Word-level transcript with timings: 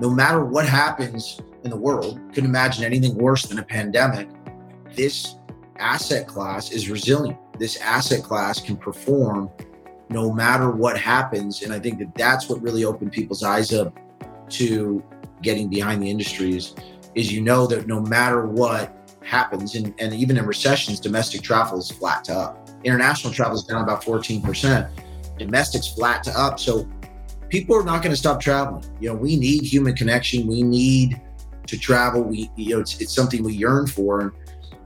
no 0.00 0.10
matter 0.10 0.44
what 0.44 0.66
happens 0.66 1.40
in 1.64 1.70
the 1.70 1.76
world, 1.76 2.20
couldn't 2.32 2.50
imagine 2.50 2.84
anything 2.84 3.14
worse 3.16 3.46
than 3.46 3.58
a 3.58 3.62
pandemic. 3.62 4.28
This 4.94 5.36
asset 5.78 6.26
class 6.26 6.72
is 6.72 6.90
resilient. 6.90 7.38
This 7.58 7.80
asset 7.80 8.22
class 8.22 8.60
can 8.60 8.76
perform 8.76 9.50
no 10.10 10.32
matter 10.32 10.70
what 10.70 10.98
happens. 10.98 11.62
And 11.62 11.72
I 11.72 11.78
think 11.78 11.98
that 11.98 12.14
that's 12.14 12.48
what 12.48 12.60
really 12.60 12.84
opened 12.84 13.12
people's 13.12 13.42
eyes 13.42 13.72
up 13.72 13.96
to 14.50 15.02
getting 15.42 15.68
behind 15.68 16.02
the 16.02 16.10
industries 16.10 16.74
is 17.14 17.32
you 17.32 17.40
know 17.40 17.66
that 17.66 17.86
no 17.86 18.00
matter 18.00 18.46
what 18.46 18.96
happens, 19.22 19.74
and, 19.74 19.94
and 19.98 20.12
even 20.14 20.36
in 20.36 20.46
recessions, 20.46 21.00
domestic 21.00 21.42
travel 21.42 21.78
is 21.78 21.90
flat 21.90 22.24
to 22.24 22.32
up. 22.32 22.68
International 22.84 23.32
travel 23.32 23.56
is 23.56 23.64
down 23.64 23.82
about 23.82 24.02
14%. 24.02 24.90
Domestic's 25.38 25.88
flat 25.88 26.22
to 26.24 26.38
up. 26.38 26.58
So 26.58 26.88
people 27.52 27.76
are 27.76 27.84
not 27.84 28.02
going 28.02 28.10
to 28.10 28.16
stop 28.16 28.40
traveling. 28.40 28.82
You 28.98 29.10
know, 29.10 29.14
we 29.14 29.36
need 29.36 29.62
human 29.62 29.94
connection. 29.94 30.46
We 30.46 30.62
need 30.62 31.20
to 31.66 31.78
travel. 31.78 32.22
We, 32.22 32.50
you 32.56 32.74
know, 32.74 32.80
it's, 32.80 32.98
it's 32.98 33.14
something 33.14 33.44
we 33.44 33.52
yearn 33.52 33.86
for. 33.86 34.32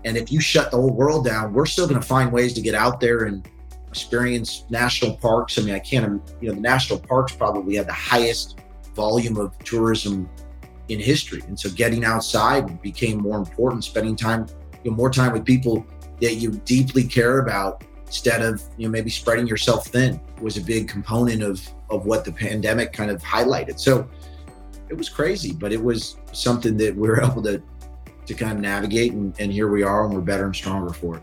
And 0.04 0.16
if 0.16 0.32
you 0.32 0.40
shut 0.40 0.73
the 0.73 0.76
whole 0.76 0.90
world 0.92 1.24
down, 1.24 1.54
we're 1.54 1.66
still 1.66 1.87
going 1.87 2.00
to 2.00 2.06
find 2.06 2.32
ways 2.32 2.54
to 2.54 2.60
get 2.60 2.74
out 2.74 2.98
there 2.98 3.26
and 3.26 3.48
experience 3.87 4.64
national 4.68 5.16
parks. 5.16 5.59
I 5.59 5.62
mean, 5.62 5.76
I 5.76 5.78
can't, 5.78 6.20
you 6.40 6.48
know, 6.48 6.56
the 6.56 6.60
national 6.60 6.98
parks 6.98 7.32
probably 7.32 7.76
have 7.76 7.87
the 7.87 7.92
highest 7.92 8.59
volume 8.96 9.37
of 9.37 9.56
tourism 9.60 10.28
in 10.88 10.98
history. 10.98 11.42
And 11.46 11.59
so 11.59 11.70
getting 11.70 12.04
outside 12.04 12.82
became 12.82 13.18
more 13.18 13.38
important, 13.38 13.84
spending 13.84 14.16
time, 14.16 14.48
you 14.82 14.90
know, 14.90 14.96
more 14.96 15.10
time 15.10 15.32
with 15.32 15.45
people 15.45 15.87
that 16.20 16.34
you 16.34 16.51
deeply 16.64 17.04
care 17.04 17.38
about 17.38 17.84
instead 18.06 18.42
of, 18.42 18.62
you 18.77 18.87
know, 18.87 18.91
maybe 18.91 19.10
spreading 19.10 19.46
yourself 19.46 19.88
thin 19.88 20.20
was 20.41 20.56
a 20.56 20.60
big 20.60 20.88
component 20.88 21.42
of 21.42 21.66
of 21.91 22.06
what 22.06 22.24
the 22.24 22.32
pandemic 22.32 22.92
kind 22.92 23.10
of 23.10 23.23
highlighted. 23.23 23.79
So 23.79 24.09
it 24.88 24.96
was 24.96 25.09
crazy, 25.09 25.52
but 25.52 25.73
it 25.73 25.82
was 25.82 26.16
something 26.32 26.77
that 26.79 26.96
we 26.96 27.09
were 27.09 27.23
able 27.24 27.42
to 27.42 27.62
to 28.26 28.35
kind 28.35 28.52
of 28.52 28.59
navigate 28.59 29.13
and, 29.13 29.35
and 29.38 29.52
here 29.52 29.68
we 29.68 29.82
are 29.82 30.04
and 30.04 30.15
we're 30.15 30.21
better 30.21 30.46
and 30.46 30.54
stronger 30.54 30.93
for 30.93 31.18
it. 31.18 31.23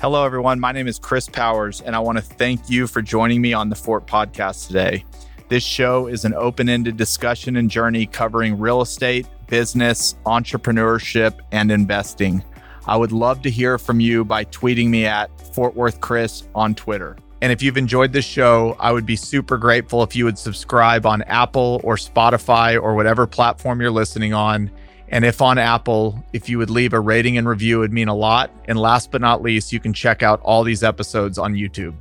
Hello, 0.00 0.24
everyone. 0.24 0.58
My 0.58 0.72
name 0.72 0.88
is 0.88 0.98
Chris 0.98 1.28
Powers, 1.28 1.80
and 1.80 1.94
I 1.94 2.00
want 2.00 2.18
to 2.18 2.22
thank 2.22 2.68
you 2.68 2.88
for 2.88 3.00
joining 3.00 3.40
me 3.40 3.52
on 3.52 3.68
the 3.68 3.76
Fort 3.76 4.04
podcast 4.04 4.66
today. 4.66 5.04
This 5.48 5.62
show 5.62 6.08
is 6.08 6.24
an 6.24 6.34
open 6.34 6.68
ended 6.68 6.96
discussion 6.96 7.56
and 7.56 7.70
journey 7.70 8.06
covering 8.06 8.58
real 8.58 8.80
estate, 8.80 9.28
business, 9.46 10.16
entrepreneurship, 10.26 11.38
and 11.52 11.70
investing. 11.70 12.42
I 12.86 12.96
would 12.96 13.12
love 13.12 13.42
to 13.42 13.50
hear 13.50 13.78
from 13.78 14.00
you 14.00 14.24
by 14.24 14.44
tweeting 14.46 14.88
me 14.88 15.06
at 15.06 15.30
Fort 15.54 15.76
Worth 15.76 16.00
Chris 16.00 16.44
on 16.54 16.74
Twitter. 16.74 17.16
And 17.40 17.50
if 17.50 17.62
you've 17.62 17.76
enjoyed 17.76 18.12
this 18.12 18.24
show, 18.24 18.76
I 18.78 18.92
would 18.92 19.06
be 19.06 19.16
super 19.16 19.56
grateful 19.56 20.02
if 20.02 20.14
you 20.14 20.24
would 20.24 20.38
subscribe 20.38 21.06
on 21.06 21.22
Apple 21.22 21.80
or 21.82 21.96
Spotify 21.96 22.80
or 22.80 22.94
whatever 22.94 23.26
platform 23.26 23.80
you're 23.80 23.90
listening 23.90 24.32
on. 24.32 24.70
And 25.08 25.24
if 25.24 25.42
on 25.42 25.58
Apple, 25.58 26.24
if 26.32 26.48
you 26.48 26.58
would 26.58 26.70
leave 26.70 26.92
a 26.92 27.00
rating 27.00 27.38
and 27.38 27.48
review, 27.48 27.78
it 27.78 27.80
would 27.80 27.92
mean 27.92 28.08
a 28.08 28.14
lot. 28.14 28.50
And 28.66 28.78
last 28.78 29.10
but 29.10 29.20
not 29.20 29.42
least, 29.42 29.72
you 29.72 29.80
can 29.80 29.92
check 29.92 30.22
out 30.22 30.40
all 30.42 30.64
these 30.64 30.82
episodes 30.82 31.36
on 31.36 31.54
YouTube. 31.54 31.94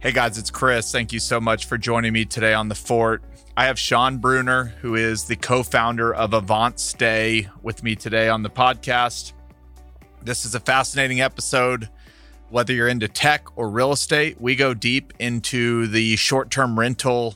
Hey 0.00 0.12
guys, 0.12 0.38
it's 0.38 0.50
Chris. 0.50 0.92
Thank 0.92 1.12
you 1.12 1.18
so 1.18 1.40
much 1.40 1.64
for 1.64 1.76
joining 1.76 2.12
me 2.12 2.24
today 2.24 2.54
on 2.54 2.68
the 2.68 2.74
Fort. 2.74 3.22
I 3.58 3.64
have 3.64 3.76
Sean 3.76 4.20
Breuner, 4.20 4.68
who 4.82 4.94
is 4.94 5.24
the 5.24 5.34
co 5.34 5.64
founder 5.64 6.14
of 6.14 6.32
Avant 6.32 6.78
Stay, 6.78 7.48
with 7.60 7.82
me 7.82 7.96
today 7.96 8.28
on 8.28 8.44
the 8.44 8.48
podcast. 8.48 9.32
This 10.22 10.44
is 10.44 10.54
a 10.54 10.60
fascinating 10.60 11.20
episode. 11.20 11.88
Whether 12.50 12.72
you're 12.72 12.86
into 12.86 13.08
tech 13.08 13.48
or 13.56 13.68
real 13.68 13.90
estate, 13.90 14.40
we 14.40 14.54
go 14.54 14.74
deep 14.74 15.12
into 15.18 15.88
the 15.88 16.14
short 16.14 16.52
term 16.52 16.78
rental 16.78 17.34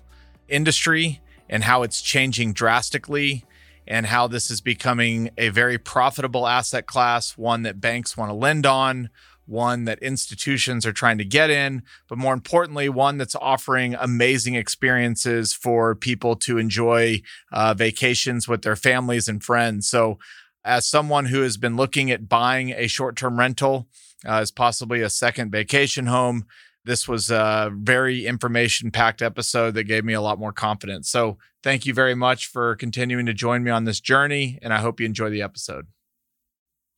industry 0.48 1.20
and 1.48 1.65
how 1.65 1.83
it's 1.83 2.00
changing 2.00 2.53
drastically 2.53 3.45
and 3.89 4.06
how 4.06 4.28
this 4.28 4.48
is 4.48 4.61
becoming 4.61 5.31
a 5.37 5.48
very 5.48 5.77
profitable 5.77 6.47
asset 6.47 6.87
class, 6.87 7.37
one 7.37 7.62
that 7.62 7.81
banks 7.81 8.16
want 8.16 8.31
to 8.31 8.34
lend 8.34 8.65
on, 8.65 9.10
one 9.47 9.84
that 9.84 9.98
institutions 10.00 10.86
are 10.86 10.92
trying 10.92 11.19
to 11.19 11.25
get 11.25 11.50
in, 11.50 11.82
but 12.08 12.19
more 12.19 12.34
importantly, 12.34 12.88
one 12.88 13.19
that's 13.19 13.34
offering 13.36 13.94
amazing 13.94 14.54
experiences 14.54 15.53
for 15.53 15.94
people 15.94 16.36
to 16.36 16.58
enjoy 16.58 17.20
uh, 17.53 17.75
vacations 17.75 18.47
with 18.48 18.62
their 18.62 18.76
families 18.76 19.28
and 19.28 19.42
friends. 19.42 19.88
So, 19.88 20.19
as 20.64 20.86
someone 20.86 21.26
who 21.26 21.42
has 21.42 21.56
been 21.56 21.76
looking 21.76 22.10
at 22.10 22.28
buying 22.28 22.70
a 22.70 22.86
short 22.86 23.16
term 23.16 23.38
rental 23.38 23.88
uh, 24.25 24.34
as 24.34 24.53
possibly 24.53 25.00
a 25.00 25.10
second 25.10 25.50
vacation 25.50 26.06
home, 26.06 26.47
this 26.84 27.09
was 27.09 27.30
a 27.30 27.70
very 27.74 28.26
information 28.26 28.91
packed 28.91 29.22
episode 29.22 29.74
that 29.74 29.84
gave 29.84 30.04
me 30.04 30.12
a 30.12 30.20
lot 30.20 30.38
more 30.38 30.53
confidence. 30.53 31.09
So, 31.09 31.38
thank 31.62 31.86
you 31.86 31.94
very 31.94 32.14
much 32.14 32.47
for 32.47 32.76
continuing 32.76 33.26
to 33.26 33.34
join 33.34 33.64
me 33.64 33.70
on 33.70 33.84
this 33.84 34.00
journey, 34.00 34.59
and 34.62 34.72
I 34.72 34.78
hope 34.78 35.00
you 35.00 35.06
enjoy 35.06 35.30
the 35.30 35.42
episode. 35.42 35.86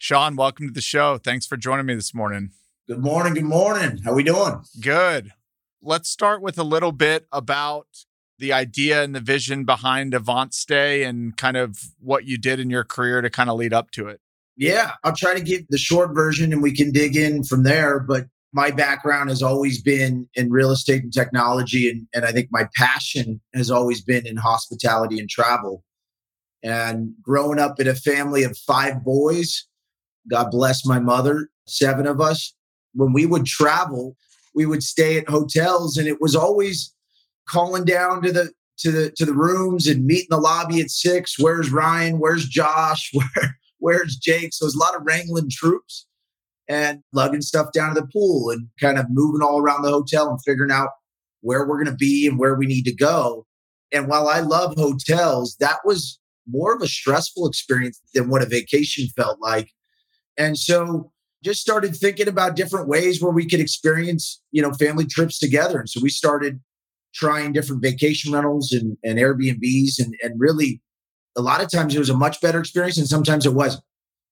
Sean, 0.04 0.36
welcome 0.36 0.66
to 0.66 0.72
the 0.74 0.82
show. 0.82 1.16
Thanks 1.16 1.46
for 1.46 1.56
joining 1.56 1.86
me 1.86 1.94
this 1.94 2.12
morning. 2.12 2.50
Good 2.86 2.98
morning. 2.98 3.32
Good 3.32 3.44
morning. 3.44 4.02
How 4.04 4.10
are 4.10 4.14
we 4.14 4.22
doing? 4.22 4.62
Good. 4.78 5.32
Let's 5.80 6.10
start 6.10 6.42
with 6.42 6.58
a 6.58 6.62
little 6.62 6.92
bit 6.92 7.26
about 7.32 7.86
the 8.38 8.52
idea 8.52 9.02
and 9.02 9.14
the 9.14 9.20
vision 9.20 9.64
behind 9.64 10.12
Avant 10.12 10.52
Stay 10.52 11.04
and 11.04 11.34
kind 11.38 11.56
of 11.56 11.78
what 12.00 12.26
you 12.26 12.36
did 12.36 12.60
in 12.60 12.68
your 12.68 12.84
career 12.84 13.22
to 13.22 13.30
kind 13.30 13.48
of 13.48 13.56
lead 13.56 13.72
up 13.72 13.92
to 13.92 14.08
it. 14.08 14.20
Yeah, 14.58 14.90
I'll 15.04 15.16
try 15.16 15.32
to 15.32 15.40
give 15.40 15.62
the 15.70 15.78
short 15.78 16.14
version 16.14 16.52
and 16.52 16.62
we 16.62 16.76
can 16.76 16.92
dig 16.92 17.16
in 17.16 17.42
from 17.42 17.62
there. 17.62 17.98
But 17.98 18.26
my 18.52 18.70
background 18.72 19.30
has 19.30 19.42
always 19.42 19.80
been 19.80 20.28
in 20.34 20.50
real 20.50 20.70
estate 20.70 21.02
and 21.02 21.14
technology. 21.14 21.88
And, 21.88 22.06
and 22.12 22.26
I 22.26 22.32
think 22.32 22.48
my 22.50 22.68
passion 22.76 23.40
has 23.54 23.70
always 23.70 24.02
been 24.02 24.26
in 24.26 24.36
hospitality 24.36 25.18
and 25.18 25.30
travel. 25.30 25.82
And 26.62 27.14
growing 27.22 27.58
up 27.58 27.80
in 27.80 27.88
a 27.88 27.94
family 27.94 28.44
of 28.44 28.54
five 28.58 29.02
boys, 29.02 29.66
God 30.30 30.50
bless 30.50 30.86
my 30.86 30.98
mother, 30.98 31.48
seven 31.66 32.06
of 32.06 32.20
us. 32.20 32.54
When 32.94 33.12
we 33.12 33.26
would 33.26 33.46
travel, 33.46 34.16
we 34.54 34.66
would 34.66 34.82
stay 34.82 35.18
at 35.18 35.28
hotels 35.28 35.96
and 35.96 36.06
it 36.06 36.20
was 36.20 36.36
always 36.36 36.94
calling 37.48 37.84
down 37.84 38.22
to 38.22 38.32
the 38.32 38.52
to 38.78 38.90
the 38.90 39.10
to 39.16 39.24
the 39.24 39.34
rooms 39.34 39.86
and 39.86 40.04
meet 40.04 40.26
in 40.30 40.36
the 40.36 40.38
lobby 40.38 40.80
at 40.80 40.90
six. 40.90 41.38
Where's 41.38 41.70
Ryan? 41.70 42.18
Where's 42.18 42.46
Josh? 42.46 43.10
Where 43.14 43.58
where's 43.78 44.16
Jake? 44.16 44.52
So 44.52 44.64
was 44.64 44.74
a 44.74 44.78
lot 44.78 44.96
of 44.96 45.02
wrangling 45.04 45.50
troops 45.50 46.06
and 46.68 47.02
lugging 47.12 47.42
stuff 47.42 47.72
down 47.72 47.94
to 47.94 48.00
the 48.00 48.06
pool 48.06 48.50
and 48.50 48.68
kind 48.80 48.98
of 48.98 49.06
moving 49.10 49.42
all 49.42 49.60
around 49.60 49.82
the 49.82 49.90
hotel 49.90 50.30
and 50.30 50.38
figuring 50.44 50.70
out 50.70 50.88
where 51.42 51.66
we're 51.66 51.76
going 51.76 51.94
to 51.94 51.96
be 51.96 52.26
and 52.26 52.38
where 52.38 52.54
we 52.54 52.66
need 52.66 52.84
to 52.84 52.94
go. 52.94 53.46
And 53.92 54.08
while 54.08 54.28
I 54.28 54.40
love 54.40 54.74
hotels, 54.76 55.56
that 55.60 55.80
was 55.84 56.18
more 56.48 56.74
of 56.74 56.80
a 56.80 56.88
stressful 56.88 57.46
experience 57.46 58.00
than 58.14 58.30
what 58.30 58.42
a 58.42 58.46
vacation 58.46 59.08
felt 59.14 59.38
like 59.40 59.70
and 60.36 60.58
so 60.58 61.12
just 61.44 61.60
started 61.60 61.94
thinking 61.94 62.26
about 62.26 62.56
different 62.56 62.88
ways 62.88 63.20
where 63.20 63.32
we 63.32 63.46
could 63.46 63.60
experience, 63.60 64.40
you 64.50 64.62
know, 64.62 64.72
family 64.72 65.04
trips 65.04 65.38
together. 65.38 65.78
And 65.78 65.88
so 65.88 66.00
we 66.02 66.08
started 66.08 66.58
trying 67.14 67.52
different 67.52 67.82
vacation 67.82 68.32
rentals 68.32 68.72
and, 68.72 68.96
and 69.04 69.18
Airbnbs. 69.18 69.98
And, 69.98 70.14
and 70.22 70.40
really, 70.40 70.80
a 71.36 71.42
lot 71.42 71.62
of 71.62 71.70
times 71.70 71.94
it 71.94 71.98
was 71.98 72.10
a 72.10 72.16
much 72.16 72.40
better 72.40 72.60
experience 72.60 72.96
and 72.96 73.06
sometimes 73.06 73.44
it 73.44 73.54
wasn't. 73.54 73.84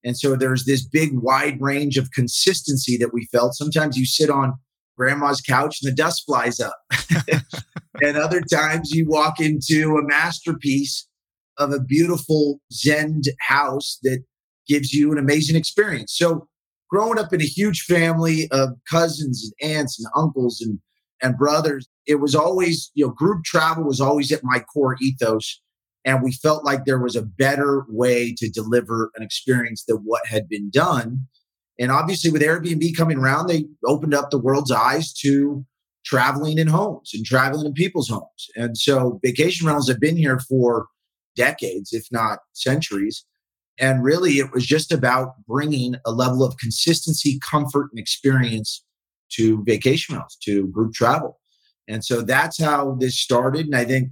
And 0.03 0.17
so 0.17 0.35
there's 0.35 0.65
this 0.65 0.83
big 0.85 1.11
wide 1.13 1.61
range 1.61 1.97
of 1.97 2.11
consistency 2.11 2.97
that 2.97 3.13
we 3.13 3.27
felt. 3.31 3.53
Sometimes 3.53 3.97
you 3.97 4.05
sit 4.05 4.29
on 4.29 4.53
grandma's 4.97 5.39
couch 5.39 5.79
and 5.81 5.91
the 5.91 5.95
dust 5.95 6.23
flies 6.25 6.59
up. 6.59 6.77
and 8.01 8.17
other 8.17 8.41
times 8.41 8.91
you 8.91 9.07
walk 9.07 9.39
into 9.39 9.95
a 9.97 10.05
masterpiece 10.07 11.07
of 11.57 11.71
a 11.71 11.79
beautiful 11.79 12.59
Zen 12.71 13.21
house 13.39 13.99
that 14.03 14.23
gives 14.67 14.93
you 14.93 15.11
an 15.11 15.17
amazing 15.17 15.55
experience. 15.55 16.15
So 16.15 16.47
growing 16.89 17.19
up 17.19 17.33
in 17.33 17.41
a 17.41 17.45
huge 17.45 17.81
family 17.81 18.47
of 18.51 18.69
cousins 18.89 19.51
and 19.61 19.71
aunts 19.71 19.99
and 19.99 20.07
uncles 20.15 20.61
and 20.61 20.79
and 21.21 21.37
brothers, 21.37 21.87
it 22.05 22.15
was 22.15 22.35
always, 22.35 22.91
you 22.93 23.05
know, 23.05 23.11
group 23.11 23.45
travel 23.45 23.85
was 23.85 24.01
always 24.01 24.31
at 24.31 24.43
my 24.43 24.59
core 24.59 24.97
ethos. 25.01 25.61
And 26.05 26.21
we 26.21 26.33
felt 26.33 26.65
like 26.65 26.83
there 26.83 26.99
was 26.99 27.15
a 27.15 27.21
better 27.21 27.85
way 27.87 28.35
to 28.37 28.49
deliver 28.49 29.09
an 29.15 29.23
experience 29.23 29.85
than 29.87 29.97
what 30.03 30.27
had 30.27 30.49
been 30.49 30.69
done. 30.69 31.27
And 31.79 31.91
obviously, 31.91 32.29
with 32.29 32.41
Airbnb 32.41 32.95
coming 32.97 33.17
around, 33.17 33.47
they 33.47 33.65
opened 33.85 34.13
up 34.13 34.29
the 34.29 34.37
world's 34.37 34.71
eyes 34.71 35.13
to 35.21 35.65
traveling 36.05 36.57
in 36.57 36.67
homes 36.67 37.11
and 37.13 37.25
traveling 37.25 37.65
in 37.65 37.73
people's 37.73 38.09
homes. 38.09 38.49
And 38.57 38.77
so 38.77 39.19
vacation 39.23 39.65
rentals 39.65 39.87
have 39.87 40.01
been 40.01 40.17
here 40.17 40.39
for 40.39 40.87
decades, 41.37 41.93
if 41.93 42.05
not 42.11 42.39
centuries. 42.51 43.25
And 43.79 44.03
really, 44.03 44.33
it 44.33 44.51
was 44.53 44.65
just 44.65 44.91
about 44.91 45.33
bringing 45.47 45.95
a 46.05 46.11
level 46.11 46.43
of 46.43 46.57
consistency, 46.57 47.39
comfort, 47.39 47.89
and 47.91 47.99
experience 47.99 48.83
to 49.31 49.63
vacation 49.63 50.15
rentals, 50.15 50.37
to 50.43 50.67
group 50.67 50.93
travel. 50.93 51.39
And 51.87 52.05
so 52.05 52.21
that's 52.21 52.61
how 52.61 52.95
this 52.99 53.17
started. 53.17 53.65
And 53.65 53.75
I 53.75 53.85
think 53.85 54.09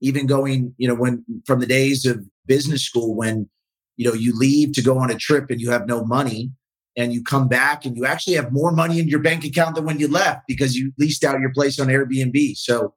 even 0.00 0.26
going, 0.26 0.74
you 0.78 0.86
know, 0.86 0.94
when 0.94 1.24
from 1.46 1.60
the 1.60 1.66
days 1.66 2.06
of 2.06 2.24
business 2.46 2.82
school, 2.82 3.14
when, 3.14 3.48
you 3.96 4.06
know, 4.08 4.14
you 4.14 4.36
leave 4.36 4.72
to 4.72 4.82
go 4.82 4.98
on 4.98 5.10
a 5.10 5.16
trip 5.16 5.50
and 5.50 5.60
you 5.60 5.70
have 5.70 5.86
no 5.86 6.04
money 6.04 6.52
and 6.96 7.12
you 7.12 7.22
come 7.22 7.48
back 7.48 7.84
and 7.84 7.96
you 7.96 8.04
actually 8.04 8.34
have 8.34 8.52
more 8.52 8.72
money 8.72 8.98
in 8.98 9.08
your 9.08 9.20
bank 9.20 9.44
account 9.44 9.74
than 9.74 9.84
when 9.84 9.98
you 9.98 10.08
left 10.08 10.42
because 10.46 10.76
you 10.76 10.92
leased 10.98 11.24
out 11.24 11.40
your 11.40 11.52
place 11.52 11.80
on 11.80 11.88
Airbnb. 11.88 12.56
So 12.56 12.94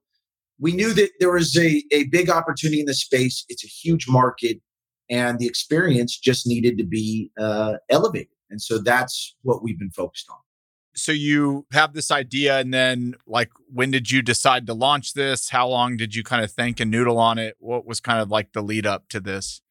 we 0.59 0.73
knew 0.73 0.93
that 0.93 1.09
there 1.19 1.31
was 1.31 1.55
a, 1.57 1.83
a 1.91 2.05
big 2.05 2.29
opportunity 2.29 2.81
in 2.81 2.85
the 2.85 2.93
space. 2.93 3.45
It's 3.49 3.63
a 3.63 3.67
huge 3.67 4.07
market, 4.07 4.59
and 5.11 5.37
the 5.37 5.45
experience 5.45 6.17
just 6.17 6.47
needed 6.47 6.77
to 6.77 6.85
be 6.85 7.29
uh, 7.39 7.73
elevated. 7.89 8.29
And 8.49 8.61
so 8.61 8.79
that's 8.79 9.35
what 9.43 9.61
we've 9.61 9.77
been 9.77 9.91
focused 9.91 10.27
on. 10.29 10.37
So 10.93 11.11
you 11.11 11.65
have 11.71 11.93
this 11.93 12.11
idea, 12.11 12.59
and 12.59 12.73
then 12.73 13.15
like, 13.25 13.51
when 13.71 13.91
did 13.91 14.11
you 14.11 14.21
decide 14.21 14.67
to 14.67 14.73
launch 14.73 15.13
this? 15.13 15.49
How 15.49 15.67
long 15.67 15.95
did 15.95 16.15
you 16.15 16.23
kind 16.23 16.43
of 16.43 16.51
think 16.51 16.79
and 16.79 16.91
noodle 16.91 17.17
on 17.17 17.37
it? 17.37 17.55
What 17.59 17.85
was 17.85 17.99
kind 18.01 18.19
of 18.19 18.29
like 18.29 18.53
the 18.53 18.61
lead 18.61 18.85
up 18.85 19.07
to 19.09 19.19
this? 19.19 19.61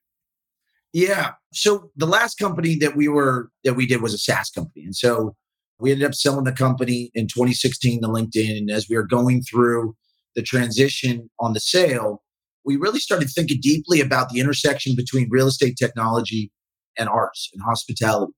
Yeah. 0.93 1.33
So 1.53 1.91
the 1.97 2.07
last 2.07 2.39
company 2.39 2.77
that 2.77 2.97
we 2.97 3.09
were 3.09 3.51
that 3.65 3.75
we 3.75 3.87
did 3.87 4.01
was 4.01 4.15
a 4.15 4.19
SaaS 4.19 4.51
company, 4.51 4.85
and 4.85 4.97
so 4.97 5.37
we 5.79 5.93
ended 5.93 6.07
up 6.07 6.15
selling 6.15 6.45
the 6.45 6.53
company 6.53 7.11
in 7.15 7.27
2016 7.27 8.03
to 8.03 8.09
LinkedIn. 8.09 8.59
And 8.59 8.71
as 8.71 8.89
we 8.89 8.97
were 8.97 9.07
going 9.07 9.43
through 9.43 9.95
the 10.35 10.43
transition 10.43 11.29
on 11.39 11.53
the 11.53 11.61
sale, 11.61 12.23
we 12.65 12.77
really 12.77 13.01
started 13.01 13.29
thinking 13.31 13.59
deeply 13.61 14.01
about 14.01 14.29
the 14.31 14.41
intersection 14.41 14.95
between 14.97 15.29
real 15.31 15.49
estate 15.49 15.77
technology 15.77 16.51
and 16.99 17.09
arts 17.09 17.51
and 17.53 17.63
hospitality. 17.63 18.33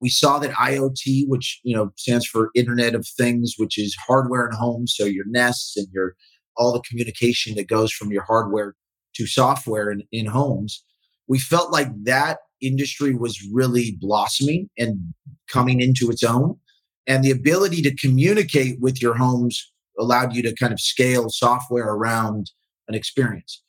We 0.00 0.08
saw 0.10 0.38
that 0.38 0.52
IoT, 0.52 1.28
which 1.28 1.60
you 1.64 1.74
know 1.74 1.90
stands 1.96 2.26
for 2.26 2.50
Internet 2.54 2.94
of 2.94 3.06
Things, 3.06 3.54
which 3.56 3.78
is 3.78 3.96
hardware 4.06 4.46
in 4.46 4.54
homes, 4.54 4.94
so 4.96 5.04
your 5.04 5.24
Nests 5.26 5.76
and 5.76 5.86
your 5.92 6.14
all 6.56 6.72
the 6.72 6.82
communication 6.88 7.54
that 7.56 7.68
goes 7.68 7.90
from 7.92 8.12
your 8.12 8.22
hardware 8.22 8.74
to 9.16 9.26
software 9.26 9.90
in, 9.90 10.02
in 10.12 10.26
homes. 10.26 10.84
We 11.26 11.38
felt 11.38 11.72
like 11.72 11.88
that 12.04 12.38
industry 12.60 13.14
was 13.14 13.46
really 13.52 13.96
blossoming 14.00 14.68
and 14.78 15.14
coming 15.48 15.80
into 15.80 16.10
its 16.10 16.22
own. 16.22 16.58
And 17.06 17.22
the 17.22 17.30
ability 17.30 17.82
to 17.82 17.94
communicate 17.96 18.80
with 18.80 19.02
your 19.02 19.14
homes 19.14 19.72
allowed 19.98 20.34
you 20.34 20.42
to 20.42 20.54
kind 20.54 20.72
of 20.72 20.80
scale 20.80 21.28
software 21.28 21.88
around 21.88 22.50
an 22.88 22.94
experience. 22.94 23.62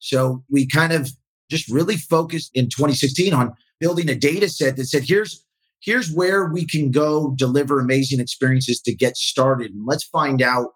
So 0.00 0.42
we 0.50 0.66
kind 0.66 0.92
of 0.92 1.10
just 1.50 1.70
really 1.70 1.96
focused 1.96 2.50
in 2.54 2.66
2016 2.66 3.32
on 3.32 3.54
building 3.78 4.08
a 4.08 4.14
data 4.14 4.48
set 4.48 4.76
that 4.76 4.86
said, 4.86 5.04
here's 5.06 5.44
here's 5.80 6.12
where 6.12 6.46
we 6.46 6.66
can 6.66 6.90
go 6.90 7.34
deliver 7.36 7.80
amazing 7.80 8.20
experiences 8.20 8.80
to 8.82 8.94
get 8.94 9.16
started. 9.16 9.72
And 9.72 9.86
let's 9.86 10.04
find 10.04 10.42
out 10.42 10.72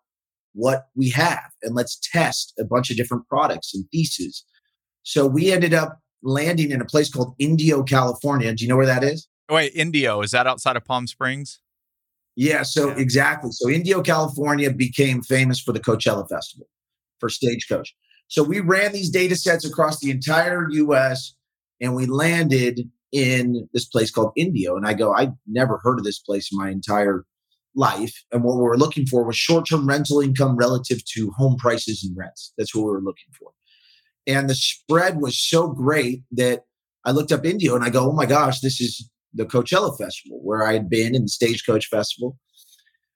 what 0.55 0.87
we 0.97 1.11
have 1.11 1.51
and 1.63 1.75
let's 1.75 1.99
test 2.13 2.55
a 2.59 2.65
bunch 2.65 2.91
of 2.91 2.97
different 2.97 3.29
products 3.29 3.75
and 3.75 3.85
theses. 3.93 4.45
So 5.03 5.27
we 5.27 5.53
ended 5.53 5.75
up 5.75 5.99
landing 6.23 6.71
in 6.71 6.81
a 6.81 6.87
place 6.87 7.11
called 7.11 7.35
Indio, 7.39 7.83
California. 7.83 8.55
Do 8.55 8.65
you 8.65 8.69
know 8.69 8.77
where 8.77 8.87
that 8.87 9.05
is? 9.05 9.29
Wait, 9.51 9.73
Indio, 9.75 10.23
is 10.23 10.31
that 10.31 10.47
outside 10.47 10.77
of 10.77 10.85
Palm 10.85 11.07
Springs? 11.07 11.61
Yeah, 12.37 12.63
so 12.63 12.89
yeah. 12.89 12.97
exactly. 12.97 13.51
So 13.53 13.69
Indio, 13.69 14.01
California 14.01 14.73
became 14.73 15.23
famous 15.23 15.61
for 15.61 15.73
the 15.73 15.81
Coachella 15.81 16.27
Festival 16.29 16.67
for 17.21 17.29
Stagecoach. 17.29 17.95
So 18.29 18.43
we 18.43 18.61
ran 18.61 18.93
these 18.93 19.11
data 19.11 19.37
sets 19.37 19.65
across 19.65 20.01
the 20.01 20.11
entire 20.11 20.69
US 20.71 21.35
and 21.81 21.95
we 21.95 22.07
landed 22.07 22.89
in 23.13 23.69
this 23.73 23.85
place 23.85 24.11
called 24.11 24.33
Indio. 24.37 24.77
And 24.77 24.87
I 24.87 24.95
go, 24.95 25.15
I 25.15 25.31
never 25.47 25.79
heard 25.83 25.99
of 25.99 26.05
this 26.05 26.19
place 26.19 26.51
in 26.51 26.59
my 26.59 26.71
entire 26.71 27.25
life. 27.75 28.13
And 28.33 28.43
what 28.43 28.57
we 28.57 28.63
were 28.63 28.79
looking 28.79 29.07
for 29.07 29.25
was 29.25 29.37
short 29.37 29.69
term 29.69 29.87
rental 29.87 30.21
income 30.21 30.57
relative 30.57 31.05
to 31.13 31.31
home 31.33 31.57
prices 31.57 32.05
and 32.05 32.17
rents. 32.17 32.53
That's 32.59 32.75
what 32.75 32.83
we 32.83 32.91
were 32.91 33.03
looking 33.03 33.33
for. 33.39 33.51
And 34.27 34.49
the 34.49 34.55
spread 34.55 35.21
was 35.21 35.39
so 35.39 35.69
great 35.69 36.23
that 36.33 36.63
I 37.05 37.11
looked 37.11 37.33
up 37.33 37.45
Indio 37.45 37.75
and 37.75 37.85
I 37.85 37.91
go, 37.91 38.09
oh 38.09 38.13
my 38.13 38.27
gosh, 38.27 38.61
this 38.61 38.81
is 38.81 39.09
the 39.35 39.45
Coachella 39.45 39.97
Festival 39.99 40.41
where 40.43 40.67
I 40.67 40.73
had 40.73 40.89
been 40.89 41.15
in 41.15 41.23
the 41.23 41.29
Stagecoach 41.29 41.87
Festival. 41.87 42.39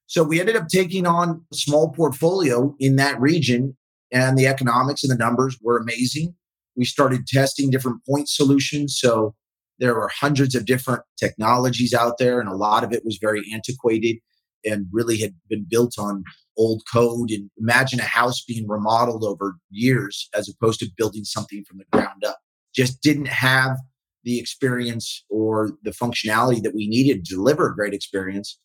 So 0.07 0.23
we 0.23 0.41
ended 0.41 0.57
up 0.57 0.69
taking 0.69 1.07
on 1.07 1.45
a 1.53 1.57
small 1.57 1.91
portfolio 1.91 2.75
in 2.79 2.97
that 2.97 3.21
region, 3.21 3.77
and 4.13 4.37
the 4.37 4.47
economics 4.47 5.05
and 5.05 5.13
the 5.13 5.17
numbers 5.17 5.59
were 5.61 5.79
amazing. 5.79 6.35
We 6.77 6.85
started 6.85 7.27
testing 7.27 7.71
different 7.71 8.05
point 8.07 8.29
solutions. 8.29 8.99
So 8.99 9.35
there 9.79 9.95
were 9.95 10.11
hundreds 10.15 10.55
of 10.55 10.65
different 10.65 11.03
technologies 11.19 11.95
out 11.95 12.19
there, 12.19 12.41
and 12.41 12.49
a 12.49 12.57
lot 12.57 12.85
of 12.85 12.93
it 12.93 13.05
was 13.05 13.19
very 13.21 13.43
antiquated 13.53 14.17
and 14.65 14.87
really 14.91 15.19
had 15.19 15.35
been 15.49 15.67
built 15.69 15.95
on 15.99 16.25
old 16.57 16.83
code. 16.93 17.31
And 17.31 17.51
imagine 17.59 18.01
a 18.01 18.05
house 18.05 18.43
being 18.45 18.67
remodeled 18.69 19.25
over 19.25 19.57
years 19.71 20.29
as 20.35 20.49
opposed 20.49 20.81
to 20.81 20.91
building 20.97 21.25
something 21.25 21.65
from 21.65 21.79
the 21.79 21.85
ground 21.93 22.25
up. 22.25 22.39
Just 22.75 23.01
didn't 23.03 23.29
have 23.29 23.77
the 24.25 24.39
experience 24.39 25.25
or 25.31 25.71
the 25.85 25.93
functionality 25.93 26.63
that 26.63 26.75
we 26.75 26.89
needed 26.89 27.25
to 27.25 27.35
deliver 27.35 27.69
a 27.69 27.75
great 27.75 27.95
experience. 27.95 28.59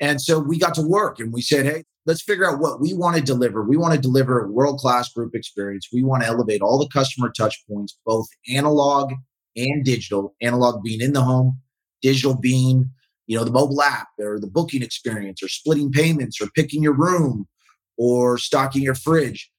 And 0.00 0.20
so 0.20 0.38
we 0.38 0.58
got 0.58 0.74
to 0.74 0.82
work 0.82 1.20
and 1.20 1.32
we 1.32 1.42
said, 1.42 1.66
hey, 1.66 1.84
let's 2.06 2.22
figure 2.22 2.48
out 2.48 2.60
what 2.60 2.80
we 2.80 2.94
want 2.94 3.16
to 3.16 3.22
deliver. 3.22 3.62
We 3.62 3.76
want 3.76 3.94
to 3.94 4.00
deliver 4.00 4.40
a 4.40 4.50
world 4.50 4.78
class 4.78 5.12
group 5.12 5.34
experience. 5.34 5.88
We 5.92 6.04
want 6.04 6.22
to 6.22 6.28
elevate 6.28 6.62
all 6.62 6.78
the 6.78 6.88
customer 6.88 7.30
touch 7.30 7.56
points, 7.68 7.98
both 8.06 8.28
analog 8.48 9.12
and 9.56 9.84
digital, 9.84 10.34
analog 10.40 10.82
being 10.82 11.00
in 11.00 11.12
the 11.12 11.22
home, 11.22 11.60
digital 12.02 12.36
being, 12.36 12.90
you 13.26 13.36
know, 13.36 13.44
the 13.44 13.50
mobile 13.50 13.82
app 13.82 14.08
or 14.20 14.38
the 14.38 14.46
booking 14.46 14.82
experience 14.82 15.42
or 15.42 15.48
splitting 15.48 15.90
payments 15.90 16.40
or 16.40 16.48
picking 16.54 16.82
your 16.82 16.94
room 16.94 17.48
or 17.98 18.38
stocking 18.38 18.82
your 18.82 18.94
fridge. 18.94 19.50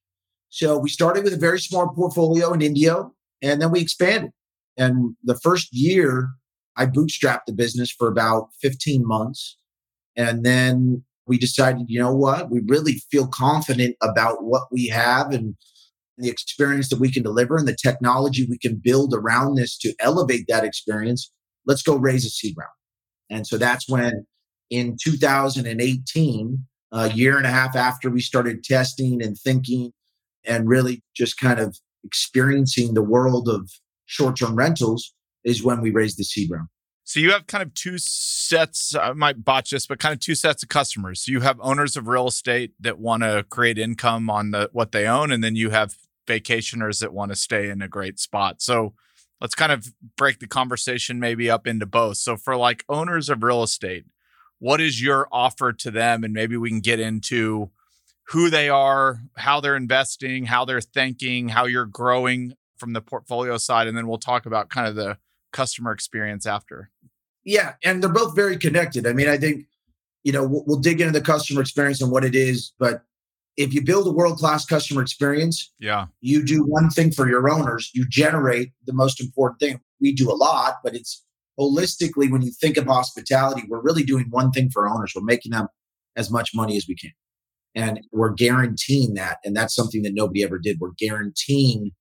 So 0.50 0.78
we 0.78 0.90
started 0.90 1.26
with 1.26 1.34
a 1.34 1.38
very 1.38 1.60
small 1.60 1.90
portfolio 1.90 2.54
in 2.54 2.62
Indio 2.62 3.14
and 3.42 3.62
then 3.62 3.72
we 3.72 3.82
expanded. 3.82 4.32
And 4.78 5.16
the 5.24 5.36
first 5.36 5.68
year, 5.72 6.30
I 6.78 6.86
bootstrapped 6.86 7.46
the 7.48 7.54
business 7.54 7.92
for 7.92 8.08
about 8.08 8.50
15 8.62 9.06
months. 9.06 9.58
And 10.16 10.46
then 10.46 11.04
we 11.28 11.38
decided, 11.38 11.86
you 11.88 12.00
know 12.00 12.14
what? 12.14 12.50
We 12.50 12.62
really 12.66 13.04
feel 13.12 13.28
confident 13.28 13.96
about 14.02 14.44
what 14.44 14.64
we 14.72 14.88
have 14.88 15.32
and 15.32 15.56
the 16.18 16.30
experience 16.30 16.90
that 16.90 17.00
we 17.00 17.12
can 17.12 17.24
deliver 17.24 17.58
and 17.58 17.68
the 17.68 17.76
technology 17.76 18.48
we 18.50 18.58
can 18.58 18.82
build 18.84 19.14
around 19.14 19.56
this 19.56 19.78
to 19.80 19.94
elevate 20.00 20.46
that 20.48 20.64
experience. 20.64 21.32
Let's 21.66 21.84
go 21.84 21.96
raise 21.96 22.26
a 22.26 22.30
seed 22.30 22.56
round. 22.58 22.72
And 23.30 23.46
so 23.46 23.58
that's 23.58 23.88
when 23.88 24.26
in 24.70 24.98
2018, 25.02 26.66
a 26.92 27.10
year 27.12 27.38
and 27.38 27.46
a 27.46 27.52
half 27.52 27.76
after 27.76 28.10
we 28.10 28.22
started 28.22 28.64
testing 28.64 29.22
and 29.22 29.38
thinking 29.38 29.92
and 30.46 30.68
really 30.68 31.04
just 31.16 31.38
kind 31.38 31.60
of 31.60 31.78
experiencing 32.04 32.94
the 32.94 33.04
world 33.04 33.50
of 33.50 33.70
short 34.06 34.38
term 34.38 34.56
rentals 34.56 35.14
is 35.44 35.64
when 35.64 35.82
we 35.82 35.92
raised 35.92 36.18
the 36.18 36.24
seed 36.24 36.50
round. 36.50 36.68
So 37.08 37.22
you 37.22 37.32
have 37.32 37.48
kind 37.48 37.64
of 37.64 37.74
two 37.74 37.98
sets, 38.00 38.94
I 38.94 39.14
might 39.14 39.46
botch 39.46 39.70
this, 39.70 39.88
but 39.88 39.98
kind 39.98 40.12
of 40.12 40.20
two 40.20 40.36
sets 40.36 40.62
of 40.62 40.68
customers. 40.68 41.24
So 41.24 41.32
you 41.32 41.40
have 41.40 41.58
owners 41.62 41.96
of 41.96 42.10
real 42.10 42.28
estate 42.28 42.74
that 42.82 43.00
want 43.00 43.24
to 43.24 43.46
create 43.50 43.78
income 43.78 44.30
on 44.30 44.52
the 44.52 44.70
what 44.74 44.92
they 44.92 45.08
own, 45.08 45.32
and 45.32 45.42
then 45.42 45.56
you 45.56 45.70
have 45.70 45.96
vacationers 46.28 47.00
that 47.00 47.14
want 47.14 47.32
to 47.32 47.38
stay 47.38 47.70
in 47.70 47.82
a 47.82 47.88
great 47.88 48.20
spot. 48.20 48.62
So 48.62 48.94
let's 49.40 49.56
kind 49.56 49.72
of 49.72 49.94
break 50.18 50.40
the 50.40 50.48
conversation 50.48 51.18
maybe 51.18 51.50
up 51.50 51.66
into 51.66 51.86
both. 51.86 52.18
So 52.18 52.36
for 52.36 52.58
like 52.58 52.84
owners 52.90 53.30
of 53.30 53.42
real 53.42 53.64
estate, 53.64 54.04
what 54.60 54.82
is 54.82 55.02
your 55.02 55.30
offer 55.32 55.72
to 55.72 55.90
them? 55.90 56.26
And 56.26 56.34
maybe 56.34 56.58
we 56.58 56.70
can 56.70 56.82
get 56.82 57.00
into 57.00 57.70
who 58.32 58.50
they 58.50 58.68
are, 58.68 59.22
how 59.38 59.62
they're 59.62 59.78
investing, 59.78 60.48
how 60.48 60.66
they're 60.66 60.82
thinking, 60.82 61.48
how 61.48 61.68
you're 61.68 61.86
growing 61.86 62.56
from 62.76 62.92
the 62.92 63.02
portfolio 63.02 63.56
side, 63.56 63.88
and 63.88 63.96
then 63.96 64.08
we'll 64.08 64.18
talk 64.18 64.46
about 64.46 64.70
kind 64.70 64.88
of 64.90 64.96
the 64.96 65.18
customer 65.58 65.92
experience 65.92 66.46
after. 66.46 66.92
Yeah, 67.44 67.74
and 67.84 68.04
they're 68.04 68.14
both 68.14 68.36
very 68.36 68.58
connected. 68.58 69.08
I 69.08 69.14
mean, 69.14 69.28
I 69.28 69.38
think 69.38 69.66
you 70.24 70.32
know 70.32 70.46
we'll, 70.46 70.64
we'll 70.68 70.80
dig 70.80 71.02
into 71.02 71.14
the 71.14 71.26
customer 71.26 71.62
experience 71.62 72.00
and 72.00 72.12
what 72.12 72.24
it 72.24 72.36
is, 72.36 72.74
but 72.78 73.02
if 73.58 73.74
you 73.74 73.82
build 73.82 74.06
a 74.06 74.12
world 74.12 74.38
class 74.38 74.66
customer 74.66 75.02
experience, 75.02 75.74
yeah, 75.80 76.06
you 76.22 76.46
do 76.46 76.64
one 76.64 76.92
thing 76.92 77.12
for 77.12 77.28
your 77.28 77.50
owners. 77.50 77.90
You 77.96 78.06
generate 78.08 78.70
the 78.86 78.94
most 78.94 79.20
important 79.20 79.60
thing. 79.60 79.80
We 80.00 80.14
do 80.14 80.30
a 80.30 80.38
lot, 80.38 80.76
but 80.84 80.94
it's 80.94 81.26
holistically 81.60 82.32
when 82.32 82.44
you 82.44 82.52
think 82.52 82.78
of 82.78 82.86
hospitality, 82.86 83.64
we're 83.68 83.82
really 83.82 84.04
doing 84.04 84.28
one 84.30 84.52
thing 84.52 84.70
for 84.70 84.88
owners. 84.88 85.14
We're 85.16 85.24
making 85.24 85.54
them 85.54 85.68
as 86.16 86.30
much 86.30 86.52
money 86.54 86.78
as 86.78 86.86
we 86.88 86.96
can. 86.96 87.14
And 87.74 88.02
we're 88.12 88.34
guaranteeing 88.34 89.16
that. 89.16 89.38
And 89.44 89.56
that's 89.56 89.74
something 89.74 90.04
that 90.04 90.14
nobody 90.14 90.44
ever 90.44 90.60
did. 90.60 90.78
We're 90.80 90.98
guaranteeing 90.98 91.92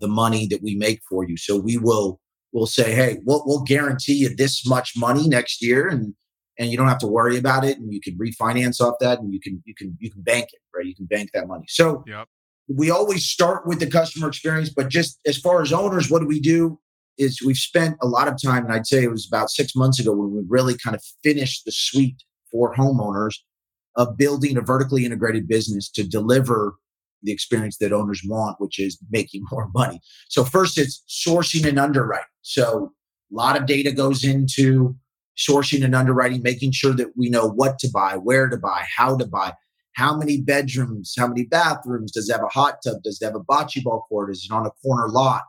the 0.00 0.08
money 0.08 0.46
that 0.48 0.62
we 0.62 0.74
make 0.74 1.00
for 1.08 1.26
you. 1.26 1.36
So 1.36 1.58
we 1.58 1.76
will 1.78 2.20
we'll 2.52 2.66
say, 2.66 2.94
hey, 2.94 3.18
we'll, 3.24 3.42
we'll 3.46 3.62
guarantee 3.62 4.14
you 4.14 4.34
this 4.34 4.66
much 4.66 4.92
money 4.96 5.28
next 5.28 5.62
year, 5.62 5.88
and 5.88 6.14
and 6.58 6.70
you 6.70 6.76
don't 6.76 6.88
have 6.88 6.98
to 6.98 7.06
worry 7.06 7.38
about 7.38 7.64
it, 7.64 7.78
and 7.78 7.92
you 7.92 8.00
can 8.00 8.16
refinance 8.18 8.80
off 8.80 8.94
that, 9.00 9.18
and 9.20 9.32
you 9.32 9.40
can 9.40 9.62
you 9.64 9.74
can 9.74 9.96
you 10.00 10.10
can 10.10 10.22
bank 10.22 10.48
it, 10.52 10.60
right? 10.76 10.86
You 10.86 10.94
can 10.94 11.06
bank 11.06 11.30
that 11.34 11.48
money. 11.48 11.64
So 11.68 12.04
yep. 12.06 12.28
we 12.68 12.90
always 12.90 13.24
start 13.24 13.66
with 13.66 13.80
the 13.80 13.86
customer 13.86 14.28
experience, 14.28 14.70
but 14.70 14.88
just 14.88 15.18
as 15.26 15.38
far 15.38 15.62
as 15.62 15.72
owners, 15.72 16.10
what 16.10 16.20
do 16.20 16.26
we 16.26 16.40
do? 16.40 16.78
Is 17.18 17.42
we've 17.42 17.56
spent 17.56 17.96
a 18.02 18.06
lot 18.06 18.28
of 18.28 18.40
time, 18.42 18.64
and 18.64 18.72
I'd 18.72 18.86
say 18.86 19.02
it 19.02 19.10
was 19.10 19.26
about 19.26 19.50
six 19.50 19.74
months 19.76 20.00
ago 20.00 20.12
when 20.12 20.32
we 20.32 20.42
really 20.46 20.76
kind 20.76 20.96
of 20.96 21.02
finished 21.22 21.64
the 21.64 21.72
suite 21.72 22.22
for 22.50 22.74
homeowners 22.74 23.34
of 23.96 24.16
building 24.16 24.56
a 24.56 24.62
vertically 24.62 25.04
integrated 25.04 25.46
business 25.46 25.90
to 25.90 26.06
deliver 26.06 26.74
the 27.22 27.32
experience 27.32 27.78
that 27.78 27.92
owners 27.92 28.22
want, 28.26 28.56
which 28.60 28.78
is 28.78 28.98
making 29.10 29.42
more 29.50 29.70
money. 29.74 30.00
So 30.28 30.44
first 30.44 30.78
it's 30.78 31.02
sourcing 31.08 31.66
and 31.66 31.78
underwriting. 31.78 32.26
So 32.42 32.92
a 33.32 33.34
lot 33.34 33.56
of 33.56 33.66
data 33.66 33.92
goes 33.92 34.24
into 34.24 34.96
sourcing 35.38 35.84
and 35.84 35.94
underwriting, 35.94 36.42
making 36.42 36.72
sure 36.72 36.92
that 36.94 37.16
we 37.16 37.30
know 37.30 37.48
what 37.48 37.78
to 37.78 37.88
buy, 37.92 38.16
where 38.16 38.48
to 38.48 38.56
buy, 38.56 38.84
how 38.96 39.16
to 39.16 39.26
buy. 39.26 39.54
how 39.94 40.16
many 40.16 40.40
bedrooms, 40.40 41.14
how 41.18 41.26
many 41.26 41.44
bathrooms, 41.44 42.12
does 42.12 42.28
it 42.28 42.32
have 42.32 42.42
a 42.42 42.48
hot 42.48 42.76
tub, 42.84 43.02
does 43.02 43.20
it 43.20 43.24
have 43.24 43.34
a 43.34 43.40
bocce 43.40 43.82
ball 43.82 44.04
court, 44.08 44.30
is 44.30 44.48
it 44.48 44.54
on 44.54 44.66
a 44.66 44.70
corner 44.82 45.08
lot? 45.08 45.42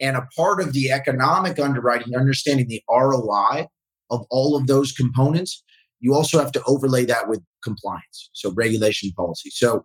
And 0.00 0.16
a 0.16 0.28
part 0.36 0.60
of 0.60 0.72
the 0.72 0.90
economic 0.90 1.58
underwriting, 1.58 2.14
understanding 2.14 2.68
the 2.68 2.82
ROI 2.88 3.66
of 4.10 4.24
all 4.30 4.56
of 4.56 4.66
those 4.66 4.92
components, 4.92 5.64
you 5.98 6.14
also 6.14 6.38
have 6.38 6.52
to 6.52 6.62
overlay 6.66 7.04
that 7.06 7.28
with 7.28 7.42
compliance, 7.62 8.30
so 8.32 8.52
regulation 8.52 9.10
policy. 9.16 9.50
So 9.50 9.84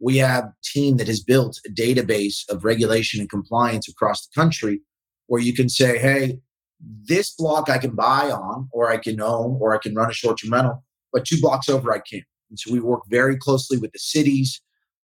we 0.00 0.18
have 0.18 0.44
a 0.44 0.54
team 0.62 0.96
that 0.98 1.08
has 1.08 1.22
built 1.22 1.60
a 1.66 1.70
database 1.70 2.48
of 2.50 2.64
regulation 2.64 3.20
and 3.20 3.30
compliance 3.30 3.88
across 3.88 4.26
the 4.26 4.34
country 4.34 4.80
where 5.26 5.40
you 5.40 5.54
can 5.54 5.68
say, 5.68 5.98
hey, 5.98 6.38
this 6.80 7.34
block 7.34 7.70
I 7.70 7.78
can 7.78 7.94
buy 7.94 8.30
on, 8.30 8.68
or 8.72 8.90
I 8.90 8.98
can 8.98 9.20
own, 9.20 9.56
or 9.60 9.74
I 9.74 9.78
can 9.78 9.94
run 9.94 10.10
a 10.10 10.14
short 10.14 10.38
term 10.38 10.52
rental, 10.52 10.84
but 11.12 11.24
two 11.24 11.40
blocks 11.40 11.68
over 11.68 11.92
I 11.92 11.98
can't. 11.98 12.24
And 12.50 12.58
so 12.58 12.72
we 12.72 12.80
work 12.80 13.02
very 13.08 13.36
closely 13.36 13.78
with 13.78 13.92
the 13.92 13.98
cities 13.98 14.60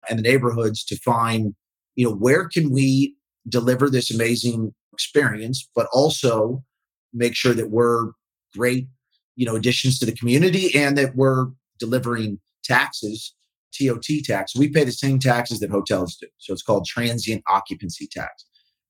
and 0.08 0.18
the 0.18 0.22
neighborhoods 0.22 0.84
to 0.86 0.96
find, 0.98 1.54
you 1.94 2.06
know, 2.06 2.14
where 2.14 2.48
can 2.48 2.70
we 2.70 3.14
deliver 3.48 3.88
this 3.88 4.12
amazing 4.12 4.74
experience, 4.92 5.68
but 5.74 5.86
also 5.92 6.62
make 7.14 7.34
sure 7.34 7.54
that 7.54 7.70
we're 7.70 8.10
great, 8.54 8.88
you 9.36 9.46
know, 9.46 9.56
additions 9.56 9.98
to 9.98 10.06
the 10.06 10.12
community 10.12 10.74
and 10.74 10.98
that 10.98 11.16
we're 11.16 11.46
delivering 11.78 12.38
taxes, 12.62 13.34
TOT 13.78 14.06
tax. 14.24 14.56
We 14.56 14.68
pay 14.68 14.84
the 14.84 14.92
same 14.92 15.18
taxes 15.18 15.60
that 15.60 15.70
hotels 15.70 16.16
do. 16.16 16.26
So 16.38 16.52
it's 16.52 16.62
called 16.62 16.86
transient 16.86 17.42
occupancy 17.48 18.08
tax. 18.10 18.44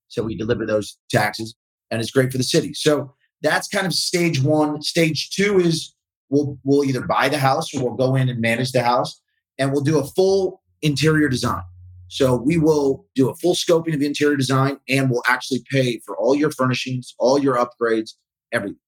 So 0.07 0.23
we 0.23 0.35
deliver 0.35 0.65
those 0.65 0.97
taxes 1.09 1.55
and 1.89 2.01
it's 2.01 2.11
great 2.11 2.31
for 2.31 2.37
the 2.37 2.43
city. 2.43 2.73
So 2.73 3.13
that's 3.41 3.67
kind 3.67 3.87
of 3.87 3.93
stage 3.93 4.41
one. 4.41 4.81
Stage 4.81 5.29
two 5.31 5.59
is 5.59 5.95
we'll 6.29 6.57
we'll 6.63 6.83
either 6.83 7.05
buy 7.05 7.29
the 7.29 7.37
house 7.37 7.73
or 7.73 7.83
we'll 7.83 7.95
go 7.95 8.15
in 8.15 8.29
and 8.29 8.39
manage 8.39 8.71
the 8.71 8.83
house 8.83 9.21
and 9.57 9.71
we'll 9.71 9.81
do 9.81 9.99
a 9.99 10.05
full 10.05 10.61
interior 10.81 11.29
design. 11.29 11.63
So 12.07 12.35
we 12.35 12.57
will 12.57 13.05
do 13.15 13.29
a 13.29 13.35
full 13.35 13.55
scoping 13.55 13.93
of 13.93 14.01
the 14.01 14.05
interior 14.05 14.35
design 14.35 14.77
and 14.89 15.09
we'll 15.09 15.23
actually 15.27 15.63
pay 15.71 15.99
for 16.05 16.17
all 16.17 16.35
your 16.35 16.51
furnishings, 16.51 17.15
all 17.19 17.39
your 17.39 17.55
upgrades, 17.55 18.11
everything. 18.51 18.79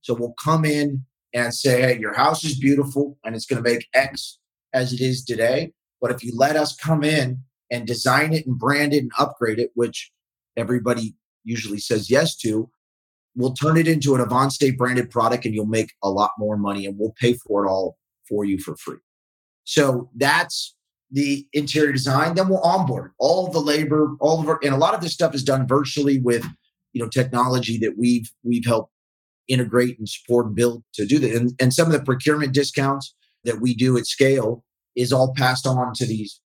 So 0.00 0.14
we'll 0.14 0.34
come 0.42 0.64
in 0.64 1.04
and 1.32 1.54
say, 1.54 1.80
hey, 1.80 1.98
your 2.00 2.12
house 2.12 2.44
is 2.44 2.58
beautiful 2.58 3.18
and 3.24 3.36
it's 3.36 3.46
going 3.46 3.62
to 3.62 3.70
make 3.70 3.86
X 3.94 4.38
as 4.72 4.92
it 4.92 5.00
is 5.00 5.24
today. 5.24 5.72
But 6.00 6.10
if 6.10 6.24
you 6.24 6.32
let 6.34 6.56
us 6.56 6.74
come 6.74 7.04
in 7.04 7.38
and 7.70 7.86
design 7.86 8.32
it 8.32 8.46
and 8.46 8.58
brand 8.58 8.92
it 8.92 8.98
and 8.98 9.12
upgrade 9.18 9.58
it, 9.58 9.70
which 9.74 10.10
everybody 10.56 11.14
usually 11.44 11.78
says 11.78 12.10
yes 12.10 12.36
to, 12.38 12.70
we'll 13.34 13.54
turn 13.54 13.76
it 13.76 13.88
into 13.88 14.14
an 14.14 14.20
AvantStay 14.20 14.76
branded 14.76 15.10
product 15.10 15.44
and 15.44 15.54
you'll 15.54 15.66
make 15.66 15.92
a 16.02 16.10
lot 16.10 16.30
more 16.38 16.56
money 16.56 16.86
and 16.86 16.98
we'll 16.98 17.14
pay 17.18 17.34
for 17.34 17.64
it 17.64 17.68
all 17.68 17.96
for 18.28 18.44
you 18.44 18.58
for 18.58 18.76
free. 18.76 18.98
So 19.64 20.10
that's 20.16 20.74
the 21.10 21.46
interior 21.52 21.92
design. 21.92 22.34
Then 22.34 22.48
we'll 22.48 22.60
onboard 22.60 23.12
all 23.18 23.50
the 23.50 23.60
labor, 23.60 24.16
all 24.20 24.40
of 24.40 24.48
our, 24.48 24.58
and 24.62 24.74
a 24.74 24.78
lot 24.78 24.94
of 24.94 25.00
this 25.00 25.12
stuff 25.12 25.34
is 25.34 25.44
done 25.44 25.66
virtually 25.66 26.18
with, 26.18 26.44
you 26.92 27.02
know, 27.02 27.08
technology 27.08 27.78
that 27.78 27.96
we've 27.96 28.30
we've 28.42 28.66
helped 28.66 28.92
integrate 29.48 29.98
and 29.98 30.08
support 30.08 30.46
and 30.46 30.54
build 30.54 30.82
to 30.94 31.06
do 31.06 31.18
that. 31.18 31.34
And, 31.34 31.52
and 31.60 31.72
some 31.72 31.86
of 31.86 31.92
the 31.92 32.02
procurement 32.02 32.54
discounts 32.54 33.14
that 33.44 33.60
we 33.60 33.74
do 33.74 33.96
at 33.96 34.06
scale 34.06 34.64
is 34.96 35.12
all 35.12 35.34
passed 35.34 35.66
on 35.66 35.92
to 35.94 36.06
these. 36.06 36.40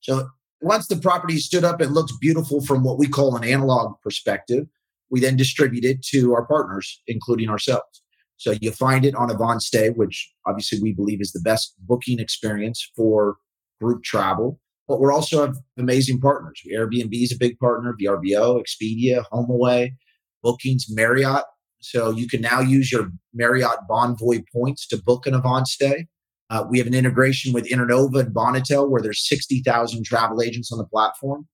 So 0.00 0.28
once 0.60 0.86
the 0.88 0.96
property 0.96 1.38
stood 1.38 1.64
up, 1.64 1.80
it 1.80 1.90
looks 1.90 2.12
beautiful 2.20 2.60
from 2.60 2.82
what 2.82 2.98
we 2.98 3.08
call 3.08 3.36
an 3.36 3.44
analog 3.44 3.94
perspective. 4.02 4.66
We 5.10 5.20
then 5.20 5.36
distribute 5.36 5.84
it 5.84 6.02
to 6.06 6.32
our 6.34 6.44
partners, 6.46 7.00
including 7.06 7.48
ourselves. 7.48 8.02
So 8.36 8.54
you 8.60 8.72
find 8.72 9.04
it 9.04 9.14
on 9.14 9.30
Avant 9.30 9.62
Stay, 9.62 9.90
which 9.90 10.32
obviously 10.46 10.80
we 10.80 10.92
believe 10.92 11.20
is 11.20 11.32
the 11.32 11.40
best 11.40 11.74
booking 11.80 12.18
experience 12.18 12.90
for 12.96 13.36
group 13.80 14.02
travel. 14.02 14.58
But 14.88 14.98
we're 14.98 15.12
also 15.12 15.46
have 15.46 15.56
amazing 15.78 16.20
partners. 16.20 16.60
Airbnb 16.70 17.12
is 17.12 17.32
a 17.32 17.38
big 17.38 17.58
partner, 17.58 17.94
VRBO, 18.00 18.60
Expedia, 18.60 19.24
HomeAway, 19.32 19.90
Bookings, 20.42 20.86
Marriott. 20.88 21.44
So 21.80 22.10
you 22.10 22.28
can 22.28 22.40
now 22.40 22.60
use 22.60 22.92
your 22.92 23.10
Marriott 23.32 23.78
Bonvoy 23.88 24.44
points 24.52 24.86
to 24.88 25.02
book 25.02 25.26
an 25.26 25.34
Avant 25.34 25.66
Stay. 25.66 26.06
Uh, 26.50 26.64
we 26.68 26.78
have 26.78 26.86
an 26.86 26.94
integration 26.94 27.52
with 27.52 27.68
Internova 27.68 28.20
and 28.20 28.34
Bonotel 28.34 28.88
where 28.88 29.00
there's 29.00 29.26
60,000 29.26 30.04
travel 30.04 30.42
agents 30.42 30.72
on 30.72 30.78
the 30.78 30.84
platform. 30.84 31.46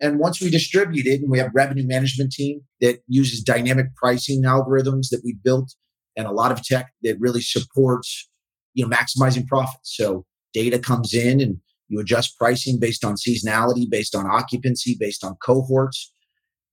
And 0.00 0.18
once 0.18 0.40
we 0.40 0.50
distribute 0.50 1.06
it, 1.06 1.20
and 1.20 1.30
we 1.30 1.38
have 1.38 1.52
revenue 1.54 1.86
management 1.86 2.32
team 2.32 2.62
that 2.80 2.98
uses 3.06 3.40
dynamic 3.40 3.94
pricing 3.94 4.42
algorithms 4.42 5.10
that 5.10 5.22
we 5.24 5.36
built, 5.44 5.72
and 6.16 6.26
a 6.26 6.32
lot 6.32 6.50
of 6.50 6.62
tech 6.62 6.90
that 7.02 7.20
really 7.20 7.40
supports, 7.40 8.28
you 8.74 8.84
know, 8.84 8.94
maximizing 8.94 9.46
profits. 9.46 9.94
So 9.96 10.26
data 10.52 10.80
comes 10.80 11.14
in, 11.14 11.40
and 11.40 11.58
you 11.88 12.00
adjust 12.00 12.36
pricing 12.36 12.80
based 12.80 13.04
on 13.04 13.14
seasonality, 13.14 13.88
based 13.88 14.16
on 14.16 14.26
occupancy, 14.26 14.96
based 14.98 15.24
on 15.24 15.36
cohorts, 15.36 16.12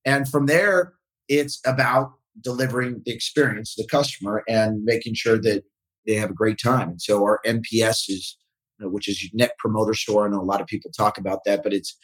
and 0.04 0.28
from 0.28 0.46
there, 0.46 0.94
it's 1.28 1.60
about 1.66 2.12
delivering 2.40 3.02
the 3.04 3.12
experience 3.12 3.74
to 3.74 3.82
the 3.82 3.88
customer 3.88 4.42
and 4.48 4.84
making 4.84 5.14
sure 5.14 5.38
that 5.38 5.64
they 6.06 6.14
have 6.14 6.30
a 6.30 6.34
great 6.34 6.58
time. 6.58 6.90
And 6.90 7.02
so 7.02 7.22
our 7.22 7.40
NPS 7.46 8.08
is, 8.08 8.36
you 8.78 8.86
know, 8.86 8.90
which 8.90 9.08
is 9.08 9.30
Net 9.32 9.52
Promoter 9.58 9.94
Score. 9.94 10.26
I 10.26 10.30
know 10.30 10.40
a 10.40 10.42
lot 10.42 10.60
of 10.60 10.66
people 10.66 10.90
talk 10.90 11.18
about 11.18 11.44
that, 11.44 11.62
but 11.62 11.72
it's, 11.72 11.96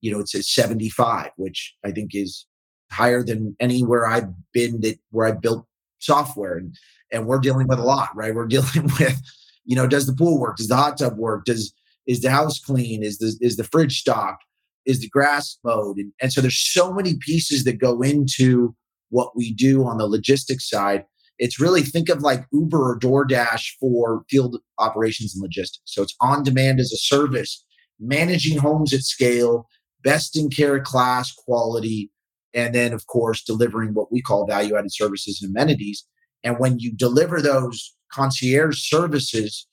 you 0.00 0.12
know, 0.12 0.20
it's 0.20 0.34
a 0.34 0.42
75, 0.42 1.30
which 1.36 1.74
I 1.84 1.90
think 1.90 2.14
is 2.14 2.46
higher 2.90 3.22
than 3.22 3.56
anywhere 3.60 4.06
I've 4.06 4.28
been 4.52 4.80
that 4.80 4.98
where 5.10 5.26
I 5.26 5.32
built 5.32 5.66
software. 5.98 6.56
And 6.56 6.76
and 7.12 7.26
we're 7.26 7.38
dealing 7.38 7.68
with 7.68 7.78
a 7.78 7.84
lot, 7.84 8.08
right? 8.14 8.34
We're 8.34 8.46
dealing 8.56 8.90
with, 8.98 9.20
you 9.64 9.76
know, 9.76 9.86
does 9.86 10.06
the 10.06 10.14
pool 10.14 10.38
work? 10.38 10.56
Does 10.56 10.68
the 10.68 10.76
hot 10.76 10.98
tub 10.98 11.16
work? 11.16 11.44
Does 11.44 11.72
is 12.06 12.20
the 12.20 12.30
house 12.30 12.58
clean? 12.58 13.02
Is 13.02 13.18
the 13.18 13.36
is 13.40 13.56
the 13.56 13.64
fridge 13.64 14.00
stocked? 14.00 14.44
Is 14.84 15.00
the 15.00 15.08
grass 15.08 15.58
mowed? 15.64 15.96
And, 15.96 16.12
and 16.20 16.32
so 16.32 16.40
there's 16.40 16.58
so 16.58 16.92
many 16.92 17.14
pieces 17.14 17.64
that 17.64 17.78
go 17.78 18.02
into 18.02 18.74
what 19.14 19.36
we 19.36 19.54
do 19.54 19.84
on 19.84 19.98
the 19.98 20.06
logistics 20.06 20.68
side 20.68 21.04
it's 21.38 21.60
really 21.60 21.82
think 21.82 22.08
of 22.08 22.22
like 22.22 22.46
Uber 22.52 22.92
or 22.92 22.98
DoorDash 22.98 23.72
for 23.80 24.24
field 24.30 24.58
operations 24.78 25.34
and 25.34 25.42
logistics. 25.42 25.82
So 25.84 26.02
it's 26.02 26.14
on 26.20 26.42
demand 26.42 26.80
as 26.80 26.92
a 26.92 26.96
service, 26.96 27.64
managing 27.98 28.58
homes 28.58 28.92
at 28.92 29.00
scale, 29.00 29.68
best 30.02 30.36
in 30.36 30.50
care 30.50 30.80
class 30.80 31.32
quality, 31.32 32.10
and 32.52 32.74
then 32.74 32.92
of 32.92 33.06
course 33.06 33.42
delivering 33.42 33.94
what 33.94 34.12
we 34.12 34.22
call 34.22 34.46
value 34.46 34.76
added 34.76 34.92
services 34.92 35.40
and 35.42 35.50
amenities. 35.50 36.06
And 36.44 36.58
when 36.58 36.78
you 36.78 36.92
deliver 36.94 37.40
those 37.40 37.94
concierge 38.12 38.78
services 38.78 39.66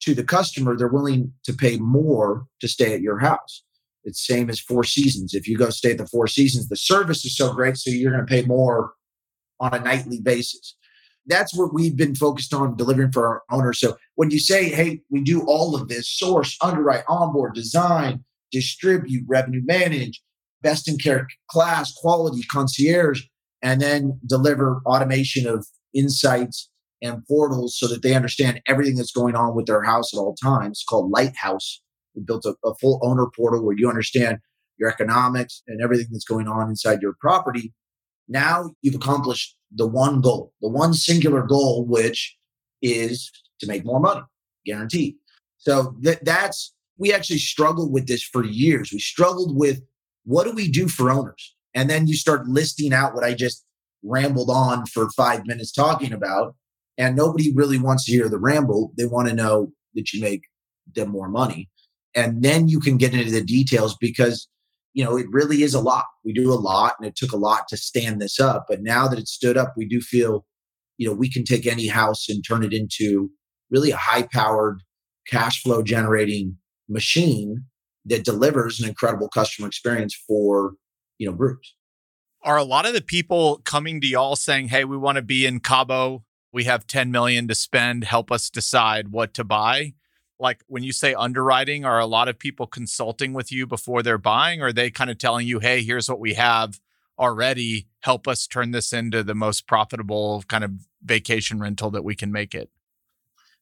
to 0.00 0.14
the 0.14 0.24
customer, 0.24 0.76
they're 0.76 0.88
willing 0.88 1.32
to 1.44 1.52
pay 1.52 1.76
more 1.76 2.46
to 2.60 2.68
stay 2.68 2.94
at 2.94 3.02
your 3.02 3.18
house. 3.18 3.62
It's 4.04 4.26
same 4.26 4.50
as 4.50 4.60
Four 4.60 4.84
Seasons. 4.84 5.34
If 5.34 5.46
you 5.46 5.56
go 5.56 5.70
stay 5.70 5.92
at 5.92 5.98
the 5.98 6.06
Four 6.06 6.26
Seasons, 6.26 6.68
the 6.68 6.76
service 6.76 7.24
is 7.24 7.36
so 7.36 7.52
great, 7.52 7.76
so 7.76 7.90
you're 7.90 8.12
going 8.12 8.26
to 8.26 8.30
pay 8.30 8.44
more 8.44 8.92
on 9.60 9.74
a 9.74 9.80
nightly 9.80 10.20
basis 10.20 10.76
that's 11.26 11.56
what 11.56 11.72
we've 11.72 11.96
been 11.96 12.14
focused 12.14 12.52
on 12.52 12.76
delivering 12.76 13.12
for 13.12 13.26
our 13.26 13.42
owners. 13.50 13.80
So 13.80 13.96
when 14.16 14.30
you 14.30 14.38
say, 14.38 14.68
hey, 14.68 15.00
we 15.10 15.22
do 15.22 15.42
all 15.42 15.74
of 15.74 15.88
this 15.88 16.10
source, 16.10 16.56
underwrite, 16.62 17.04
onboard, 17.08 17.54
design, 17.54 18.24
distribute, 18.50 19.24
revenue 19.28 19.62
manage, 19.64 20.22
best 20.62 20.88
in 20.88 20.98
care 20.98 21.28
class, 21.48 21.92
quality, 21.92 22.42
concierge, 22.42 23.22
and 23.62 23.80
then 23.80 24.18
deliver 24.26 24.82
automation 24.86 25.46
of 25.46 25.66
insights 25.94 26.68
and 27.00 27.24
portals 27.26 27.76
so 27.78 27.86
that 27.88 28.02
they 28.02 28.14
understand 28.14 28.60
everything 28.68 28.96
that's 28.96 29.12
going 29.12 29.34
on 29.34 29.54
with 29.54 29.66
their 29.66 29.82
house 29.82 30.12
at 30.14 30.18
all 30.18 30.34
times. 30.34 30.78
It's 30.78 30.84
called 30.84 31.10
Lighthouse. 31.10 31.80
We 32.14 32.22
built 32.22 32.44
a, 32.44 32.54
a 32.64 32.74
full 32.76 33.00
owner 33.02 33.26
portal 33.34 33.64
where 33.64 33.76
you 33.76 33.88
understand 33.88 34.38
your 34.78 34.90
economics 34.90 35.62
and 35.66 35.80
everything 35.82 36.08
that's 36.10 36.24
going 36.24 36.48
on 36.48 36.68
inside 36.68 37.02
your 37.02 37.14
property. 37.20 37.72
Now 38.28 38.70
you've 38.82 38.94
accomplished 38.94 39.56
the 39.74 39.86
one 39.86 40.20
goal, 40.20 40.52
the 40.60 40.68
one 40.68 40.94
singular 40.94 41.42
goal, 41.42 41.86
which 41.86 42.36
is 42.80 43.30
to 43.60 43.66
make 43.66 43.84
more 43.84 44.00
money, 44.00 44.22
guaranteed. 44.66 45.14
So 45.58 45.94
that 46.00 46.24
that's 46.24 46.74
we 46.98 47.12
actually 47.12 47.38
struggled 47.38 47.92
with 47.92 48.06
this 48.06 48.22
for 48.22 48.44
years. 48.44 48.90
We 48.92 48.98
struggled 48.98 49.58
with 49.58 49.80
what 50.24 50.44
do 50.44 50.52
we 50.52 50.68
do 50.70 50.88
for 50.88 51.10
owners? 51.10 51.54
And 51.74 51.88
then 51.88 52.06
you 52.06 52.14
start 52.14 52.46
listing 52.46 52.92
out 52.92 53.14
what 53.14 53.24
I 53.24 53.34
just 53.34 53.64
rambled 54.02 54.50
on 54.50 54.86
for 54.86 55.08
five 55.10 55.46
minutes 55.46 55.72
talking 55.72 56.12
about. 56.12 56.54
And 56.98 57.16
nobody 57.16 57.52
really 57.54 57.78
wants 57.78 58.04
to 58.04 58.12
hear 58.12 58.28
the 58.28 58.38
ramble. 58.38 58.92
They 58.96 59.06
want 59.06 59.28
to 59.28 59.34
know 59.34 59.72
that 59.94 60.12
you 60.12 60.20
make 60.20 60.42
them 60.94 61.08
more 61.08 61.28
money. 61.28 61.70
And 62.14 62.42
then 62.42 62.68
you 62.68 62.78
can 62.78 62.96
get 62.96 63.14
into 63.14 63.30
the 63.30 63.42
details 63.42 63.96
because 63.98 64.48
you 64.94 65.04
know, 65.04 65.16
it 65.16 65.26
really 65.30 65.62
is 65.62 65.74
a 65.74 65.80
lot. 65.80 66.04
We 66.24 66.32
do 66.32 66.52
a 66.52 66.54
lot 66.54 66.94
and 66.98 67.06
it 67.06 67.16
took 67.16 67.32
a 67.32 67.36
lot 67.36 67.68
to 67.68 67.76
stand 67.76 68.20
this 68.20 68.38
up. 68.38 68.66
But 68.68 68.82
now 68.82 69.08
that 69.08 69.18
it's 69.18 69.32
stood 69.32 69.56
up, 69.56 69.74
we 69.76 69.86
do 69.86 70.00
feel, 70.00 70.44
you 70.98 71.08
know, 71.08 71.14
we 71.14 71.30
can 71.30 71.44
take 71.44 71.66
any 71.66 71.86
house 71.86 72.28
and 72.28 72.44
turn 72.46 72.62
it 72.62 72.72
into 72.72 73.30
really 73.70 73.90
a 73.90 73.96
high 73.96 74.22
powered 74.22 74.80
cash 75.26 75.62
flow 75.62 75.82
generating 75.82 76.56
machine 76.88 77.64
that 78.04 78.24
delivers 78.24 78.80
an 78.80 78.88
incredible 78.88 79.28
customer 79.28 79.68
experience 79.68 80.14
for, 80.28 80.74
you 81.18 81.26
know, 81.26 81.34
groups. 81.34 81.74
Are 82.42 82.56
a 82.56 82.64
lot 82.64 82.86
of 82.86 82.92
the 82.92 83.00
people 83.00 83.58
coming 83.64 84.00
to 84.00 84.06
y'all 84.06 84.36
saying, 84.36 84.68
Hey, 84.68 84.84
we 84.84 84.96
want 84.96 85.16
to 85.16 85.22
be 85.22 85.46
in 85.46 85.60
Cabo. 85.60 86.24
We 86.52 86.64
have 86.64 86.86
10 86.86 87.10
million 87.10 87.48
to 87.48 87.54
spend. 87.54 88.04
Help 88.04 88.30
us 88.30 88.50
decide 88.50 89.08
what 89.08 89.32
to 89.34 89.44
buy. 89.44 89.94
Like 90.42 90.62
when 90.66 90.82
you 90.82 90.92
say 90.92 91.14
underwriting, 91.14 91.84
are 91.84 92.00
a 92.00 92.06
lot 92.06 92.28
of 92.28 92.38
people 92.38 92.66
consulting 92.66 93.32
with 93.32 93.52
you 93.52 93.64
before 93.64 94.02
they're 94.02 94.18
buying? 94.18 94.60
Or 94.60 94.66
are 94.66 94.72
they 94.72 94.90
kind 94.90 95.08
of 95.08 95.16
telling 95.16 95.46
you, 95.46 95.60
hey, 95.60 95.82
here's 95.82 96.08
what 96.08 96.18
we 96.18 96.34
have 96.34 96.80
already. 97.16 97.86
Help 98.00 98.26
us 98.26 98.48
turn 98.48 98.72
this 98.72 98.92
into 98.92 99.22
the 99.22 99.36
most 99.36 99.68
profitable 99.68 100.42
kind 100.48 100.64
of 100.64 100.72
vacation 101.04 101.60
rental 101.60 101.92
that 101.92 102.02
we 102.02 102.16
can 102.16 102.32
make 102.32 102.54
it? 102.54 102.70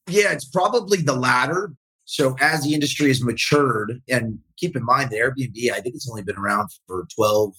Yeah, 0.08 0.32
it's 0.32 0.46
probably 0.46 1.02
the 1.02 1.14
latter. 1.14 1.74
So 2.06 2.34
as 2.40 2.64
the 2.64 2.72
industry 2.72 3.08
has 3.08 3.22
matured, 3.22 4.00
and 4.08 4.38
keep 4.56 4.74
in 4.74 4.84
mind 4.84 5.10
the 5.10 5.18
Airbnb, 5.18 5.72
I 5.72 5.80
think 5.80 5.94
it's 5.94 6.08
only 6.08 6.22
been 6.22 6.38
around 6.38 6.70
for 6.86 7.06
12, 7.14 7.54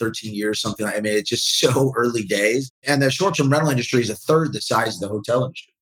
13 0.00 0.34
years, 0.34 0.60
something 0.60 0.84
like 0.84 0.96
I 0.96 1.00
mean, 1.00 1.16
it's 1.16 1.30
just 1.30 1.60
so 1.60 1.92
early 1.96 2.24
days. 2.24 2.72
And 2.82 3.00
the 3.00 3.10
short-term 3.12 3.48
rental 3.48 3.70
industry 3.70 4.02
is 4.02 4.10
a 4.10 4.16
third 4.16 4.52
the 4.52 4.60
size 4.60 4.96
of 4.96 5.00
the 5.00 5.08
hotel 5.08 5.44
industry. 5.44 5.72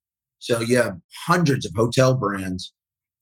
So 0.44 0.60
you 0.60 0.76
have 0.76 0.98
hundreds 1.26 1.64
of 1.64 1.72
hotel 1.74 2.14
brands 2.14 2.74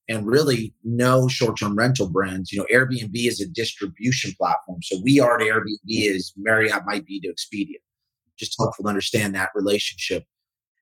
and 0.09 0.27
really 0.27 0.75
no 0.83 1.29
short-term 1.29 1.77
rental 1.77 2.11
brands. 2.11 2.51
You 2.51 2.59
know, 2.59 2.67
Airbnb 2.75 3.15
is 3.15 3.41
a 3.41 3.47
distribution 3.47 4.33
platform. 4.37 4.83
So 4.83 5.01
we 5.05 5.21
are 5.21 5.39
to 5.39 5.45
Airbnb 5.45 6.17
as 6.17 6.33
Marriott 6.37 6.83
might 6.85 7.07
be 7.07 7.21
to 7.21 7.29
Expedia. 7.29 7.77
Just 8.37 8.57
helpful 8.59 8.83
to 8.83 8.89
understand 8.89 9.37
that 9.37 9.51
relationship. 9.55 10.25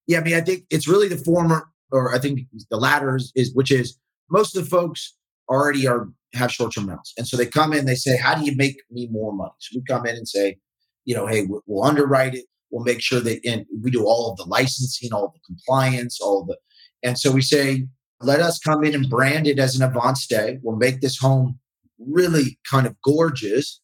Yeah, 0.06 0.20
I 0.20 0.23
mean, 0.23 0.35
I 0.35 0.40
think 0.40 0.64
it's 0.70 0.88
really 0.88 1.09
the 1.09 1.18
former, 1.18 1.68
or 1.92 2.14
I 2.14 2.18
think 2.18 2.40
the 2.70 2.78
latter 2.78 3.16
is, 3.16 3.32
is 3.35 3.54
which 3.54 3.70
is 3.70 3.99
most 4.30 4.56
of 4.56 4.64
the 4.64 4.70
folks 4.70 5.14
already 5.47 5.87
are 5.87 6.09
have 6.32 6.50
short-term 6.50 6.88
rentals, 6.88 7.12
and 7.18 7.28
so 7.28 7.37
they 7.37 7.44
come 7.44 7.73
in, 7.73 7.85
they 7.85 7.97
say, 7.97 8.16
"How 8.16 8.35
do 8.35 8.44
you 8.44 8.56
make 8.56 8.76
me 8.90 9.09
more 9.11 9.32
money?" 9.35 9.50
So 9.59 9.78
we 9.78 9.82
come 9.82 10.06
in 10.06 10.16
and 10.16 10.26
say, 10.26 10.56
you 11.04 11.14
know, 11.14 11.26
hey, 11.26 11.47
we'll 11.66 11.85
underwrite 11.85 12.35
it, 12.35 12.47
We'll 12.70 12.84
make 12.84 13.00
sure 13.00 13.20
that 13.20 13.44
and 13.44 13.66
we 13.82 13.90
do 13.90 14.04
all 14.04 14.30
of 14.30 14.36
the 14.36 14.44
licensing, 14.44 15.12
all 15.12 15.32
the 15.34 15.40
compliance, 15.46 16.20
all 16.20 16.44
the 16.44 16.56
and 17.02 17.18
so 17.18 17.32
we 17.32 17.42
say, 17.42 17.86
let 18.20 18.40
us 18.40 18.58
come 18.58 18.84
in 18.84 18.94
and 18.94 19.08
brand 19.08 19.46
it 19.46 19.58
as 19.58 19.74
an 19.74 19.82
Avant 19.82 20.18
stay. 20.18 20.58
We'll 20.62 20.76
make 20.76 21.00
this 21.00 21.18
home 21.18 21.58
really 21.98 22.58
kind 22.70 22.86
of 22.86 22.94
gorgeous 23.02 23.80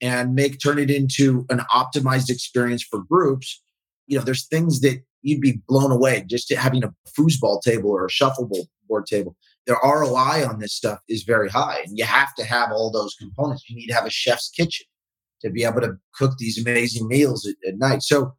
and 0.00 0.34
make 0.34 0.60
turn 0.60 0.78
it 0.78 0.90
into 0.90 1.46
an 1.50 1.60
optimized 1.72 2.30
experience 2.30 2.82
for 2.82 3.02
groups. 3.02 3.62
You 4.06 4.18
know, 4.18 4.24
there's 4.24 4.46
things 4.46 4.80
that 4.80 5.02
you'd 5.22 5.40
be 5.40 5.62
blown 5.68 5.90
away 5.90 6.24
just 6.28 6.52
having 6.52 6.84
a 6.84 6.92
foosball 7.18 7.62
table 7.62 7.90
or 7.90 8.06
a 8.06 8.10
shuffleboard 8.10 8.66
board 8.88 9.06
table. 9.06 9.36
The 9.66 9.76
ROI 9.82 10.46
on 10.48 10.58
this 10.58 10.74
stuff 10.74 10.98
is 11.08 11.22
very 11.22 11.48
high, 11.48 11.80
and 11.86 11.96
you 11.96 12.04
have 12.04 12.34
to 12.36 12.44
have 12.44 12.72
all 12.72 12.90
those 12.90 13.14
components. 13.14 13.64
You 13.68 13.76
need 13.76 13.86
to 13.88 13.94
have 13.94 14.06
a 14.06 14.10
chef's 14.10 14.50
kitchen 14.50 14.86
to 15.42 15.50
be 15.50 15.64
able 15.64 15.80
to 15.80 15.96
cook 16.14 16.32
these 16.38 16.58
amazing 16.58 17.08
meals 17.08 17.46
at, 17.46 17.56
at 17.68 17.78
night. 17.78 18.02
So 18.02 18.34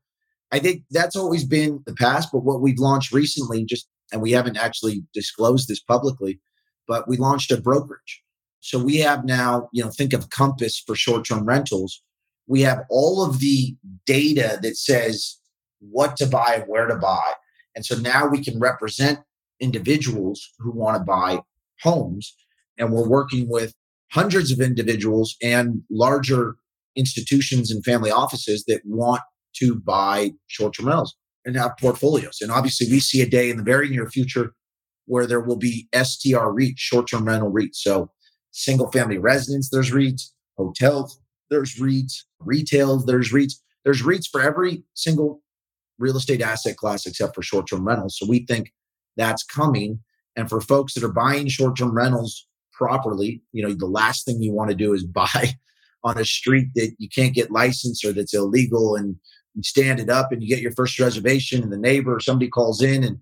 I 0.51 0.60
think 0.60 0.84
that's 0.91 1.15
always 1.15 1.43
been 1.43 1.81
the 1.86 1.96
past. 1.96 2.29
But 2.31 2.43
what 2.43 2.62
we've 2.62 2.79
launched 2.79 3.12
recently, 3.12 3.65
just 3.65 3.88
and 4.12 4.22
we 4.22 4.31
haven't 4.31 4.58
actually 4.58 5.03
disclosed 5.13 5.67
this 5.67 5.79
publicly, 5.79 6.39
but 6.88 7.08
we 7.08 7.17
launched 7.17 7.51
a 7.51 7.62
brokerage. 7.62 8.22
So 8.60 8.77
we 8.77 8.98
have 8.98 9.25
now, 9.25 9.70
you 9.72 9.84
know, 9.84 9.89
think 9.89 10.13
of 10.13 10.29
Compass 10.29 10.79
for 10.79 10.96
short-term 10.96 11.46
rentals. 11.46 12.03
We 12.48 12.62
have 12.62 12.84
all 12.89 13.24
of 13.24 13.39
the 13.39 13.75
data 14.05 14.60
that 14.62 14.77
says 14.77 15.38
what 15.79 16.17
to 16.17 16.27
buy 16.27 16.63
where 16.67 16.88
to 16.88 16.96
buy. 16.96 17.34
And 17.75 17.86
so 17.86 17.96
now 17.96 18.27
we 18.27 18.43
can 18.43 18.60
represent 18.60 19.20
individuals 19.60 20.51
who 20.60 20.72
want 20.72 20.98
to 20.98 21.03
buy 21.03 21.39
homes. 21.81 22.36
And 22.77 22.91
we're 22.91 23.08
working 23.08 23.48
with 23.50 23.74
hundreds 24.12 24.51
of 24.51 24.60
individuals 24.60 25.38
and 25.41 25.81
larger 25.89 26.58
institutions 26.95 27.71
and 27.71 27.83
family 27.83 28.12
offices 28.12 28.63
that 28.67 28.81
want 28.86 29.21
to 29.55 29.75
buy 29.75 30.31
short 30.48 30.74
term 30.74 30.88
rentals 30.88 31.15
and 31.45 31.55
have 31.55 31.77
portfolios. 31.79 32.38
And 32.41 32.51
obviously, 32.51 32.88
we 32.89 33.00
see 33.00 33.21
a 33.21 33.29
day 33.29 33.50
in 33.50 33.57
the 33.57 33.63
very 33.63 33.89
near 33.89 34.10
future 34.10 34.53
where 35.05 35.25
there 35.25 35.41
will 35.41 35.57
be 35.57 35.88
STR 35.93 36.51
REITs, 36.53 36.77
short 36.77 37.07
term 37.07 37.25
rental 37.25 37.51
REITs. 37.51 37.75
So, 37.75 38.12
single 38.51 38.91
family 38.91 39.17
residence, 39.17 39.69
there's 39.69 39.91
REITs, 39.91 40.24
hotels, 40.57 41.19
there's 41.50 41.79
REITs, 41.79 42.24
retail, 42.39 43.00
there's 43.00 43.31
REITs. 43.31 43.53
There's 43.84 44.04
REITs 44.04 44.27
for 44.32 44.41
every 44.41 44.84
single 44.93 45.41
real 45.97 46.17
estate 46.17 46.41
asset 46.41 46.77
class 46.77 47.06
except 47.06 47.36
for 47.36 47.41
short 47.41 47.67
term 47.67 47.88
rentals. 47.88 48.17
So, 48.17 48.27
we 48.27 48.45
think 48.45 48.71
that's 49.17 49.43
coming. 49.43 49.99
And 50.38 50.47
for 50.47 50.62
folks 50.62 50.93
that 50.93 51.04
are 51.04 51.12
buying 51.12 51.47
short 51.47 51.77
term 51.77 51.95
rentals 51.95 52.47
properly, 52.71 53.43
you 53.51 53.63
know, 53.63 53.73
the 53.73 53.86
last 53.86 54.25
thing 54.25 54.41
you 54.41 54.54
want 54.54 54.69
to 54.69 54.75
do 54.75 54.93
is 54.93 55.04
buy 55.06 55.56
on 56.04 56.18
a 56.18 56.26
street 56.26 56.70
that 56.76 56.94
you 56.98 57.08
can't 57.10 57.36
get 57.36 57.52
licensed 57.52 58.04
or 58.04 58.14
that's 58.14 58.34
illegal 58.34 58.96
and 58.96 59.16
you 59.56 59.64
stand 59.64 60.00
it 60.00 60.10
up 60.10 60.32
and 60.32 60.42
you 60.42 60.50
get 60.50 60.62
your 60.62 60.72
first 60.72 61.00
reservation 61.00 61.62
and 61.62 61.72
the 61.72 61.78
neighbor 61.78 62.16
or 62.16 62.20
somebody 62.20 62.50
calls 62.50 62.82
in 62.82 63.04
and 63.04 63.20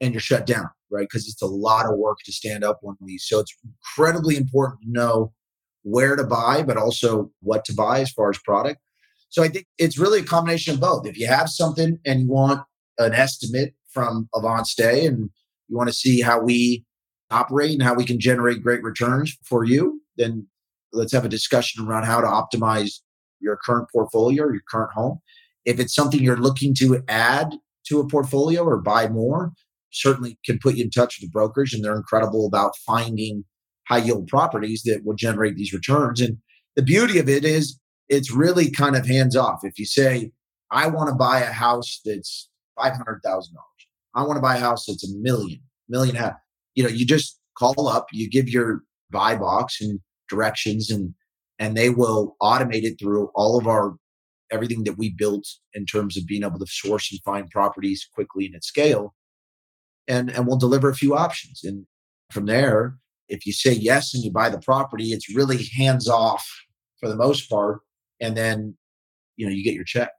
and 0.00 0.14
you're 0.14 0.20
shut 0.20 0.46
down 0.46 0.70
right? 0.90 1.08
Because 1.08 1.28
it's 1.28 1.42
a 1.42 1.46
lot 1.46 1.86
of 1.86 1.96
work 1.96 2.18
to 2.24 2.32
stand 2.32 2.64
up 2.64 2.78
one 2.82 2.96
of 3.00 3.06
these. 3.06 3.24
So 3.26 3.38
it's 3.38 3.56
incredibly 3.64 4.36
important 4.36 4.82
to 4.82 4.90
know 4.90 5.32
where 5.82 6.16
to 6.16 6.24
buy 6.24 6.62
but 6.62 6.76
also 6.76 7.30
what 7.40 7.64
to 7.64 7.72
buy 7.72 8.00
as 8.00 8.10
far 8.10 8.30
as 8.30 8.38
product. 8.38 8.80
So 9.30 9.42
i 9.42 9.48
think 9.48 9.66
it's 9.78 9.98
really 9.98 10.20
a 10.20 10.24
combination 10.24 10.74
of 10.74 10.80
both. 10.80 11.06
If 11.06 11.16
you 11.16 11.26
have 11.26 11.48
something 11.48 11.98
and 12.04 12.20
you 12.20 12.28
want 12.28 12.62
an 12.98 13.14
estimate 13.14 13.74
from 13.88 14.28
avant 14.34 14.66
stay 14.66 15.06
and 15.06 15.30
you 15.68 15.76
want 15.76 15.88
to 15.88 15.94
see 15.94 16.20
how 16.20 16.40
we 16.40 16.84
operate 17.30 17.72
and 17.72 17.82
how 17.82 17.94
we 17.94 18.04
can 18.04 18.20
generate 18.20 18.62
great 18.62 18.82
returns 18.82 19.36
for 19.44 19.64
you 19.64 20.02
then 20.16 20.46
let's 20.92 21.12
have 21.12 21.24
a 21.24 21.28
discussion 21.28 21.86
around 21.86 22.04
how 22.04 22.20
to 22.20 22.26
optimize 22.26 23.00
your 23.40 23.58
current 23.64 23.88
portfolio 23.92 24.44
or 24.44 24.52
your 24.52 24.62
current 24.68 24.92
home. 24.92 25.20
If 25.64 25.78
it's 25.78 25.94
something 25.94 26.20
you're 26.20 26.36
looking 26.36 26.74
to 26.76 27.02
add 27.08 27.54
to 27.86 28.00
a 28.00 28.08
portfolio 28.08 28.64
or 28.64 28.80
buy 28.80 29.08
more, 29.08 29.52
certainly 29.92 30.38
can 30.44 30.58
put 30.58 30.76
you 30.76 30.84
in 30.84 30.90
touch 30.90 31.18
with 31.18 31.28
the 31.28 31.32
brokers 31.32 31.74
and 31.74 31.84
they're 31.84 31.96
incredible 31.96 32.46
about 32.46 32.76
finding 32.86 33.44
high 33.88 33.98
yield 33.98 34.28
properties 34.28 34.82
that 34.84 35.02
will 35.04 35.16
generate 35.16 35.56
these 35.56 35.72
returns. 35.72 36.20
And 36.20 36.38
the 36.76 36.82
beauty 36.82 37.18
of 37.18 37.28
it 37.28 37.44
is 37.44 37.78
it's 38.08 38.32
really 38.32 38.70
kind 38.70 38.96
of 38.96 39.06
hands 39.06 39.36
off. 39.36 39.60
If 39.64 39.78
you 39.78 39.84
say, 39.84 40.32
I 40.70 40.86
want 40.86 41.08
to 41.08 41.14
buy 41.14 41.40
a 41.40 41.52
house 41.52 42.00
that's 42.04 42.48
$500,000, 42.78 43.20
I 44.14 44.22
want 44.22 44.36
to 44.36 44.42
buy 44.42 44.56
a 44.56 44.60
house 44.60 44.86
that's 44.86 45.08
a 45.08 45.16
million, 45.18 45.60
million 45.88 46.14
half, 46.14 46.34
you 46.74 46.82
know, 46.82 46.88
you 46.88 47.04
just 47.04 47.38
call 47.58 47.88
up, 47.88 48.06
you 48.12 48.30
give 48.30 48.48
your 48.48 48.82
buy 49.10 49.36
box 49.36 49.80
and 49.80 50.00
directions 50.30 50.90
and 50.90 51.14
and 51.58 51.76
they 51.76 51.90
will 51.90 52.36
automate 52.40 52.84
it 52.84 52.98
through 52.98 53.30
all 53.34 53.58
of 53.58 53.66
our 53.66 53.96
everything 54.50 54.84
that 54.84 54.98
we 54.98 55.10
built 55.10 55.46
in 55.74 55.86
terms 55.86 56.16
of 56.16 56.26
being 56.26 56.42
able 56.42 56.58
to 56.58 56.66
source 56.66 57.12
and 57.12 57.20
find 57.22 57.50
properties 57.50 58.08
quickly 58.14 58.46
and 58.46 58.54
at 58.54 58.64
scale 58.64 59.14
and 60.08 60.30
and 60.30 60.46
we'll 60.46 60.58
deliver 60.58 60.88
a 60.88 60.94
few 60.94 61.14
options. 61.14 61.62
And 61.64 61.86
from 62.30 62.46
there 62.46 62.96
if 63.28 63.46
you 63.46 63.52
say 63.52 63.72
yes 63.72 64.12
and 64.14 64.24
you 64.24 64.30
buy 64.30 64.48
the 64.48 64.58
property 64.58 65.12
it's 65.12 65.34
really 65.34 65.64
hands 65.76 66.08
off 66.08 66.48
for 66.98 67.08
the 67.08 67.16
most 67.16 67.48
part 67.48 67.80
and 68.20 68.36
then 68.36 68.76
you 69.36 69.46
know 69.46 69.52
you 69.52 69.64
get 69.64 69.74
your 69.74 69.84
check. 69.84 70.10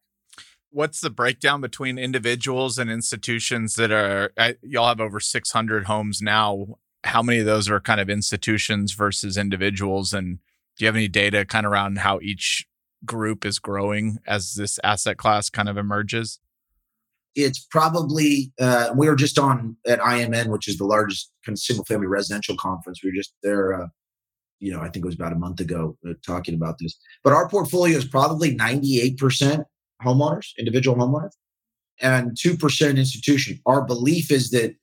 What's 0.70 1.02
the 1.02 1.10
breakdown 1.10 1.60
between 1.60 1.98
individuals 1.98 2.78
and 2.78 2.90
institutions 2.90 3.76
that 3.76 3.92
are 3.92 4.32
y'all 4.62 4.88
have 4.88 5.02
over 5.02 5.20
600 5.20 5.86
homes 5.86 6.22
now 6.22 6.78
how 7.04 7.22
many 7.22 7.40
of 7.40 7.46
those 7.46 7.70
are 7.70 7.80
kind 7.80 8.00
of 8.00 8.10
institutions 8.10 8.94
versus 8.94 9.38
individuals? 9.38 10.14
And 10.14 10.38
do 10.78 10.86
you 10.86 10.88
have 10.88 10.96
any 10.96 11.08
data 11.08 11.46
kind 11.46 11.66
of 11.66 11.72
around 11.72 12.00
how 12.00 12.20
each 12.22 12.68
group 13.06 13.46
is 13.46 13.60
growing 13.60 14.20
as 14.28 14.54
this 14.54 14.80
asset 14.84 15.18
class 15.18 15.50
kind 15.50 15.68
of 15.68 15.78
emerges? 15.78 16.40
It's 17.34 17.60
probably 17.60 18.52
uh, 18.60 18.90
we 18.96 19.08
were 19.08 19.16
just 19.16 19.40
on 19.40 19.78
at 19.88 20.00
imn 20.00 20.50
which 20.50 20.68
is 20.68 20.78
the 20.78 20.86
largest 20.86 21.32
kind 21.46 21.56
of 21.56 21.60
single 21.60 21.86
family 21.86 22.08
residential 22.08 22.58
conference. 22.58 23.02
We 23.04 23.10
were 23.10 23.16
just 23.16 23.34
there 23.42 23.74
uh, 23.74 23.88
you 24.60 24.72
know 24.72 24.80
i 24.80 24.90
think 24.90 24.98
it 24.98 25.06
was 25.06 25.16
about 25.16 25.34
a 25.34 25.38
month 25.38 25.60
ago 25.60 25.98
uh, 26.08 26.14
talking 26.26 26.56
about 26.56 26.78
this. 26.80 26.98
But 27.24 27.34
our 27.34 27.50
portfolio 27.50 27.98
is 27.98 28.06
probably 28.06 28.56
98% 28.56 29.64
homeowners 30.04 30.50
individual 30.58 30.98
homeowners 30.98 31.32
and 32.02 32.32
2% 32.32 32.98
institution. 32.98 33.60
Our 33.66 33.84
belief 33.84 34.32
is 34.32 34.52
that 34.52 34.76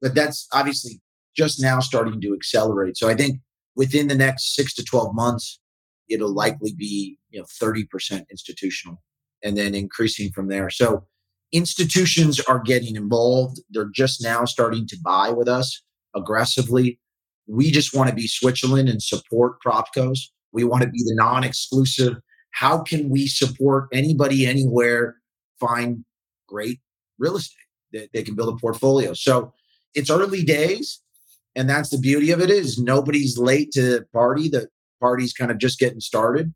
but 0.00 0.14
that's 0.14 0.46
obviously 0.52 1.00
just 1.36 1.60
now 1.60 1.80
starting 1.80 2.20
to 2.20 2.34
accelerate. 2.34 2.96
So 2.96 3.08
I 3.08 3.14
think 3.14 3.40
within 3.76 4.08
the 4.08 4.14
next 4.14 4.54
six 4.54 4.74
to 4.74 4.84
12 4.84 5.14
months, 5.14 5.60
it'll 6.08 6.32
likely 6.32 6.72
be, 6.72 7.18
you 7.30 7.40
know, 7.40 7.46
30% 7.62 8.24
institutional 8.30 9.02
and 9.42 9.56
then 9.56 9.74
increasing 9.74 10.30
from 10.32 10.48
there. 10.48 10.70
So 10.70 11.06
institutions 11.52 12.40
are 12.40 12.58
getting 12.58 12.96
involved. 12.96 13.60
They're 13.70 13.90
just 13.94 14.22
now 14.22 14.44
starting 14.44 14.86
to 14.88 14.96
buy 15.02 15.30
with 15.30 15.48
us 15.48 15.82
aggressively. 16.14 16.98
We 17.46 17.70
just 17.70 17.94
want 17.94 18.08
to 18.08 18.14
be 18.14 18.26
Switzerland 18.26 18.88
and 18.88 19.02
support 19.02 19.58
propcos. 19.64 20.18
We 20.52 20.64
want 20.64 20.82
to 20.82 20.88
be 20.88 21.02
the 21.04 21.14
non-exclusive. 21.14 22.16
How 22.52 22.82
can 22.82 23.08
we 23.10 23.26
support 23.26 23.88
anybody 23.92 24.46
anywhere 24.46 25.16
find 25.60 26.04
great 26.48 26.80
real 27.18 27.36
estate 27.36 27.56
that 27.92 28.10
they 28.12 28.22
can 28.22 28.34
build 28.34 28.54
a 28.54 28.58
portfolio? 28.58 29.12
So 29.14 29.52
it's 29.94 30.10
early 30.10 30.44
days 30.44 31.00
and 31.56 31.68
that's 31.68 31.90
the 31.90 31.98
beauty 31.98 32.30
of 32.30 32.40
it 32.40 32.50
is 32.50 32.78
nobody's 32.78 33.38
late 33.38 33.70
to 33.72 33.82
the 33.82 34.06
party 34.12 34.48
the 34.48 34.68
party's 35.00 35.32
kind 35.32 35.50
of 35.50 35.58
just 35.58 35.78
getting 35.78 36.00
started 36.00 36.52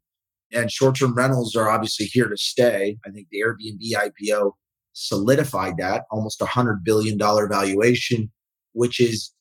and 0.53 0.71
short-term 0.73 1.15
rentals 1.15 1.55
are 1.55 1.69
obviously 1.71 2.07
here 2.07 2.29
to 2.29 2.37
stay 2.37 2.97
i 3.07 3.11
think 3.11 3.27
the 3.31 3.41
airbnb 3.41 3.81
ipo 3.93 4.53
solidified 4.93 5.77
that 5.79 6.05
almost 6.11 6.41
a 6.43 6.47
hundred 6.47 6.83
billion 6.85 7.17
dollar 7.19 7.47
valuation 7.49 8.31
which 8.73 9.01
is 9.01 9.33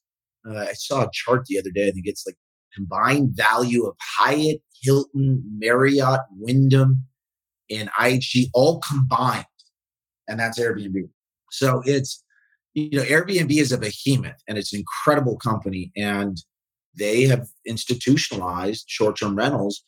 Uh, 0.47 0.65
I 0.71 0.73
saw 0.73 1.03
a 1.03 1.09
chart 1.11 1.45
the 1.45 1.59
other 1.59 1.71
day. 1.71 1.87
I 1.89 1.91
think 1.91 2.05
it's 2.07 2.25
like 2.25 2.37
combined 2.73 3.35
value 3.35 3.85
of 3.85 3.95
Hyatt, 4.17 4.61
Hilton, 4.81 5.43
Marriott, 5.59 6.21
Wyndham, 6.39 7.03
and 7.69 7.89
IHG 7.99 8.45
all 8.53 8.79
combined, 8.79 9.45
and 10.27 10.39
that's 10.39 10.57
Airbnb. 10.59 11.09
So 11.51 11.81
it's 11.85 12.23
you 12.77 12.99
know 12.99 13.05
Airbnb 13.05 13.51
is 13.51 13.71
a 13.71 13.77
behemoth 13.77 14.39
and 14.47 14.57
it's 14.57 14.71
an 14.71 14.79
incredible 14.79 15.37
company, 15.37 15.91
and 15.97 16.37
they 16.97 17.23
have 17.23 17.47
institutionalized 17.65 18.85
short-term 18.87 19.35
rentals, 19.35 19.83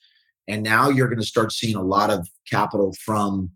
and 0.47 0.63
now 0.63 0.89
you're 0.89 1.07
going 1.07 1.19
to 1.19 1.25
start 1.25 1.51
seeing 1.51 1.75
a 1.75 1.83
lot 1.83 2.09
of 2.09 2.27
capital 2.49 2.93
from 3.05 3.51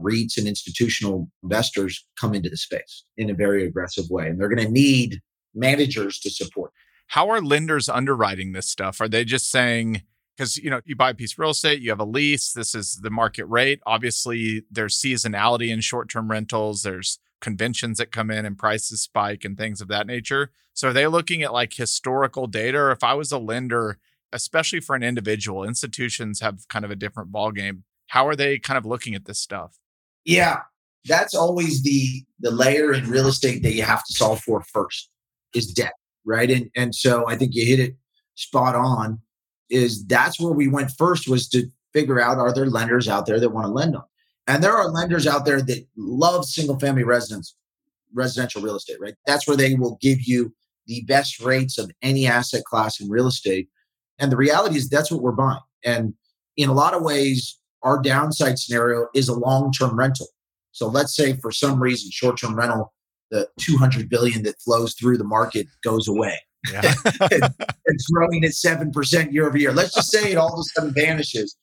REITs 0.00 0.36
and 0.36 0.46
institutional 0.46 1.30
investors 1.42 2.06
come 2.20 2.34
into 2.34 2.50
the 2.50 2.56
space 2.58 3.04
in 3.16 3.30
a 3.30 3.34
very 3.34 3.66
aggressive 3.66 4.04
way, 4.10 4.28
and 4.28 4.38
they're 4.38 4.54
going 4.54 4.66
to 4.66 4.72
need 4.72 5.20
managers 5.54 6.18
to 6.20 6.30
support. 6.30 6.70
How 7.06 7.30
are 7.30 7.40
lenders 7.40 7.88
underwriting 7.88 8.52
this 8.52 8.68
stuff? 8.68 9.00
Are 9.00 9.08
they 9.08 9.24
just 9.24 9.50
saying, 9.50 10.02
because 10.36 10.58
you 10.58 10.68
know 10.68 10.82
you 10.84 10.94
buy 10.94 11.10
a 11.10 11.14
piece 11.14 11.32
of 11.32 11.38
real 11.38 11.50
estate 11.50 11.80
you 11.80 11.90
have 11.90 12.00
a 12.00 12.04
lease 12.04 12.52
this 12.52 12.74
is 12.74 12.96
the 13.02 13.10
market 13.10 13.44
rate 13.44 13.80
obviously 13.86 14.64
there's 14.68 15.00
seasonality 15.00 15.68
in 15.68 15.80
short-term 15.80 16.28
rentals 16.28 16.82
there's 16.82 17.20
conventions 17.44 17.98
that 17.98 18.10
come 18.10 18.30
in 18.30 18.44
and 18.44 18.58
prices 18.58 19.02
spike 19.02 19.44
and 19.44 19.56
things 19.56 19.80
of 19.80 19.88
that 19.88 20.06
nature 20.06 20.50
so 20.72 20.88
are 20.88 20.92
they 20.92 21.06
looking 21.06 21.42
at 21.42 21.52
like 21.52 21.74
historical 21.74 22.46
data 22.46 22.78
or 22.78 22.90
if 22.90 23.04
i 23.04 23.14
was 23.14 23.30
a 23.30 23.38
lender 23.38 23.98
especially 24.32 24.80
for 24.80 24.96
an 24.96 25.02
individual 25.02 25.62
institutions 25.62 26.40
have 26.40 26.66
kind 26.68 26.84
of 26.84 26.90
a 26.90 26.96
different 26.96 27.30
ball 27.30 27.52
game 27.52 27.84
how 28.08 28.26
are 28.26 28.36
they 28.36 28.58
kind 28.58 28.78
of 28.78 28.86
looking 28.86 29.14
at 29.14 29.26
this 29.26 29.38
stuff 29.38 29.78
yeah 30.24 30.60
that's 31.06 31.34
always 31.34 31.82
the 31.82 32.24
the 32.40 32.50
layer 32.50 32.92
in 32.92 33.08
real 33.10 33.26
estate 33.26 33.62
that 33.62 33.74
you 33.74 33.82
have 33.82 34.02
to 34.04 34.14
solve 34.14 34.40
for 34.40 34.62
first 34.62 35.10
is 35.54 35.72
debt 35.72 35.92
right? 36.24 36.50
And 36.50 36.70
and 36.76 36.94
so 36.94 37.28
I 37.28 37.36
think 37.36 37.54
you 37.54 37.64
hit 37.64 37.80
it 37.80 37.96
spot 38.34 38.74
on. 38.74 39.20
Is 39.70 40.04
that's 40.06 40.38
where 40.38 40.52
we 40.52 40.68
went 40.68 40.92
first 40.98 41.28
was 41.28 41.48
to 41.48 41.68
figure 41.92 42.20
out 42.20 42.38
are 42.38 42.52
there 42.52 42.66
lenders 42.66 43.08
out 43.08 43.26
there 43.26 43.40
that 43.40 43.50
want 43.50 43.66
to 43.66 43.72
lend 43.72 43.96
on, 43.96 44.04
and 44.46 44.62
there 44.62 44.76
are 44.76 44.88
lenders 44.88 45.26
out 45.26 45.44
there 45.44 45.62
that 45.62 45.86
love 45.96 46.44
single 46.44 46.78
family 46.78 47.04
residence 47.04 47.56
residential 48.14 48.62
real 48.62 48.76
estate, 48.76 49.00
right? 49.00 49.14
That's 49.26 49.46
where 49.46 49.56
they 49.56 49.74
will 49.74 49.98
give 50.00 50.22
you 50.22 50.54
the 50.86 51.02
best 51.02 51.40
rates 51.40 51.78
of 51.78 51.90
any 52.02 52.26
asset 52.26 52.64
class 52.64 53.00
in 53.00 53.08
real 53.08 53.26
estate. 53.26 53.68
And 54.18 54.30
the 54.30 54.36
reality 54.36 54.76
is 54.76 54.88
that's 54.88 55.10
what 55.10 55.22
we're 55.22 55.32
buying. 55.32 55.58
And 55.84 56.14
in 56.56 56.68
a 56.68 56.72
lot 56.72 56.94
of 56.94 57.02
ways, 57.02 57.58
our 57.82 58.00
downside 58.00 58.58
scenario 58.58 59.08
is 59.14 59.28
a 59.28 59.34
long 59.34 59.72
term 59.72 59.98
rental. 59.98 60.28
So 60.72 60.88
let's 60.88 61.14
say 61.14 61.34
for 61.34 61.50
some 61.50 61.80
reason, 61.80 62.10
short 62.12 62.38
term 62.38 62.54
rental 62.54 62.92
the 63.30 63.48
200 63.58 64.08
billion 64.08 64.42
that 64.44 64.60
flows 64.60 64.94
through 64.94 65.18
the 65.18 65.24
market 65.24 65.66
goes 65.82 66.06
away. 66.06 66.38
Yeah. 66.72 66.94
it's 67.84 68.06
growing 68.10 68.44
at 68.44 68.52
7% 68.52 69.32
year 69.32 69.48
over 69.48 69.58
year. 69.58 69.72
Let's 69.72 69.94
just 69.94 70.10
say 70.10 70.32
it 70.32 70.36
all 70.36 70.52
of 70.52 70.58
a 70.60 70.62
sudden 70.62 70.94
vanishes. 70.94 71.56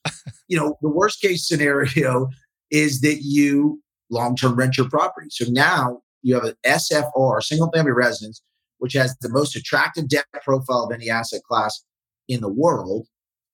You 0.48 0.58
know, 0.58 0.78
the 0.82 0.90
worst 0.90 1.20
case 1.22 1.48
scenario 1.48 2.28
is 2.72 3.00
that 3.02 3.20
you 3.22 3.80
long 4.10 4.34
term 4.34 4.56
rent 4.56 4.76
your 4.76 4.88
property. 4.88 5.28
So 5.30 5.44
now 5.48 6.00
you 6.22 6.34
have 6.34 6.44
an 6.44 6.54
SFR, 6.66 7.42
single 7.42 7.70
family 7.70 7.92
residence, 7.92 8.42
which 8.78 8.94
has 8.94 9.16
the 9.20 9.28
most 9.28 9.54
attractive 9.54 10.08
debt 10.08 10.24
profile 10.42 10.84
of 10.84 10.92
any 10.92 11.08
asset 11.08 11.42
class 11.48 11.84
in 12.28 12.40
the 12.40 12.48
world. 12.48 13.06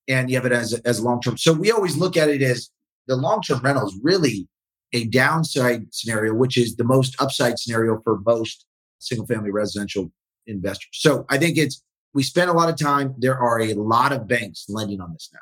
And 0.07 0.29
you 0.29 0.37
have 0.37 0.45
it 0.45 0.51
as, 0.51 0.73
as 0.85 0.99
long 0.99 1.21
term. 1.21 1.37
So 1.37 1.53
we 1.53 1.71
always 1.71 1.97
look 1.97 2.17
at 2.17 2.29
it 2.29 2.41
as 2.41 2.71
the 3.07 3.15
long 3.15 3.41
term 3.41 3.59
rental 3.59 3.87
is 3.87 3.99
really 4.01 4.47
a 4.93 5.05
downside 5.05 5.93
scenario, 5.93 6.33
which 6.33 6.57
is 6.57 6.75
the 6.75 6.83
most 6.83 7.21
upside 7.21 7.59
scenario 7.59 8.01
for 8.03 8.19
most 8.25 8.65
single 8.99 9.27
family 9.27 9.51
residential 9.51 10.11
investors. 10.47 10.89
So 10.93 11.25
I 11.29 11.37
think 11.37 11.57
it's, 11.57 11.83
we 12.13 12.23
spend 12.23 12.49
a 12.49 12.53
lot 12.53 12.69
of 12.69 12.77
time. 12.77 13.13
There 13.19 13.37
are 13.37 13.61
a 13.61 13.73
lot 13.75 14.11
of 14.11 14.27
banks 14.27 14.65
lending 14.67 14.99
on 14.99 15.13
this 15.13 15.29
now. 15.31 15.39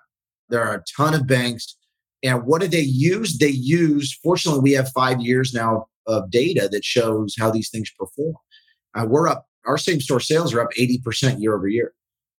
There 0.50 0.63
are 0.63 0.76
a 0.76 0.84
ton 0.98 1.13
of 1.13 1.28
banks. 1.28 1.78
And 2.23 2.45
what 2.45 2.62
do 2.62 2.67
they 2.67 2.82
use? 2.82 3.38
They 3.38 3.49
use, 3.49 4.17
fortunately, 4.23 4.62
we 4.62 4.71
have 4.73 4.89
five 4.89 5.21
years 5.21 5.53
now 5.53 5.88
of 6.08 6.32
data 6.32 6.67
that 6.71 6.84
shows 6.84 7.36
how 7.38 7.51
these 7.51 7.69
things 7.69 7.91
perform. 7.97 8.36
Uh, 8.95 9.06
we're 9.08 9.27
up, 9.27 9.45
our 9.65 9.77
same 9.77 10.01
store 10.01 10.19
sales 10.19 10.53
are 10.53 10.62
up 10.62 10.71
80% 10.77 11.41
year 11.41 11.56
over 11.56 11.67
year. 11.67 11.93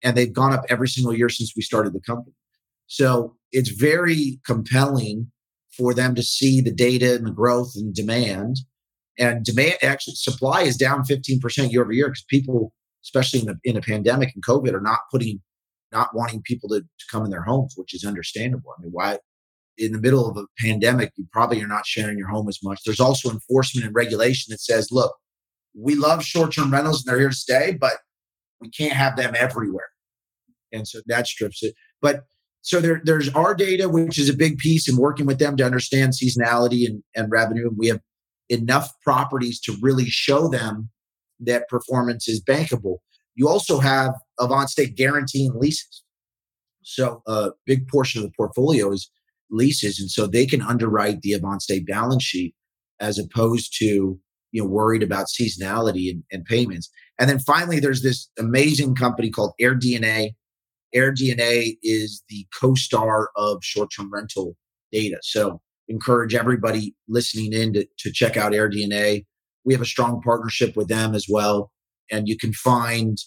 And 0.04 0.16
they've 0.16 0.32
gone 0.32 0.54
up 0.54 0.64
every 0.70 0.88
single 0.88 1.14
year 1.14 1.30
since 1.30 1.54
we 1.56 1.62
started 1.62 1.94
the 1.94 2.02
company. 2.02 2.36
So 2.88 3.36
it's 3.52 3.70
very 3.70 4.40
compelling 4.46 5.32
for 5.76 5.94
them 5.94 6.16
to 6.16 6.24
see 6.24 6.62
the 6.62 6.72
data 6.72 7.16
and 7.16 7.26
the 7.26 7.32
growth 7.32 7.74
and 7.76 7.94
demand. 7.94 8.58
And 9.20 9.44
demand 9.44 9.76
actually 9.82 10.16
supply 10.16 10.62
is 10.62 10.78
down 10.78 11.04
15% 11.04 11.72
year 11.72 11.82
over 11.82 11.92
year 11.92 12.08
because 12.08 12.26
people, 12.30 12.74
especially 13.04 13.42
in 13.42 13.46
the 13.48 13.60
in 13.64 13.78
a 13.78 13.82
pandemic 13.82 14.32
and 14.34 14.46
COVID, 14.46 14.74
are 14.74 14.82
not 14.82 15.00
putting 15.12 15.42
not 15.92 16.14
wanting 16.14 16.42
people 16.42 16.70
to, 16.70 16.82
to 16.82 17.06
come 17.12 17.24
in 17.24 17.32
their 17.32 17.44
homes, 17.44 17.74
which 17.76 17.94
is 17.94 18.04
understandable. 18.04 18.72
I 18.78 18.82
mean, 18.82 18.92
why 18.92 19.20
in 19.78 19.92
the 19.92 20.00
middle 20.00 20.30
of 20.30 20.38
a 20.38 20.46
pandemic, 20.60 21.12
you 21.16 21.28
probably 21.32 21.62
are 21.62 21.68
not 21.68 21.86
sharing 21.86 22.18
your 22.18 22.30
home 22.30 22.48
as 22.50 22.60
much. 22.64 22.82
There's 22.86 23.00
also 23.00 23.30
enforcement 23.30 23.86
and 23.86 23.96
regulation 23.96 24.52
that 24.52 24.62
says, 24.62 24.92
look, 24.92 25.16
we 25.76 25.96
love 25.96 26.24
short-term 26.24 26.72
rentals 26.72 27.06
and 27.06 27.12
they're 27.12 27.20
here 27.20 27.30
to 27.30 27.36
stay, 27.36 27.78
but 27.80 27.94
we 28.60 28.70
can't 28.70 28.94
have 28.94 29.16
them 29.16 29.36
everywhere. 29.38 29.90
And 30.72 30.88
so 30.88 31.02
that 31.06 31.28
strips 31.28 31.62
it. 31.64 31.76
But 32.02 32.24
so 32.62 32.82
there, 32.82 33.02
there's 33.04 33.30
our 33.30 33.54
data, 33.54 33.88
which 33.88 34.18
is 34.18 34.30
a 34.30 34.36
big 34.36 34.58
piece, 34.58 34.88
and 34.90 34.98
working 34.98 35.26
with 35.26 35.40
them 35.40 35.56
to 35.58 35.66
understand 35.66 36.14
seasonality 36.14 36.86
and, 36.86 37.04
and 37.16 37.32
revenue. 37.32 37.70
We 37.76 37.88
have 37.88 38.02
enough 38.50 38.92
properties 39.02 39.60
to 39.62 39.78
really 39.82 40.06
show 40.06 40.50
them 40.50 40.90
that 41.40 41.70
performance 41.70 42.28
is 42.28 42.44
bankable. 42.44 42.98
You 43.36 43.48
also 43.48 43.80
have 43.80 44.16
AvantStay 44.40 44.96
guaranteeing 44.96 45.54
leases. 45.60 46.04
So 46.82 47.22
a 47.28 47.52
big 47.66 47.88
portion 47.88 48.24
of 48.24 48.28
the 48.28 48.34
portfolio 48.36 48.92
is 48.92 49.12
leases, 49.50 50.00
and 50.00 50.10
so 50.10 50.28
they 50.28 50.46
can 50.46 50.62
underwrite 50.62 51.22
the 51.22 51.34
AvantStay 51.34 51.86
balance 51.86 52.24
sheet 52.24 52.54
as 53.00 53.20
opposed 53.20 53.76
to 53.80 54.20
you 54.52 54.62
know 54.62 54.68
worried 54.68 55.04
about 55.04 55.28
seasonality 55.28 56.10
and, 56.10 56.24
and 56.32 56.46
payments. 56.46 56.90
And 57.20 57.30
then 57.30 57.40
finally, 57.40 57.80
there's 57.80 58.04
this 58.04 58.30
amazing 58.38 58.96
company 58.96 59.30
called 59.30 59.54
AirDNA 59.62 60.32
AirDNA 60.96 61.78
is 61.84 62.24
the 62.30 62.48
CoStar 62.60 63.28
of 63.36 63.64
short-term 63.64 64.12
rental 64.12 64.56
data. 64.92 65.18
So 65.22 65.62
encourage 65.88 66.36
everybody 66.36 66.96
listening 67.08 67.54
in 67.54 67.74
to, 67.74 67.88
to 68.00 68.12
check 68.12 68.38
out 68.38 68.54
AirDNA. 68.54 69.26
We 69.66 69.74
have 69.74 69.82
a 69.82 69.86
strong 69.86 70.22
partnership 70.22 70.76
with 70.76 70.88
them 70.88 71.14
as 71.14 71.26
well. 71.30 71.72
And 72.10 72.28
you 72.28 72.38
can 72.38 72.54
find 72.54 73.18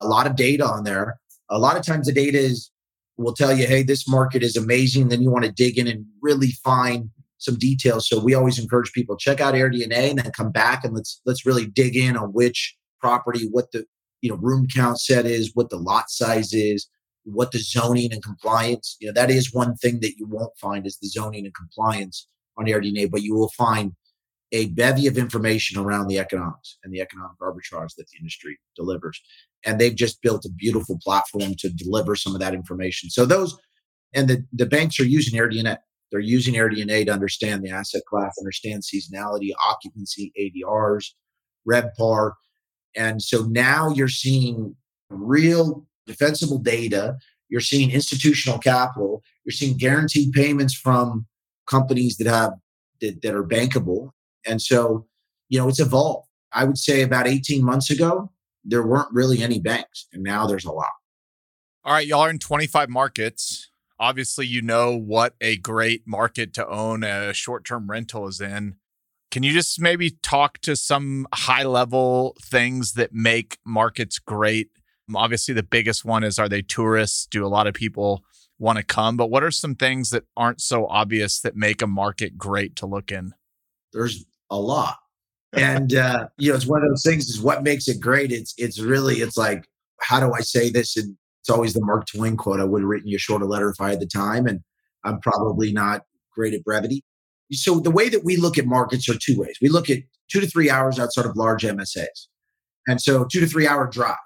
a 0.00 0.06
lot 0.06 0.26
of 0.26 0.36
data 0.36 0.64
on 0.64 0.84
there. 0.84 1.18
A 1.48 1.58
lot 1.58 1.76
of 1.76 1.84
times 1.84 2.06
the 2.06 2.12
data 2.12 2.38
is 2.38 2.70
will 3.18 3.34
tell 3.34 3.52
you, 3.56 3.66
hey, 3.66 3.82
this 3.82 4.08
market 4.08 4.42
is 4.42 4.56
amazing. 4.56 5.08
Then 5.08 5.22
you 5.22 5.30
want 5.30 5.44
to 5.44 5.52
dig 5.52 5.78
in 5.78 5.86
and 5.86 6.04
really 6.20 6.52
find 6.64 7.10
some 7.38 7.56
details. 7.56 8.08
So 8.08 8.22
we 8.22 8.34
always 8.34 8.58
encourage 8.58 8.92
people 8.92 9.16
check 9.16 9.40
out 9.40 9.54
AirDNA 9.54 10.10
and 10.10 10.18
then 10.18 10.30
come 10.32 10.50
back 10.50 10.84
and 10.84 10.94
let's 10.94 11.20
let's 11.26 11.46
really 11.46 11.66
dig 11.66 11.96
in 11.96 12.16
on 12.16 12.30
which 12.30 12.76
property, 13.00 13.48
what 13.50 13.72
the 13.72 13.84
you 14.22 14.30
know 14.30 14.36
room 14.36 14.66
count 14.74 15.00
set 15.00 15.26
is, 15.26 15.52
what 15.54 15.70
the 15.70 15.76
lot 15.76 16.10
size 16.10 16.52
is, 16.52 16.88
what 17.24 17.52
the 17.52 17.58
zoning 17.58 18.12
and 18.12 18.22
compliance, 18.22 18.96
you 19.00 19.06
know, 19.06 19.12
that 19.12 19.30
is 19.30 19.52
one 19.52 19.76
thing 19.76 20.00
that 20.00 20.16
you 20.16 20.26
won't 20.26 20.56
find 20.58 20.86
is 20.86 20.98
the 20.98 21.08
zoning 21.08 21.44
and 21.44 21.54
compliance 21.54 22.28
on 22.56 22.66
AirDNA, 22.66 23.10
but 23.10 23.22
you 23.22 23.34
will 23.34 23.50
find 23.50 23.92
a 24.56 24.66
bevy 24.68 25.06
of 25.06 25.18
information 25.18 25.78
around 25.78 26.08
the 26.08 26.18
economics 26.18 26.78
and 26.82 26.92
the 26.92 27.00
economic 27.00 27.36
arbitrage 27.40 27.94
that 27.96 28.06
the 28.10 28.18
industry 28.18 28.58
delivers. 28.74 29.20
And 29.66 29.78
they've 29.78 29.94
just 29.94 30.22
built 30.22 30.46
a 30.46 30.50
beautiful 30.50 30.98
platform 31.02 31.54
to 31.58 31.68
deliver 31.68 32.16
some 32.16 32.34
of 32.34 32.40
that 32.40 32.54
information. 32.54 33.10
So 33.10 33.26
those 33.26 33.58
and 34.14 34.28
the, 34.28 34.44
the 34.52 34.66
banks 34.66 34.98
are 34.98 35.04
using 35.04 35.38
AirDNA. 35.38 35.76
They're 36.10 36.20
using 36.20 36.54
AirDNA 36.54 37.06
to 37.06 37.12
understand 37.12 37.62
the 37.62 37.70
asset 37.70 38.02
class, 38.08 38.34
understand 38.40 38.82
seasonality, 38.82 39.50
occupancy, 39.62 40.32
ADRs, 40.40 41.08
RevPAR. 41.68 42.32
And 42.96 43.20
so 43.20 43.42
now 43.42 43.90
you're 43.90 44.08
seeing 44.08 44.74
real 45.10 45.86
defensible 46.06 46.58
data. 46.58 47.16
You're 47.50 47.60
seeing 47.60 47.90
institutional 47.90 48.58
capital. 48.58 49.22
You're 49.44 49.52
seeing 49.52 49.76
guaranteed 49.76 50.32
payments 50.32 50.74
from 50.74 51.26
companies 51.66 52.16
that 52.16 52.28
have 52.28 52.52
that, 53.00 53.22
that 53.22 53.34
are 53.34 53.44
bankable. 53.44 54.10
And 54.46 54.60
so, 54.60 55.06
you 55.48 55.58
know, 55.58 55.68
it's 55.68 55.80
evolved. 55.80 56.28
I 56.52 56.64
would 56.64 56.78
say 56.78 57.02
about 57.02 57.26
18 57.26 57.64
months 57.64 57.90
ago, 57.90 58.30
there 58.64 58.86
weren't 58.86 59.12
really 59.12 59.42
any 59.42 59.60
banks, 59.60 60.06
and 60.12 60.22
now 60.22 60.46
there's 60.46 60.64
a 60.64 60.72
lot. 60.72 60.90
All 61.84 61.92
right, 61.92 62.06
y'all 62.06 62.20
are 62.20 62.30
in 62.30 62.38
25 62.38 62.88
markets. 62.88 63.70
Obviously, 63.98 64.46
you 64.46 64.60
know 64.60 64.96
what 64.96 65.34
a 65.40 65.56
great 65.56 66.02
market 66.06 66.52
to 66.54 66.66
own 66.66 67.04
a 67.04 67.32
short 67.32 67.64
term 67.64 67.88
rental 67.90 68.26
is 68.26 68.40
in. 68.40 68.76
Can 69.30 69.42
you 69.42 69.52
just 69.52 69.80
maybe 69.80 70.16
talk 70.22 70.58
to 70.58 70.76
some 70.76 71.26
high 71.32 71.64
level 71.64 72.36
things 72.42 72.92
that 72.92 73.12
make 73.12 73.58
markets 73.64 74.18
great 74.18 74.70
Obviously, 75.14 75.54
the 75.54 75.62
biggest 75.62 76.04
one 76.04 76.24
is 76.24 76.38
are 76.38 76.48
they 76.48 76.62
tourists? 76.62 77.26
Do 77.26 77.46
a 77.46 77.48
lot 77.48 77.66
of 77.66 77.74
people 77.74 78.24
want 78.58 78.78
to 78.78 78.84
come? 78.84 79.16
But 79.16 79.30
what 79.30 79.44
are 79.44 79.50
some 79.50 79.74
things 79.74 80.10
that 80.10 80.24
aren't 80.36 80.60
so 80.60 80.86
obvious 80.86 81.40
that 81.40 81.54
make 81.54 81.80
a 81.80 81.86
market 81.86 82.36
great 82.36 82.74
to 82.76 82.86
look 82.86 83.12
in? 83.12 83.34
There's 83.92 84.24
a 84.50 84.58
lot. 84.58 84.96
And 85.56 85.94
uh, 85.94 86.26
you 86.36 86.50
know, 86.50 86.56
it's 86.56 86.66
one 86.66 86.82
of 86.82 86.90
those 86.90 87.04
things 87.04 87.30
is 87.30 87.40
what 87.40 87.62
makes 87.62 87.88
it 87.88 87.98
great. 87.98 88.30
It's 88.30 88.52
it's 88.58 88.78
really 88.78 89.16
it's 89.16 89.38
like 89.38 89.64
how 90.02 90.20
do 90.20 90.32
I 90.34 90.40
say 90.40 90.68
this? 90.68 90.96
And 90.98 91.16
it's 91.40 91.48
always 91.48 91.72
the 91.72 91.84
Mark 91.84 92.06
Twain 92.06 92.36
quote. 92.36 92.60
I 92.60 92.64
would 92.64 92.82
have 92.82 92.88
written 92.88 93.08
you 93.08 93.16
a 93.16 93.20
shorter 93.20 93.46
letter 93.46 93.70
if 93.70 93.80
I 93.80 93.90
had 93.90 94.00
the 94.00 94.06
time, 94.06 94.46
and 94.46 94.60
I'm 95.04 95.18
probably 95.20 95.72
not 95.72 96.02
great 96.34 96.52
at 96.52 96.64
brevity. 96.64 97.04
So 97.52 97.78
the 97.78 97.90
way 97.90 98.08
that 98.08 98.24
we 98.24 98.36
look 98.36 98.58
at 98.58 98.66
markets 98.66 99.08
are 99.08 99.16
two 99.16 99.38
ways. 99.38 99.56
We 99.62 99.68
look 99.68 99.88
at 99.88 100.00
two 100.30 100.40
to 100.40 100.46
three 100.46 100.68
hours 100.68 100.98
outside 100.98 101.26
of 101.26 101.36
large 101.36 101.62
MSAs. 101.62 102.26
And 102.86 103.00
so 103.00 103.24
two 103.24 103.40
to 103.40 103.46
three 103.46 103.66
hour 103.66 103.86
drive. 103.86 104.16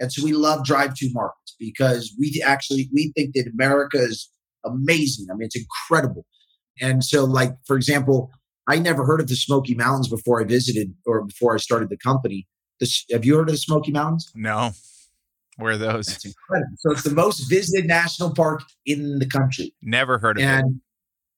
And 0.00 0.12
so 0.12 0.24
we 0.24 0.32
love 0.32 0.64
drive 0.64 0.94
to 0.96 1.10
markets 1.12 1.54
because 1.58 2.14
we 2.18 2.42
actually 2.44 2.88
we 2.92 3.12
think 3.16 3.34
that 3.34 3.50
America 3.52 3.98
is 3.98 4.28
amazing. 4.64 5.26
I 5.30 5.34
mean, 5.34 5.46
it's 5.46 5.56
incredible. 5.56 6.26
And 6.80 7.04
so, 7.04 7.24
like, 7.24 7.52
for 7.66 7.76
example, 7.76 8.30
I 8.66 8.78
never 8.78 9.04
heard 9.04 9.20
of 9.20 9.28
the 9.28 9.36
Smoky 9.36 9.74
Mountains 9.74 10.08
before 10.08 10.40
I 10.40 10.44
visited 10.44 10.94
or 11.06 11.24
before 11.24 11.54
I 11.54 11.58
started 11.58 11.90
the 11.90 11.96
company. 11.96 12.46
This, 12.80 13.04
have 13.10 13.24
you 13.24 13.36
heard 13.36 13.48
of 13.48 13.54
the 13.54 13.58
Smoky 13.58 13.92
Mountains? 13.92 14.30
No. 14.34 14.72
Where 15.56 15.74
are 15.74 15.78
those? 15.78 16.06
That's 16.06 16.24
incredible. 16.24 16.76
So 16.78 16.90
it's 16.92 17.04
the 17.04 17.14
most 17.14 17.48
visited 17.48 17.86
national 17.86 18.34
park 18.34 18.62
in 18.86 19.18
the 19.18 19.26
country. 19.26 19.74
Never 19.82 20.18
heard 20.18 20.38
of 20.38 20.44
and, 20.44 20.80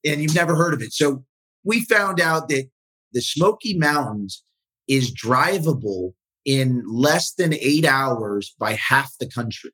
it. 0.03 0.13
And 0.13 0.23
you've 0.23 0.35
never 0.35 0.55
heard 0.55 0.73
of 0.73 0.81
it. 0.81 0.93
So 0.93 1.25
we 1.65 1.85
found 1.85 2.21
out 2.21 2.49
that 2.49 2.69
the 3.13 3.21
Smoky 3.21 3.77
Mountains 3.77 4.43
is 4.89 5.15
drivable 5.15 6.13
in 6.45 6.83
less 6.87 7.33
than 7.35 7.53
eight 7.55 7.85
hours 7.85 8.55
by 8.59 8.73
half 8.75 9.13
the 9.19 9.29
country. 9.29 9.73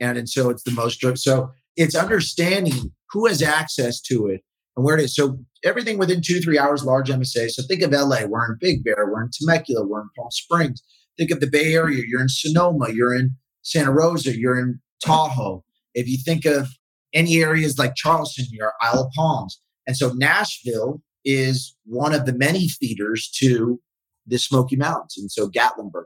And, 0.00 0.16
and 0.16 0.28
so 0.28 0.50
it's 0.50 0.62
the 0.62 0.70
most, 0.70 1.04
so 1.18 1.50
it's 1.76 1.94
understanding 1.96 2.94
who 3.10 3.26
has 3.26 3.42
access 3.42 4.00
to 4.02 4.28
it 4.28 4.42
and 4.76 4.84
where 4.84 4.98
it 4.98 5.04
is. 5.04 5.14
So 5.14 5.38
everything 5.64 5.98
within 5.98 6.20
two, 6.20 6.40
three 6.40 6.58
hours, 6.58 6.84
large 6.84 7.08
MSA. 7.08 7.50
So 7.50 7.62
think 7.62 7.82
of 7.82 7.92
LA, 7.92 8.26
we're 8.26 8.44
in 8.44 8.58
Big 8.60 8.84
Bear, 8.84 9.08
we're 9.10 9.22
in 9.22 9.30
Temecula, 9.32 9.86
we're 9.86 10.02
in 10.02 10.08
Palm 10.16 10.30
Springs. 10.30 10.82
Think 11.18 11.30
of 11.30 11.40
the 11.40 11.46
Bay 11.46 11.74
Area, 11.74 12.04
you're 12.06 12.20
in 12.20 12.28
Sonoma, 12.28 12.90
you're 12.92 13.14
in 13.14 13.30
Santa 13.62 13.90
Rosa, 13.90 14.36
you're 14.36 14.58
in 14.58 14.80
Tahoe. 15.04 15.64
If 15.94 16.08
you 16.08 16.18
think 16.18 16.44
of 16.44 16.68
any 17.14 17.42
areas 17.42 17.78
like 17.78 17.94
Charleston, 17.94 18.46
you're 18.50 18.72
Isle 18.82 19.06
of 19.06 19.12
Palms. 19.12 19.58
And 19.86 19.96
so 19.96 20.12
Nashville 20.12 21.00
is 21.24 21.74
one 21.84 22.14
of 22.14 22.26
the 22.26 22.34
many 22.34 22.68
feeders 22.68 23.30
to 23.38 23.80
the 24.26 24.38
Smoky 24.38 24.76
Mountains. 24.76 25.14
And 25.16 25.30
so 25.30 25.48
Gatlinburg. 25.48 26.04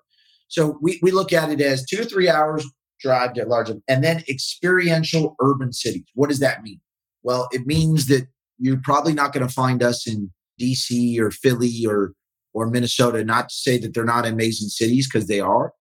So 0.48 0.78
we, 0.80 0.98
we 1.02 1.10
look 1.10 1.32
at 1.32 1.50
it 1.50 1.60
as 1.60 1.84
two 1.84 1.96
to 1.96 2.04
three 2.04 2.28
hours 2.28 2.64
drive 3.00 3.32
to 3.32 3.44
large, 3.46 3.70
and 3.70 4.04
then 4.04 4.22
experiential 4.28 5.34
urban 5.40 5.72
cities. 5.72 6.04
What 6.14 6.28
does 6.28 6.40
that 6.40 6.62
mean? 6.62 6.80
Well, 7.22 7.48
it 7.50 7.66
means 7.66 8.06
that 8.06 8.28
you're 8.60 8.80
probably 8.82 9.14
not 9.14 9.32
going 9.32 9.46
to 9.46 9.52
find 9.52 9.82
us 9.82 10.06
in 10.06 10.30
DC 10.60 11.18
or 11.18 11.30
Philly 11.30 11.84
or 11.86 12.12
or 12.52 12.68
Minnesota. 12.68 13.24
Not 13.24 13.48
to 13.48 13.54
say 13.54 13.78
that 13.78 13.94
they're 13.94 14.04
not 14.04 14.26
amazing 14.26 14.68
cities 14.68 15.08
because 15.08 15.26
they 15.26 15.40
are, 15.40 15.72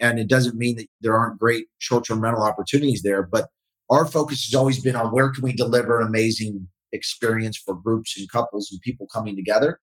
and 0.00 0.18
it 0.18 0.28
doesn't 0.28 0.56
mean 0.56 0.76
that 0.76 0.86
there 1.00 1.16
aren't 1.16 1.38
great 1.38 1.66
short-term 1.78 2.20
rental 2.20 2.42
opportunities 2.42 3.02
there. 3.02 3.22
But 3.22 3.48
our 3.90 4.06
focus 4.06 4.44
has 4.46 4.54
always 4.54 4.80
been 4.80 4.96
on 4.96 5.12
where 5.12 5.30
can 5.30 5.42
we 5.42 5.52
deliver 5.52 6.00
an 6.00 6.06
amazing 6.06 6.68
experience 6.92 7.56
for 7.56 7.74
groups 7.74 8.18
and 8.18 8.30
couples 8.30 8.68
and 8.70 8.80
people 8.80 9.06
coming 9.12 9.36
together. 9.36 9.80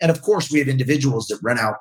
And 0.00 0.10
of 0.10 0.22
course, 0.22 0.50
we 0.50 0.58
have 0.58 0.68
individuals 0.68 1.26
that 1.28 1.38
rent 1.42 1.60
out 1.60 1.76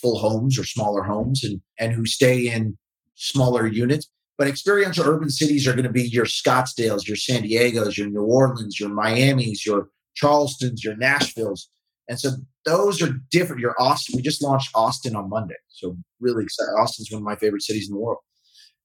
full 0.00 0.18
homes 0.18 0.58
or 0.58 0.64
smaller 0.64 1.02
homes 1.02 1.44
and, 1.44 1.60
and 1.78 1.92
who 1.92 2.06
stay 2.06 2.48
in 2.48 2.76
smaller 3.14 3.66
units. 3.66 4.08
But 4.36 4.48
experiential 4.48 5.06
urban 5.06 5.30
cities 5.30 5.66
are 5.66 5.72
going 5.72 5.84
to 5.84 5.92
be 5.92 6.08
your 6.08 6.24
Scottsdales, 6.24 7.06
your 7.06 7.16
San 7.16 7.42
Diego's, 7.42 7.96
your 7.96 8.08
New 8.08 8.24
Orleans, 8.24 8.80
your 8.80 8.88
Miami's, 8.88 9.64
your 9.64 9.88
Charleston's, 10.14 10.82
your 10.82 10.96
Nashville's. 10.96 11.68
And 12.08 12.18
so 12.18 12.30
those 12.64 13.00
are 13.00 13.14
different. 13.30 13.60
Your 13.60 13.74
Austin, 13.80 14.16
we 14.16 14.22
just 14.22 14.42
launched 14.42 14.70
Austin 14.74 15.14
on 15.14 15.28
Monday. 15.28 15.54
So 15.68 15.96
really 16.20 16.44
excited. 16.44 16.72
Austin's 16.72 17.10
one 17.10 17.22
of 17.22 17.24
my 17.24 17.36
favorite 17.36 17.62
cities 17.62 17.88
in 17.88 17.94
the 17.94 18.00
world. 18.00 18.18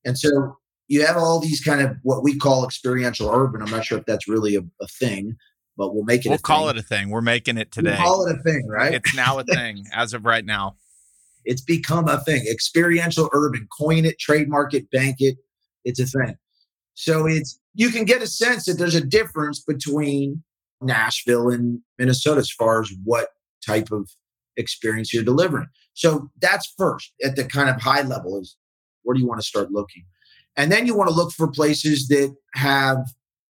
And 0.05 0.17
so 0.17 0.57
you 0.87 1.05
have 1.05 1.17
all 1.17 1.39
these 1.39 1.61
kind 1.61 1.81
of 1.81 1.97
what 2.03 2.23
we 2.23 2.37
call 2.37 2.65
experiential 2.65 3.29
urban. 3.29 3.61
I'm 3.61 3.71
not 3.71 3.85
sure 3.85 3.97
if 3.97 4.05
that's 4.05 4.27
really 4.27 4.55
a, 4.55 4.61
a 4.81 4.87
thing, 4.87 5.35
but 5.77 5.93
we'll 5.93 6.03
make 6.03 6.25
it. 6.25 6.29
We'll 6.29 6.37
call 6.39 6.67
thing. 6.67 6.77
it 6.77 6.79
a 6.79 6.83
thing. 6.83 7.09
We're 7.09 7.21
making 7.21 7.57
it 7.57 7.71
today. 7.71 7.97
We'll 7.97 8.07
call 8.07 8.27
it 8.27 8.37
a 8.37 8.43
thing, 8.43 8.67
right? 8.67 8.93
It's 8.93 9.15
now 9.15 9.39
a 9.39 9.43
thing 9.55 9.85
as 9.93 10.13
of 10.13 10.25
right 10.25 10.45
now. 10.45 10.75
It's 11.49 11.61
become 11.61 12.07
a 12.07 12.19
thing. 12.19 12.45
Experiential 12.47 13.27
urban. 13.33 13.67
Coin 13.75 14.05
it, 14.05 14.19
trademark 14.19 14.75
it, 14.75 14.89
bank 14.91 15.15
it. 15.17 15.35
It's 15.83 15.99
a 15.99 16.05
thing. 16.05 16.37
So 16.93 17.25
it's 17.25 17.59
you 17.73 17.89
can 17.89 18.05
get 18.05 18.21
a 18.21 18.27
sense 18.27 18.65
that 18.65 18.73
there's 18.73 18.93
a 18.93 19.03
difference 19.03 19.59
between 19.59 20.43
Nashville 20.79 21.49
and 21.49 21.81
Minnesota 21.97 22.39
as 22.39 22.51
far 22.51 22.81
as 22.81 22.93
what 23.03 23.29
type 23.65 23.91
of 23.91 24.11
experience 24.57 25.11
you're 25.11 25.23
delivering. 25.23 25.65
So 25.95 26.29
that's 26.39 26.71
first 26.77 27.13
at 27.23 27.35
the 27.35 27.45
kind 27.45 27.67
of 27.67 27.81
high 27.81 28.03
level 28.03 28.39
is 28.39 28.55
where 29.01 29.15
do 29.15 29.19
you 29.19 29.27
want 29.27 29.41
to 29.41 29.47
start 29.47 29.71
looking? 29.71 30.05
And 30.55 30.71
then 30.71 30.85
you 30.85 30.95
want 30.95 31.09
to 31.09 31.15
look 31.15 31.31
for 31.31 31.47
places 31.47 32.09
that 32.09 32.35
have, 32.53 32.97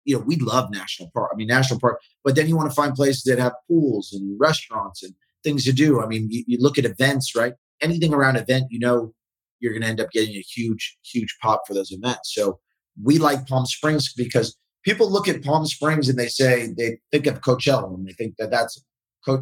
you 0.06 0.16
know, 0.16 0.24
we 0.24 0.36
love 0.36 0.70
national 0.70 1.10
park. 1.16 1.32
I 1.34 1.36
mean, 1.36 1.48
national 1.48 1.80
park, 1.80 2.00
but 2.24 2.36
then 2.36 2.48
you 2.48 2.56
want 2.56 2.70
to 2.70 2.76
find 2.76 2.94
places 2.94 3.24
that 3.24 3.40
have 3.40 3.54
pools 3.68 4.14
and 4.14 4.40
restaurants 4.40 5.02
and 5.02 5.16
things 5.44 5.64
to 5.66 5.72
do. 5.72 6.00
I 6.00 6.06
mean, 6.06 6.28
you, 6.30 6.44
you 6.46 6.58
look 6.60 6.78
at 6.78 6.86
events, 6.86 7.36
right? 7.36 7.54
Anything 7.82 8.14
around 8.14 8.38
event, 8.38 8.66
you 8.70 8.80
know, 8.80 9.14
you're 9.60 9.74
going 9.74 9.84
to 9.84 9.88
end 9.88 10.02
up 10.02 10.12
getting 10.12 10.36
a 10.36 10.42
huge, 10.42 10.98
huge 11.04 11.36
pop 11.42 11.64
for 11.68 11.74
those 11.74 11.92
events. 11.92 12.34
So 12.34 12.60
we 13.02 13.18
like 13.18 13.48
Palm 13.48 13.66
Springs 13.66 14.14
because 14.14 14.56
people 14.84 15.12
look 15.12 15.28
at 15.28 15.44
Palm 15.44 15.66
Springs 15.66 16.10
and 16.10 16.18
they 16.18 16.28
say 16.28 16.74
they 16.78 16.98
think 17.12 17.28
of 17.28 17.42
Coachella 17.42 17.94
and 17.94 18.08
they 18.08 18.14
think 18.14 18.36
that 18.38 18.52
that's 18.52 18.82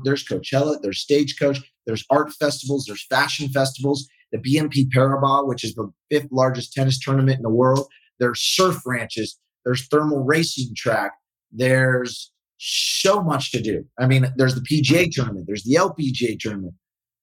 there's 0.03 0.25
Coachella, 0.25 0.81
there's 0.81 1.01
Stagecoach, 1.01 1.59
there's 1.85 2.05
art 2.09 2.33
festivals, 2.33 2.85
there's 2.85 3.05
fashion 3.05 3.49
festivals, 3.49 4.07
the 4.31 4.39
BNP 4.39 4.87
Paribas, 4.91 5.47
which 5.47 5.63
is 5.63 5.75
the 5.75 5.91
fifth 6.09 6.27
largest 6.31 6.73
tennis 6.73 6.99
tournament 6.99 7.37
in 7.37 7.43
the 7.43 7.49
world. 7.49 7.87
There's 8.19 8.41
surf 8.41 8.81
ranches, 8.85 9.37
there's 9.63 9.87
thermal 9.87 10.23
racing 10.23 10.73
track, 10.75 11.11
there's 11.51 12.31
so 12.57 13.21
much 13.21 13.51
to 13.51 13.61
do. 13.61 13.85
I 13.99 14.07
mean, 14.07 14.25
there's 14.37 14.55
the 14.55 14.61
PGA 14.61 15.11
tournament, 15.11 15.45
there's 15.47 15.63
the 15.63 15.75
LPGA 15.75 16.39
tournament. 16.39 16.73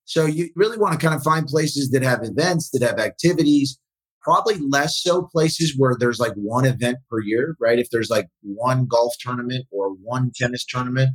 So 0.04 0.26
you 0.26 0.50
really 0.56 0.78
want 0.78 0.98
to 0.98 1.04
kind 1.04 1.14
of 1.14 1.22
find 1.22 1.46
places 1.46 1.90
that 1.90 2.02
have 2.02 2.22
events, 2.22 2.70
that 2.70 2.82
have 2.82 2.98
activities, 2.98 3.78
probably 4.22 4.56
less 4.58 5.00
so 5.00 5.22
places 5.22 5.74
where 5.76 5.96
there's 5.98 6.20
like 6.20 6.34
one 6.34 6.64
event 6.64 6.98
per 7.10 7.20
year, 7.20 7.56
right? 7.60 7.78
If 7.78 7.90
there's 7.90 8.10
like 8.10 8.28
one 8.42 8.86
golf 8.86 9.14
tournament 9.20 9.66
or 9.70 9.90
one 9.90 10.30
tennis 10.34 10.64
tournament, 10.64 11.10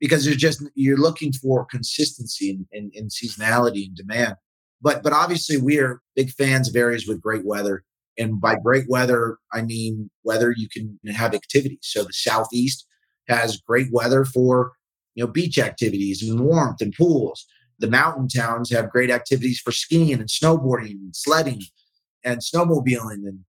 because 0.00 0.24
there's 0.24 0.36
just 0.36 0.62
you're 0.74 0.96
looking 0.96 1.32
for 1.32 1.64
consistency 1.64 2.58
and, 2.72 2.92
and, 2.94 3.10
seasonality 3.10 3.86
and 3.86 3.96
demand. 3.96 4.34
But 4.80 5.02
but 5.02 5.12
obviously 5.12 5.56
we 5.56 5.78
are 5.78 6.00
big 6.14 6.30
fans 6.30 6.68
of 6.68 6.76
areas 6.76 7.06
with 7.06 7.20
great 7.20 7.44
weather. 7.44 7.84
And 8.16 8.40
by 8.40 8.56
great 8.56 8.84
weather, 8.88 9.38
I 9.52 9.62
mean 9.62 10.10
weather 10.22 10.52
you 10.56 10.68
can 10.68 10.98
have 11.12 11.34
activities. 11.34 11.78
So 11.82 12.04
the 12.04 12.12
southeast 12.12 12.86
has 13.28 13.60
great 13.66 13.88
weather 13.92 14.24
for 14.24 14.72
you 15.14 15.24
know 15.24 15.30
beach 15.30 15.58
activities 15.58 16.22
and 16.22 16.40
warmth 16.40 16.80
and 16.80 16.92
pools. 16.92 17.46
The 17.84 17.90
mountain 17.90 18.28
towns 18.28 18.70
have 18.70 18.88
great 18.88 19.10
activities 19.10 19.60
for 19.60 19.70
skiing 19.70 20.14
and 20.14 20.26
snowboarding 20.26 20.92
and 20.92 21.14
sledding 21.14 21.60
and 22.24 22.40
snowmobiling 22.40 23.26
and 23.28 23.40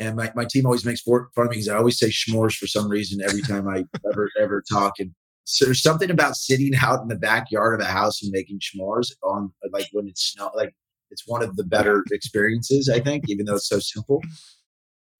and 0.00 0.16
my, 0.16 0.32
my 0.34 0.44
team 0.44 0.66
always 0.66 0.84
makes 0.84 1.02
fun 1.02 1.28
of 1.36 1.44
me 1.44 1.50
because 1.50 1.68
I 1.68 1.76
always 1.76 2.00
say 2.00 2.08
s'mores 2.08 2.56
for 2.56 2.66
some 2.66 2.88
reason 2.88 3.20
every 3.22 3.42
time 3.42 3.68
I 3.68 3.84
ever 4.12 4.28
ever 4.40 4.60
talk. 4.68 4.94
And 4.98 5.12
so 5.44 5.66
there's 5.66 5.82
something 5.82 6.10
about 6.10 6.34
sitting 6.34 6.72
out 6.82 7.00
in 7.00 7.06
the 7.06 7.14
backyard 7.14 7.80
of 7.80 7.86
a 7.86 7.88
house 7.88 8.24
and 8.24 8.32
making 8.32 8.58
s'mores 8.58 9.12
on 9.22 9.52
like 9.70 9.86
when 9.92 10.08
it's 10.08 10.32
snow. 10.32 10.50
Like 10.56 10.74
it's 11.12 11.28
one 11.28 11.44
of 11.44 11.54
the 11.54 11.62
better 11.62 12.04
experiences, 12.10 12.88
I 12.92 12.98
think, 12.98 13.26
even 13.28 13.46
though 13.46 13.54
it's 13.54 13.68
so 13.68 13.78
simple. 13.78 14.20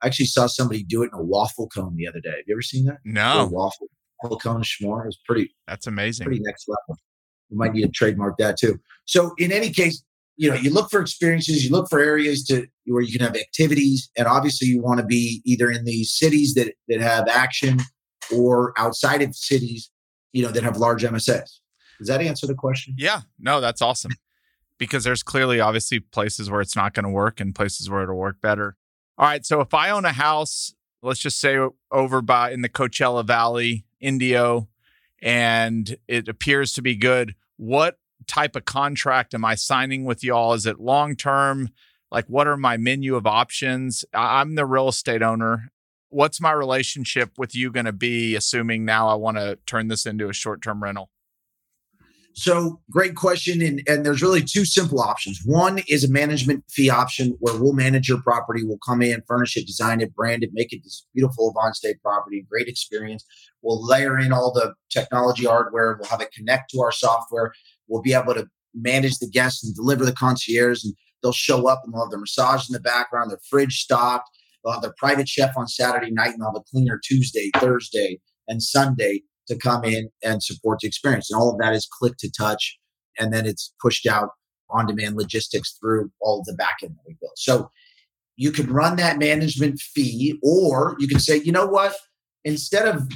I 0.02 0.09
actually 0.09 0.26
saw 0.26 0.48
somebody 0.48 0.83
do 0.83 1.05
it 1.05 1.11
in 1.12 1.20
a 1.20 1.22
waffle 1.22 1.68
cone 1.68 1.94
the 1.94 2.09
other 2.09 2.20
day. 2.20 2.31
Have 2.31 2.44
you 2.48 2.57
ever 2.57 2.62
seen 2.62 2.87
that? 2.87 2.98
No. 3.05 3.46
waffle, 3.46 3.87
waffle 4.24 4.40
cone 4.40 4.62
s'more. 4.64 5.05
It 5.05 5.07
was 5.07 5.20
pretty. 5.24 5.55
That's 5.68 5.87
amazing. 5.87 6.24
Pretty 6.24 6.42
next 6.42 6.68
level. 6.68 7.00
We 7.50 7.56
might 7.56 7.72
need 7.72 7.82
to 7.82 7.88
trademark 7.88 8.37
that 8.38 8.59
too. 8.59 8.78
So 9.04 9.35
in 9.38 9.52
any 9.52 9.70
case, 9.70 10.02
you 10.37 10.50
know, 10.50 10.56
you 10.56 10.70
look 10.70 10.90
for 10.90 11.00
experiences, 11.00 11.64
you 11.64 11.70
look 11.70 11.88
for 11.88 11.98
areas 11.98 12.44
to 12.44 12.66
where 12.87 13.02
you 13.02 13.12
can 13.16 13.26
have 13.26 13.37
activities, 13.37 14.11
and 14.18 14.26
obviously 14.26 14.68
you 14.68 14.82
want 14.82 15.00
to 15.00 15.06
be 15.06 15.40
either 15.44 15.70
in 15.70 15.85
these 15.85 16.12
cities 16.12 16.54
that 16.54 16.74
that 16.88 17.00
have 17.00 17.26
action 17.28 17.78
or 18.35 18.74
outside 18.76 19.22
of 19.22 19.35
cities, 19.35 19.90
you 20.32 20.42
know, 20.42 20.50
that 20.50 20.62
have 20.62 20.76
large 20.76 21.02
MSAs. 21.02 21.61
Does 21.98 22.09
that 22.09 22.20
answer 22.20 22.46
the 22.46 22.54
question? 22.54 22.94
Yeah. 22.98 23.22
No, 23.38 23.61
that's 23.61 23.80
awesome. 23.80 24.12
because 24.78 25.04
there's 25.04 25.22
clearly 25.22 25.61
obviously 25.61 26.00
places 26.00 26.50
where 26.50 26.61
it's 26.61 26.76
not 26.76 26.94
going 26.94 27.04
to 27.04 27.11
work 27.11 27.40
and 27.40 27.54
places 27.54 27.88
where 27.88 28.02
it'll 28.02 28.16
work 28.16 28.40
better. 28.40 28.76
All 29.18 29.26
right. 29.26 29.44
So 29.44 29.61
if 29.61 29.72
I 29.72 29.90
own 29.90 30.04
a 30.04 30.12
house, 30.12 30.74
let's 31.02 31.20
just 31.20 31.40
say 31.40 31.59
over 31.90 32.20
by 32.22 32.50
in 32.50 32.62
the 32.62 32.68
Coachella 32.68 33.24
Valley, 33.24 33.85
Indio, 34.00 34.68
and 35.26 35.96
it 36.06 36.28
appears 36.28 36.72
to 36.74 36.82
be 36.82 36.94
good, 36.94 37.34
what 37.56 37.98
type 38.28 38.54
of 38.54 38.64
contract 38.64 39.34
am 39.34 39.44
I 39.44 39.56
signing 39.56 40.04
with 40.04 40.22
y'all? 40.22 40.54
Is 40.54 40.66
it 40.66 40.78
long 40.78 41.16
term? 41.16 41.70
Like, 42.12 42.26
what 42.26 42.46
are 42.46 42.56
my 42.56 42.76
menu 42.76 43.16
of 43.16 43.26
options? 43.26 44.04
I'm 44.14 44.54
the 44.54 44.64
real 44.64 44.88
estate 44.88 45.22
owner. 45.22 45.72
What's 46.10 46.40
my 46.40 46.52
relationship 46.52 47.32
with 47.36 47.56
you 47.56 47.72
going 47.72 47.86
to 47.86 47.92
be, 47.92 48.36
assuming 48.36 48.84
now 48.84 49.08
I 49.08 49.14
want 49.14 49.36
to 49.36 49.58
turn 49.66 49.88
this 49.88 50.06
into 50.06 50.28
a 50.28 50.32
short 50.32 50.62
term 50.62 50.80
rental? 50.80 51.10
So 52.38 52.83
great 52.90 53.14
question. 53.14 53.62
And, 53.62 53.83
and 53.88 54.05
there's 54.05 54.20
really 54.20 54.42
two 54.42 54.66
simple 54.66 55.01
options. 55.01 55.40
One 55.46 55.81
is 55.88 56.05
a 56.05 56.11
management 56.11 56.64
fee 56.68 56.90
option 56.90 57.35
where 57.40 57.59
we'll 57.59 57.72
manage 57.72 58.11
your 58.11 58.20
property. 58.20 58.62
We'll 58.62 58.79
come 58.87 59.01
in, 59.01 59.22
furnish 59.27 59.57
it, 59.57 59.66
design 59.66 60.03
it, 60.03 60.14
brand 60.14 60.44
it, 60.44 60.51
make 60.53 60.70
it 60.70 60.83
this 60.85 61.07
beautiful 61.14 61.49
Avant 61.49 61.75
Stay 61.75 61.94
property, 61.94 62.46
great 62.49 62.68
experience. 62.68 63.25
We'll 63.62 63.85
layer 63.85 64.18
in 64.18 64.35
all 64.35 64.53
the 64.53 64.75
technology 64.90 65.46
hardware. 65.46 65.96
We'll 65.99 66.11
have 66.11 66.20
it 66.20 66.31
connect 66.31 66.70
to 66.72 66.81
our 66.83 66.92
software. 66.92 67.55
We'll 67.88 68.03
be 68.03 68.12
able 68.12 68.35
to 68.35 68.46
manage 68.75 69.18
the 69.18 69.31
guests 69.31 69.64
and 69.64 69.75
deliver 69.75 70.05
the 70.05 70.12
concierge 70.12 70.85
and 70.85 70.92
they'll 71.22 71.33
show 71.33 71.66
up 71.66 71.81
and 71.85 71.94
they'll 71.94 72.03
have 72.03 72.11
their 72.11 72.20
massage 72.20 72.68
in 72.68 72.75
the 72.75 72.81
background, 72.81 73.31
their 73.31 73.40
fridge 73.49 73.79
stocked. 73.79 74.29
They'll 74.62 74.75
have 74.75 74.83
their 74.83 74.94
private 74.99 75.27
chef 75.27 75.57
on 75.57 75.68
Saturday 75.68 76.11
night 76.11 76.35
and 76.35 76.42
they'll 76.42 76.53
have 76.53 76.61
a 76.61 76.70
cleaner 76.70 77.01
Tuesday, 77.03 77.51
Thursday, 77.57 78.20
and 78.46 78.62
Sunday 78.62 79.22
to 79.48 79.56
come 79.56 79.85
in 79.85 80.11
and 80.22 80.42
support 80.42 80.80
the 80.80 80.88
experience. 80.88 81.30
And 81.30 81.40
all 81.40 81.52
of 81.52 81.59
that 81.59 81.74
is 81.74 81.87
click 81.87 82.16
to 82.18 82.30
touch. 82.30 82.78
And 83.18 83.32
then 83.32 83.46
it's 83.46 83.72
pushed 83.80 84.06
out 84.06 84.30
on 84.70 84.87
demand 84.87 85.16
logistics 85.16 85.76
through 85.80 86.11
all 86.20 86.42
the 86.44 86.52
backend 86.52 86.88
that 86.88 87.04
we 87.06 87.16
built. 87.20 87.38
So 87.38 87.70
you 88.37 88.50
can 88.50 88.70
run 88.72 88.96
that 88.96 89.18
management 89.18 89.80
fee, 89.80 90.38
or 90.42 90.96
you 90.98 91.09
can 91.09 91.20
say, 91.20 91.37
you 91.38 91.52
know 91.52 91.66
what? 91.66 91.94
Instead 92.44 92.87
of 92.87 93.09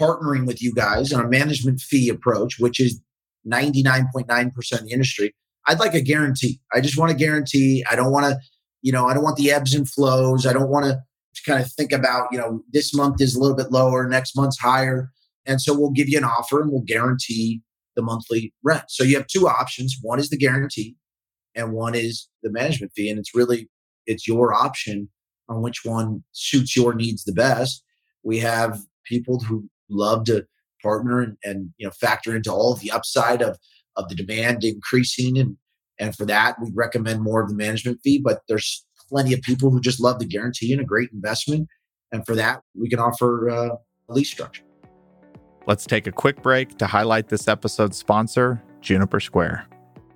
partnering 0.00 0.46
with 0.46 0.60
you 0.60 0.74
guys 0.74 1.12
on 1.12 1.24
a 1.24 1.28
management 1.28 1.80
fee 1.80 2.08
approach, 2.08 2.58
which 2.58 2.80
is 2.80 3.00
99.9% 3.46 4.72
of 4.72 4.84
the 4.84 4.90
industry, 4.90 5.34
I'd 5.66 5.78
like 5.78 5.94
a 5.94 6.00
guarantee. 6.00 6.60
I 6.72 6.80
just 6.80 6.98
want 6.98 7.12
a 7.12 7.14
guarantee. 7.14 7.84
I 7.88 7.94
don't 7.94 8.10
want 8.10 8.26
to, 8.26 8.38
you 8.82 8.92
know, 8.92 9.06
I 9.06 9.14
don't 9.14 9.22
want 9.22 9.36
the 9.36 9.52
ebbs 9.52 9.74
and 9.74 9.88
flows. 9.88 10.46
I 10.46 10.52
don't 10.52 10.68
want 10.68 10.86
to 10.86 11.00
kind 11.46 11.62
of 11.62 11.70
think 11.72 11.92
about, 11.92 12.28
you 12.32 12.38
know, 12.38 12.62
this 12.72 12.94
month 12.94 13.20
is 13.20 13.34
a 13.34 13.40
little 13.40 13.56
bit 13.56 13.70
lower, 13.70 14.08
next 14.08 14.36
month's 14.36 14.58
higher. 14.58 15.10
And 15.46 15.60
so 15.60 15.78
we'll 15.78 15.90
give 15.90 16.08
you 16.08 16.18
an 16.18 16.24
offer 16.24 16.60
and 16.60 16.70
we'll 16.70 16.82
guarantee 16.82 17.62
the 17.96 18.02
monthly 18.02 18.52
rent. 18.62 18.84
So 18.88 19.04
you 19.04 19.16
have 19.16 19.26
two 19.26 19.46
options. 19.46 19.96
One 20.00 20.18
is 20.18 20.30
the 20.30 20.36
guarantee 20.36 20.96
and 21.54 21.72
one 21.72 21.94
is 21.94 22.28
the 22.42 22.50
management 22.50 22.92
fee. 22.94 23.08
And 23.08 23.18
it's 23.18 23.34
really, 23.34 23.68
it's 24.06 24.26
your 24.26 24.52
option 24.52 25.08
on 25.48 25.62
which 25.62 25.84
one 25.84 26.24
suits 26.32 26.76
your 26.76 26.94
needs 26.94 27.24
the 27.24 27.32
best. 27.32 27.84
We 28.22 28.38
have 28.40 28.80
people 29.04 29.40
who 29.40 29.68
love 29.88 30.24
to 30.24 30.46
partner 30.84 31.20
and, 31.20 31.36
and 31.42 31.70
you 31.78 31.86
know 31.86 31.90
factor 31.92 32.36
into 32.36 32.52
all 32.52 32.74
the 32.74 32.90
upside 32.90 33.42
of 33.42 33.58
of 33.96 34.08
the 34.08 34.14
demand 34.14 34.62
increasing 34.62 35.38
and 35.38 35.56
and 35.98 36.14
for 36.14 36.26
that 36.26 36.56
we 36.60 36.70
recommend 36.74 37.22
more 37.22 37.42
of 37.42 37.48
the 37.48 37.54
management 37.54 37.98
fee 38.04 38.20
but 38.22 38.42
there's 38.48 38.84
plenty 39.08 39.32
of 39.32 39.40
people 39.40 39.70
who 39.70 39.80
just 39.80 40.00
love 40.00 40.18
the 40.18 40.26
guarantee 40.26 40.72
and 40.72 40.82
a 40.82 40.84
great 40.84 41.10
investment 41.12 41.66
and 42.12 42.26
for 42.26 42.34
that 42.34 42.60
we 42.78 42.88
can 42.88 42.98
offer 42.98 43.48
uh, 43.48 43.76
a 44.08 44.12
lease 44.12 44.30
structure 44.30 44.62
Let's 45.66 45.86
take 45.86 46.06
a 46.06 46.12
quick 46.12 46.42
break 46.42 46.76
to 46.76 46.86
highlight 46.86 47.28
this 47.28 47.48
episode's 47.48 47.96
sponsor, 47.96 48.62
Juniper 48.82 49.18
Square. 49.18 49.66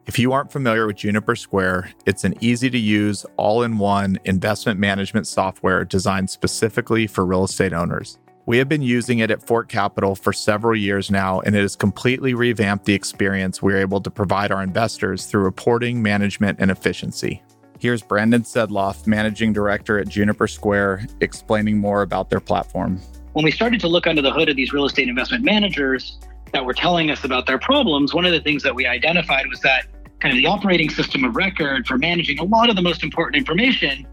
If 0.04 0.18
you 0.18 0.32
aren't 0.32 0.52
familiar 0.52 0.86
with 0.86 0.96
Juniper 0.96 1.34
Square, 1.36 1.90
it's 2.04 2.24
an 2.24 2.34
easy 2.42 2.68
to 2.68 2.78
use, 2.78 3.24
all 3.38 3.62
in 3.62 3.78
one 3.78 4.18
investment 4.26 4.78
management 4.78 5.26
software 5.26 5.86
designed 5.86 6.28
specifically 6.28 7.06
for 7.06 7.24
real 7.24 7.44
estate 7.44 7.72
owners. 7.72 8.18
We 8.44 8.58
have 8.58 8.68
been 8.68 8.82
using 8.82 9.20
it 9.20 9.30
at 9.30 9.42
Fort 9.42 9.70
Capital 9.70 10.14
for 10.14 10.34
several 10.34 10.76
years 10.76 11.10
now, 11.10 11.40
and 11.40 11.56
it 11.56 11.62
has 11.62 11.76
completely 11.76 12.34
revamped 12.34 12.84
the 12.84 12.94
experience 12.94 13.62
we're 13.62 13.78
able 13.78 14.02
to 14.02 14.10
provide 14.10 14.52
our 14.52 14.62
investors 14.62 15.24
through 15.24 15.44
reporting, 15.44 16.02
management, 16.02 16.58
and 16.60 16.70
efficiency. 16.70 17.42
Here's 17.78 18.02
Brandon 18.02 18.42
Sedloff, 18.42 19.06
Managing 19.06 19.54
Director 19.54 19.98
at 19.98 20.08
Juniper 20.08 20.46
Square, 20.46 21.06
explaining 21.22 21.78
more 21.78 22.02
about 22.02 22.28
their 22.28 22.40
platform 22.40 23.00
when 23.38 23.44
we 23.44 23.52
started 23.52 23.78
to 23.78 23.86
look 23.86 24.08
under 24.08 24.20
the 24.20 24.32
hood 24.32 24.48
of 24.48 24.56
these 24.56 24.72
real 24.72 24.84
estate 24.84 25.08
investment 25.08 25.44
managers 25.44 26.18
that 26.52 26.64
were 26.64 26.74
telling 26.74 27.08
us 27.08 27.22
about 27.22 27.46
their 27.46 27.56
problems, 27.56 28.12
one 28.12 28.24
of 28.24 28.32
the 28.32 28.40
things 28.40 28.64
that 28.64 28.74
we 28.74 28.84
identified 28.84 29.46
was 29.46 29.60
that 29.60 29.86
kind 30.18 30.36
of 30.36 30.42
the 30.42 30.48
operating 30.48 30.90
system 30.90 31.22
of 31.22 31.36
record 31.36 31.86
for 31.86 31.96
managing 31.96 32.40
a 32.40 32.42
lot 32.42 32.68
of 32.68 32.74
the 32.74 32.82
most 32.82 33.04
important 33.04 33.36
information 33.36 34.04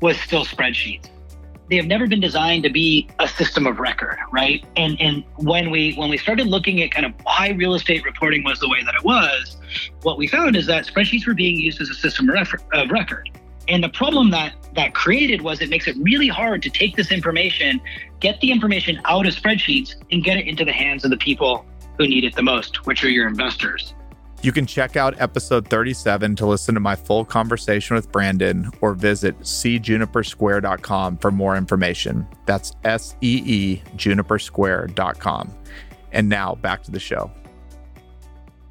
was 0.00 0.18
still 0.18 0.46
spreadsheets. 0.46 1.10
They 1.68 1.76
have 1.76 1.84
never 1.84 2.06
been 2.06 2.20
designed 2.20 2.62
to 2.62 2.70
be 2.70 3.10
a 3.18 3.28
system 3.28 3.66
of 3.66 3.78
record, 3.78 4.16
right? 4.32 4.64
And 4.76 4.98
and 5.02 5.22
when 5.36 5.70
we 5.70 5.92
when 5.96 6.08
we 6.08 6.16
started 6.16 6.46
looking 6.46 6.82
at 6.82 6.92
kind 6.92 7.04
of 7.04 7.12
why 7.24 7.50
real 7.50 7.74
estate 7.74 8.06
reporting 8.06 8.42
was 8.42 8.58
the 8.58 8.70
way 8.70 8.82
that 8.84 8.94
it 8.94 9.04
was, 9.04 9.58
what 10.00 10.16
we 10.16 10.26
found 10.26 10.56
is 10.56 10.64
that 10.68 10.86
spreadsheets 10.86 11.26
were 11.26 11.34
being 11.34 11.60
used 11.60 11.78
as 11.82 11.90
a 11.90 11.94
system 11.94 12.30
of 12.30 12.90
record. 12.90 13.28
And 13.68 13.84
the 13.84 13.90
problem 13.90 14.30
that 14.30 14.54
that 14.74 14.94
created 14.94 15.42
was 15.42 15.60
it 15.60 15.68
makes 15.68 15.86
it 15.86 15.96
really 16.00 16.28
hard 16.28 16.62
to 16.62 16.70
take 16.70 16.96
this 16.96 17.12
information, 17.12 17.80
get 18.22 18.40
the 18.40 18.50
information 18.50 19.00
out 19.04 19.26
of 19.26 19.34
spreadsheets, 19.34 19.96
and 20.10 20.24
get 20.24 20.38
it 20.38 20.46
into 20.46 20.64
the 20.64 20.72
hands 20.72 21.04
of 21.04 21.10
the 21.10 21.18
people 21.18 21.66
who 21.98 22.08
need 22.08 22.24
it 22.24 22.34
the 22.34 22.42
most, 22.42 22.86
which 22.86 23.04
are 23.04 23.10
your 23.10 23.28
investors. 23.28 23.94
You 24.42 24.50
can 24.50 24.66
check 24.66 24.96
out 24.96 25.20
episode 25.20 25.68
37 25.68 26.34
to 26.36 26.46
listen 26.46 26.74
to 26.74 26.80
my 26.80 26.96
full 26.96 27.24
conversation 27.24 27.94
with 27.94 28.10
Brandon 28.10 28.70
or 28.80 28.94
visit 28.94 29.38
seejunipersquare.com 29.40 31.18
for 31.18 31.30
more 31.30 31.56
information. 31.56 32.26
That's 32.46 32.72
S 32.82 33.14
E 33.20 33.42
E 33.44 33.82
junipersquare.com. 33.96 35.52
And 36.10 36.28
now 36.28 36.56
back 36.56 36.82
to 36.84 36.90
the 36.90 36.98
show. 36.98 37.30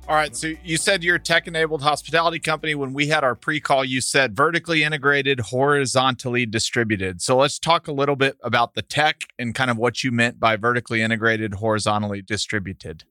All 0.08 0.16
right. 0.16 0.36
So 0.36 0.54
you 0.64 0.78
said 0.78 1.04
you're 1.04 1.16
a 1.16 1.20
tech 1.20 1.48
enabled 1.48 1.82
hospitality 1.82 2.40
company. 2.40 2.76
When 2.76 2.92
we 2.92 3.08
had 3.08 3.24
our 3.24 3.36
pre 3.36 3.60
call, 3.60 3.86
you 3.86 4.02
said 4.02 4.36
vertically 4.36 4.84
integrated, 4.84 5.40
horizontally 5.40 6.46
distributed. 6.46 7.22
So 7.22 7.38
let's 7.38 7.60
talk 7.60 7.88
a 7.88 7.94
little 7.94 8.16
bit 8.16 8.38
about 8.44 8.74
the 8.74 8.82
tech 8.82 9.22
and 9.38 9.54
kind 9.56 9.70
of 9.70 9.78
what 9.78 10.04
you 10.04 10.12
meant 10.12 10.40
by 10.40 10.58
vertically 10.58 11.02
integrated, 11.02 11.54
horizontally 11.54 12.22
distributed. 12.22 13.04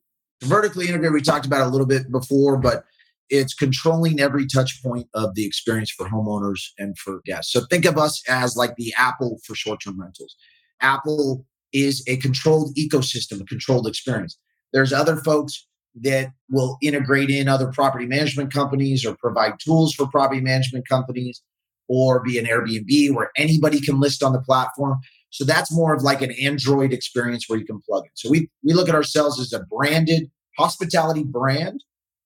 Vertically 0.42 0.88
integrated, 0.88 1.12
we 1.12 1.22
talked 1.22 1.46
about 1.46 1.66
a 1.66 1.70
little 1.70 1.87
bit 1.87 2.11
before, 2.11 2.59
but 2.59 2.85
it's 3.31 3.55
controlling 3.55 4.20
every 4.20 4.46
touch 4.46 4.83
point 4.83 5.07
of 5.14 5.35
the 5.37 5.46
experience 5.46 5.90
for 5.90 6.09
homeowners 6.09 6.61
and 6.79 6.98
for 6.98 7.20
guests. 7.24 7.53
So 7.53 7.62
think 7.70 7.85
of 7.85 7.96
us 7.96 8.22
as 8.29 8.57
like 8.57 8.74
the 8.76 8.92
Apple 8.98 9.38
for 9.46 9.55
short 9.55 9.81
term 9.83 10.00
rentals. 10.00 10.35
Apple 10.81 11.46
is 11.72 12.03
a 12.09 12.16
controlled 12.16 12.74
ecosystem, 12.76 13.40
a 13.40 13.44
controlled 13.44 13.87
experience. 13.87 14.37
There's 14.72 14.92
other 14.92 15.16
folks 15.16 15.66
that 15.96 16.33
will 16.48 16.76
integrate 16.83 17.31
in 17.31 17.48
other 17.48 17.70
property 17.72 18.07
management 18.07 18.53
companies 18.53 19.05
or 19.05 19.16
provide 19.16 19.55
tools 19.59 19.94
for 19.94 20.07
property 20.07 20.40
management 20.40 20.88
companies 20.88 21.42
or 21.88 22.20
be 22.20 22.38
an 22.38 22.46
Airbnb 22.46 23.14
where 23.14 23.31
anybody 23.37 23.81
can 23.81 23.98
list 23.98 24.22
on 24.22 24.33
the 24.33 24.40
platform. 24.40 24.98
So 25.31 25.44
that's 25.44 25.72
more 25.72 25.94
of 25.94 26.03
like 26.03 26.22
an 26.22 26.33
Android 26.33 26.92
experience 26.92 27.48
where 27.48 27.59
you 27.59 27.64
can 27.64 27.81
plug 27.81 28.05
in. 28.05 28.11
So 28.14 28.31
we 28.31 28.48
we 28.62 28.72
look 28.72 28.88
at 28.88 28.94
ourselves 28.94 29.40
as 29.40 29.53
a 29.53 29.64
branded 29.64 30.31
hospitality 30.57 31.24
brand 31.24 31.83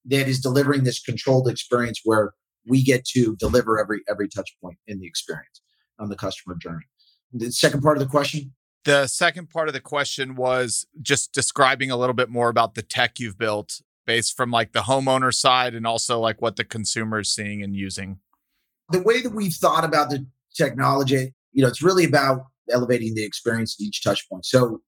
that 0.07 0.29
is 0.29 0.41
delivering 0.41 0.85
this 0.85 1.01
controlled 1.01 1.49
experience 1.49 2.01
where 2.05 2.33
we 2.67 2.83
get 2.83 3.05
to 3.07 3.37
deliver 3.37 3.79
every 3.79 4.03
every 4.09 4.29
touch 4.29 4.55
point 4.63 4.79
in 4.87 5.01
the 5.01 5.07
experience 5.07 5.63
on 5.99 6.09
the 6.09 6.17
customer 6.17 6.57
journey. 6.57 6.85
The 7.33 7.51
second 7.51 7.83
part 7.83 7.97
of 7.97 8.03
the 8.03 8.09
question? 8.09 8.53
The 8.85 9.07
second 9.07 9.49
part 9.49 9.69
of 9.69 9.75
the 9.75 9.81
question 9.81 10.35
was 10.35 10.87
just 11.01 11.33
describing 11.33 11.91
a 11.91 11.97
little 11.97 12.15
bit 12.15 12.29
more 12.29 12.49
about 12.49 12.75
the 12.75 12.83
tech 12.83 13.19
you've 13.19 13.39
built 13.39 13.81
based 14.07 14.37
from 14.37 14.51
like 14.51 14.73
the 14.73 14.81
homeowner 14.81 15.33
side 15.33 15.75
and 15.75 15.87
also 15.87 16.21
like 16.21 16.43
what 16.43 16.57
the 16.57 16.65
consumer 16.65 17.21
is 17.21 17.33
seeing 17.33 17.63
and 17.63 17.75
using. 17.75 18.19
The 18.91 19.03
way 19.03 19.23
that 19.23 19.33
we've 19.33 19.55
thought 19.55 19.85
about 19.85 20.11
the 20.11 20.27
technology, 20.55 21.33
you 21.53 21.63
know, 21.63 21.69
it's 21.69 21.83
really 21.83 22.05
about 22.05 22.43
elevating 22.71 23.15
the 23.15 23.25
experience 23.25 23.77
at 23.79 23.83
each 23.85 24.03
touch 24.03 24.29
point. 24.29 24.45
So 24.45 24.83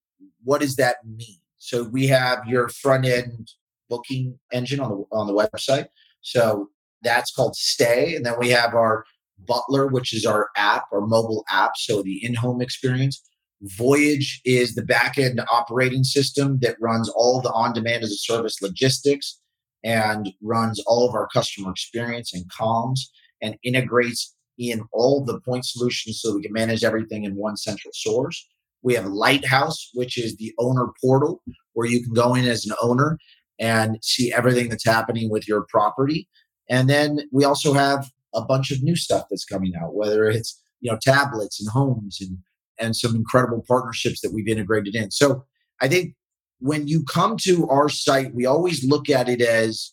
what 0.44 0.60
does 0.60 0.76
that 0.76 0.96
mean? 1.04 1.38
So 1.56 1.84
we 1.84 2.06
have 2.08 2.46
your 2.46 2.68
front 2.68 3.06
end 3.06 3.48
booking 3.88 4.38
engine 4.52 4.80
on 4.80 4.90
the 4.90 5.04
on 5.10 5.26
the 5.26 5.32
website. 5.32 5.86
So 6.20 6.68
that's 7.02 7.32
called 7.32 7.56
Stay. 7.56 8.14
And 8.14 8.26
then 8.26 8.34
we 8.38 8.50
have 8.50 8.74
our 8.74 9.04
Butler, 9.38 9.86
which 9.86 10.14
is 10.14 10.26
our 10.26 10.50
app, 10.56 10.84
our 10.92 11.00
mobile 11.00 11.44
app. 11.50 11.72
So 11.76 12.02
the 12.02 12.24
in-home 12.24 12.60
experience. 12.60 13.22
Voyage 13.62 14.40
is 14.44 14.74
the 14.74 14.82
backend 14.82 15.44
operating 15.50 16.04
system 16.04 16.58
that 16.60 16.76
runs 16.80 17.08
all 17.08 17.40
the 17.40 17.50
on 17.52 17.72
demand 17.72 18.04
as 18.04 18.10
a 18.10 18.16
service 18.16 18.60
logistics 18.60 19.40
and 19.82 20.30
runs 20.42 20.82
all 20.86 21.08
of 21.08 21.14
our 21.14 21.26
customer 21.28 21.70
experience 21.70 22.34
and 22.34 22.44
comms 22.50 23.00
and 23.40 23.56
integrates 23.62 24.34
in 24.58 24.82
all 24.92 25.24
the 25.24 25.40
point 25.40 25.64
solutions 25.64 26.20
so 26.20 26.34
we 26.34 26.42
can 26.42 26.52
manage 26.52 26.84
everything 26.84 27.24
in 27.24 27.36
one 27.36 27.56
central 27.56 27.92
source. 27.94 28.46
We 28.82 28.94
have 28.94 29.06
Lighthouse, 29.06 29.90
which 29.94 30.18
is 30.18 30.36
the 30.36 30.54
owner 30.58 30.88
portal 31.02 31.42
where 31.72 31.86
you 31.86 32.02
can 32.02 32.12
go 32.12 32.34
in 32.34 32.46
as 32.46 32.66
an 32.66 32.74
owner 32.82 33.18
and 33.58 33.98
see 34.02 34.32
everything 34.32 34.68
that's 34.68 34.84
happening 34.84 35.30
with 35.30 35.48
your 35.48 35.66
property. 35.68 36.28
And 36.68 36.90
then 36.90 37.20
we 37.32 37.44
also 37.44 37.72
have 37.72 38.10
a 38.34 38.42
bunch 38.42 38.70
of 38.70 38.82
new 38.82 38.96
stuff 38.96 39.26
that's 39.30 39.44
coming 39.44 39.74
out, 39.76 39.94
whether 39.94 40.28
it's 40.28 40.60
you 40.80 40.90
know 40.90 40.98
tablets 41.00 41.60
and 41.60 41.70
homes 41.70 42.18
and 42.20 42.38
and 42.78 42.94
some 42.94 43.14
incredible 43.14 43.64
partnerships 43.66 44.20
that 44.20 44.32
we've 44.32 44.48
integrated 44.48 44.94
in. 44.94 45.10
So 45.10 45.44
I 45.80 45.88
think 45.88 46.14
when 46.60 46.88
you 46.88 47.04
come 47.04 47.36
to 47.38 47.68
our 47.68 47.88
site, 47.88 48.34
we 48.34 48.46
always 48.46 48.84
look 48.84 49.10
at 49.10 49.28
it 49.28 49.40
as 49.40 49.92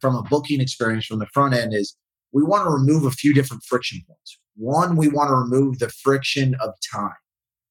from 0.00 0.16
a 0.16 0.22
booking 0.22 0.60
experience 0.60 1.06
from 1.06 1.18
the 1.18 1.26
front 1.26 1.54
end 1.54 1.72
is 1.74 1.96
we 2.32 2.42
want 2.42 2.64
to 2.64 2.70
remove 2.70 3.04
a 3.04 3.10
few 3.10 3.32
different 3.32 3.62
friction 3.64 4.02
points. 4.06 4.38
One, 4.56 4.96
we 4.96 5.08
want 5.08 5.28
to 5.28 5.34
remove 5.34 5.78
the 5.78 5.88
friction 5.88 6.56
of 6.60 6.70
time. 6.92 7.14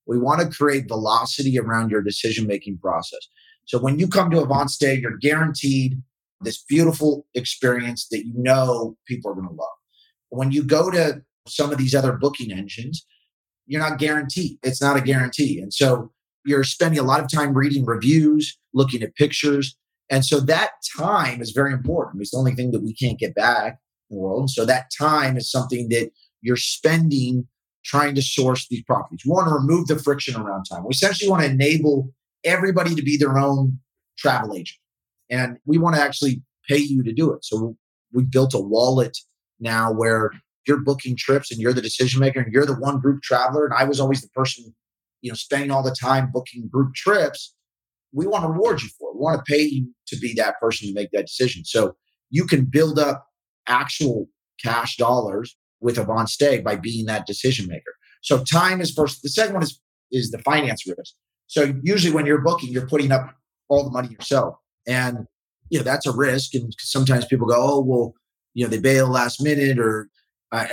We 0.06 0.18
want 0.18 0.42
to 0.42 0.56
create 0.56 0.88
velocity 0.88 1.58
around 1.58 1.92
your 1.92 2.02
decision 2.02 2.48
making 2.48 2.78
process. 2.80 3.20
So 3.66 3.80
when 3.80 4.00
you 4.00 4.08
come 4.08 4.30
to 4.32 4.38
AvantStay, 4.38 5.02
you're 5.02 5.18
guaranteed 5.18 6.02
this 6.42 6.62
beautiful 6.62 7.26
experience 7.34 8.08
that 8.12 8.26
you 8.26 8.34
know 8.36 8.98
people 9.08 9.32
are 9.32 9.36
going 9.36 9.48
to 9.48 9.54
love. 9.54 9.70
When 10.30 10.52
you 10.52 10.64
go 10.64 10.92
to 10.92 11.22
some 11.48 11.72
of 11.72 11.78
these 11.78 11.96
other 11.96 12.14
booking 12.14 12.52
engines, 12.52 13.06
you're 13.66 13.82
not 13.82 14.00
guaranteed. 14.00 14.58
It's 14.64 14.82
not 14.82 14.98
a 14.98 15.02
guarantee. 15.02 15.60
And 15.60 15.74
so 15.74 16.12
you're 16.46 16.64
spending 16.64 17.00
a 17.00 17.04
lot 17.04 17.22
of 17.22 17.32
time 17.32 17.54
reading 17.54 17.86
reviews, 17.86 18.58
looking 18.74 19.02
at 19.02 19.16
pictures. 19.16 19.76
And 20.10 20.26
so 20.26 20.40
that 20.42 20.72
time 20.98 21.42
is 21.42 21.52
very 21.52 21.74
important. 21.74 22.22
It's 22.22 22.32
the 22.32 22.38
only 22.38 22.56
thing 22.56 22.72
that 22.72 22.84
we 22.84 22.94
can't 22.94 23.20
get 23.20 23.36
back 23.36 23.80
in 24.10 24.18
the 24.18 24.22
world. 24.22 24.42
And 24.42 24.50
so 24.50 24.66
that 24.66 24.92
time 24.98 25.38
is 25.38 25.50
something 25.50 25.90
that 25.90 26.12
you're 26.42 26.58
spending 26.58 27.48
trying 27.86 28.16
to 28.16 28.22
source 28.22 28.68
these 28.68 28.84
properties. 28.84 29.24
We 29.26 29.32
want 29.32 29.48
to 29.48 29.54
remove 29.54 29.88
the 29.88 30.00
friction 30.00 30.40
around 30.40 30.66
time. 30.66 30.84
We 30.84 30.92
essentially 30.92 31.30
want 31.30 31.44
to 31.44 31.50
enable 31.50 32.14
everybody 32.44 32.96
to 32.96 33.02
be 33.02 33.18
their 33.18 33.38
own 33.38 33.80
travel 34.18 34.56
agent. 34.56 34.80
And 35.30 35.58
we 35.66 35.78
want 35.78 35.96
to 35.96 36.02
actually 36.02 36.42
pay 36.68 36.78
you 36.78 37.04
to 37.04 37.14
do 37.14 37.32
it. 37.34 37.44
So 37.44 37.76
we 38.14 38.24
built 38.24 38.54
a 38.54 38.60
wallet 38.60 39.18
now 39.60 39.92
where 39.92 40.32
you're 40.68 40.82
booking 40.82 41.16
trips 41.16 41.52
and 41.52 41.60
you're 41.60 41.74
the 41.74 41.82
decision 41.82 42.20
maker 42.20 42.42
and 42.42 42.54
you're 42.54 42.66
the 42.66 42.76
one 42.76 43.00
group 43.00 43.22
traveler. 43.22 43.66
And 43.66 43.74
I 43.74 43.84
was 43.84 44.00
always 44.00 44.22
the 44.22 44.30
person, 44.30 44.74
you 45.22 45.32
know, 45.32 45.36
spending 45.36 45.72
all 45.72 45.84
the 45.84 45.96
time 46.00 46.32
booking 46.32 46.68
group 46.68 46.94
trips. 46.94 47.54
We 48.12 48.28
want 48.28 48.44
to 48.44 48.50
reward 48.50 48.82
you 48.82 48.90
for 49.00 49.10
it. 49.10 49.16
We 49.16 49.22
want 49.22 49.44
to 49.44 49.52
pay 49.52 49.62
you 49.62 49.90
to 50.08 50.18
be 50.18 50.34
that 50.36 50.60
person 50.60 50.88
to 50.88 50.94
make 50.94 51.12
that 51.12 51.28
decision. 51.28 51.66
So 51.66 51.96
you 52.30 52.46
can 52.46 52.66
build 52.66 53.00
up 53.00 53.26
actual 53.68 54.28
cash 54.62 54.98
dollars 54.98 55.56
with 55.82 55.98
AvantStay 55.98 56.64
by 56.64 56.76
being 56.76 57.06
that 57.06 57.26
decision 57.26 57.68
maker. 57.68 57.94
So 58.22 58.44
time 58.44 58.82
is 58.82 58.92
first. 58.92 59.22
The 59.22 59.30
second 59.30 59.54
one 59.54 59.64
is 59.64 59.80
is 60.12 60.32
the 60.32 60.40
finance 60.40 60.86
risk. 60.88 61.14
So 61.48 61.74
usually 61.84 62.14
when 62.14 62.26
you're 62.26 62.42
booking, 62.42 62.70
you're 62.70 62.88
putting 62.88 63.12
up 63.12 63.36
all 63.68 63.84
the 63.84 63.92
money 63.92 64.10
yourself, 64.10 64.56
and 64.88 65.26
you 65.70 65.80
know 65.80 65.84
that's 65.84 66.06
a 66.06 66.16
risk. 66.16 66.54
And 66.56 66.74
sometimes 66.80 67.26
people 67.26 67.48
go, 67.48 67.56
"Oh, 67.58 67.82
well, 67.82 68.14
you 68.54 68.64
know, 68.64 68.70
they 68.70 68.80
bail 68.80 69.08
last 69.08 69.42
minute, 69.42 69.78
or 69.78 70.10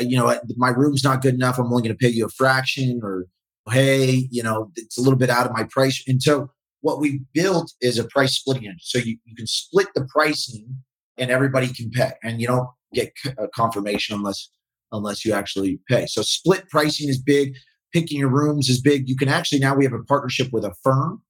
you 0.00 0.16
know, 0.16 0.38
my 0.56 0.70
room's 0.70 1.04
not 1.04 1.22
good 1.22 1.34
enough. 1.34 1.58
I'm 1.58 1.66
only 1.66 1.82
going 1.82 1.96
to 1.96 1.98
pay 1.98 2.08
you 2.08 2.26
a 2.26 2.30
fraction, 2.30 3.00
or 3.02 3.26
hey, 3.70 4.28
you 4.30 4.42
know, 4.42 4.70
it's 4.76 4.98
a 4.98 5.00
little 5.00 5.18
bit 5.18 5.30
out 5.30 5.46
of 5.46 5.52
my 5.52 5.64
price." 5.64 6.02
And 6.06 6.22
so 6.22 6.50
what 6.80 7.00
we 7.00 7.20
built 7.34 7.72
is 7.80 7.98
a 7.98 8.04
price 8.04 8.34
splitting 8.34 8.64
engine. 8.64 8.78
So 8.80 8.98
you, 8.98 9.18
you 9.24 9.34
can 9.34 9.46
split 9.46 9.88
the 9.94 10.06
pricing, 10.12 10.76
and 11.18 11.30
everybody 11.30 11.68
can 11.68 11.90
pay, 11.90 12.12
and 12.22 12.40
you 12.40 12.46
don't 12.46 12.68
get 12.92 13.12
a 13.38 13.48
confirmation 13.48 14.16
unless 14.16 14.50
unless 14.92 15.24
you 15.24 15.32
actually 15.32 15.80
pay. 15.88 16.06
So 16.06 16.22
split 16.22 16.68
pricing 16.68 17.08
is 17.08 17.20
big. 17.20 17.54
Picking 17.92 18.20
your 18.20 18.30
rooms 18.30 18.68
is 18.68 18.80
big. 18.80 19.08
You 19.08 19.16
can 19.16 19.28
actually 19.28 19.60
now 19.60 19.74
we 19.74 19.84
have 19.84 19.92
a 19.92 20.04
partnership 20.04 20.52
with 20.52 20.64
a 20.64 20.74
firm 20.82 21.22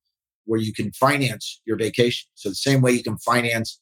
where 0.44 0.60
you 0.60 0.72
can 0.72 0.92
finance 0.92 1.60
your 1.64 1.76
vacation. 1.76 2.28
So 2.34 2.48
the 2.48 2.54
same 2.54 2.80
way 2.80 2.92
you 2.92 3.02
can 3.02 3.18
finance 3.18 3.78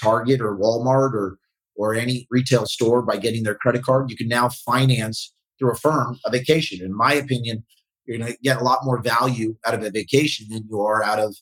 Target 0.00 0.40
or 0.40 0.56
Walmart 0.56 1.12
or 1.12 1.38
or 1.76 1.94
any 1.94 2.26
retail 2.30 2.66
store 2.66 3.02
by 3.02 3.16
getting 3.16 3.42
their 3.42 3.54
credit 3.54 3.82
card, 3.82 4.10
you 4.10 4.16
can 4.16 4.28
now 4.28 4.48
finance 4.48 5.32
through 5.58 5.72
a 5.72 5.76
firm 5.76 6.18
a 6.24 6.30
vacation. 6.30 6.84
In 6.84 6.94
my 6.94 7.12
opinion, 7.12 7.64
you're 8.04 8.18
going 8.18 8.32
to 8.32 8.38
get 8.42 8.60
a 8.60 8.64
lot 8.64 8.80
more 8.84 9.00
value 9.02 9.56
out 9.66 9.74
of 9.74 9.82
a 9.82 9.90
vacation 9.90 10.46
than 10.50 10.64
you 10.68 10.80
are 10.80 11.02
out 11.02 11.18
of 11.18 11.36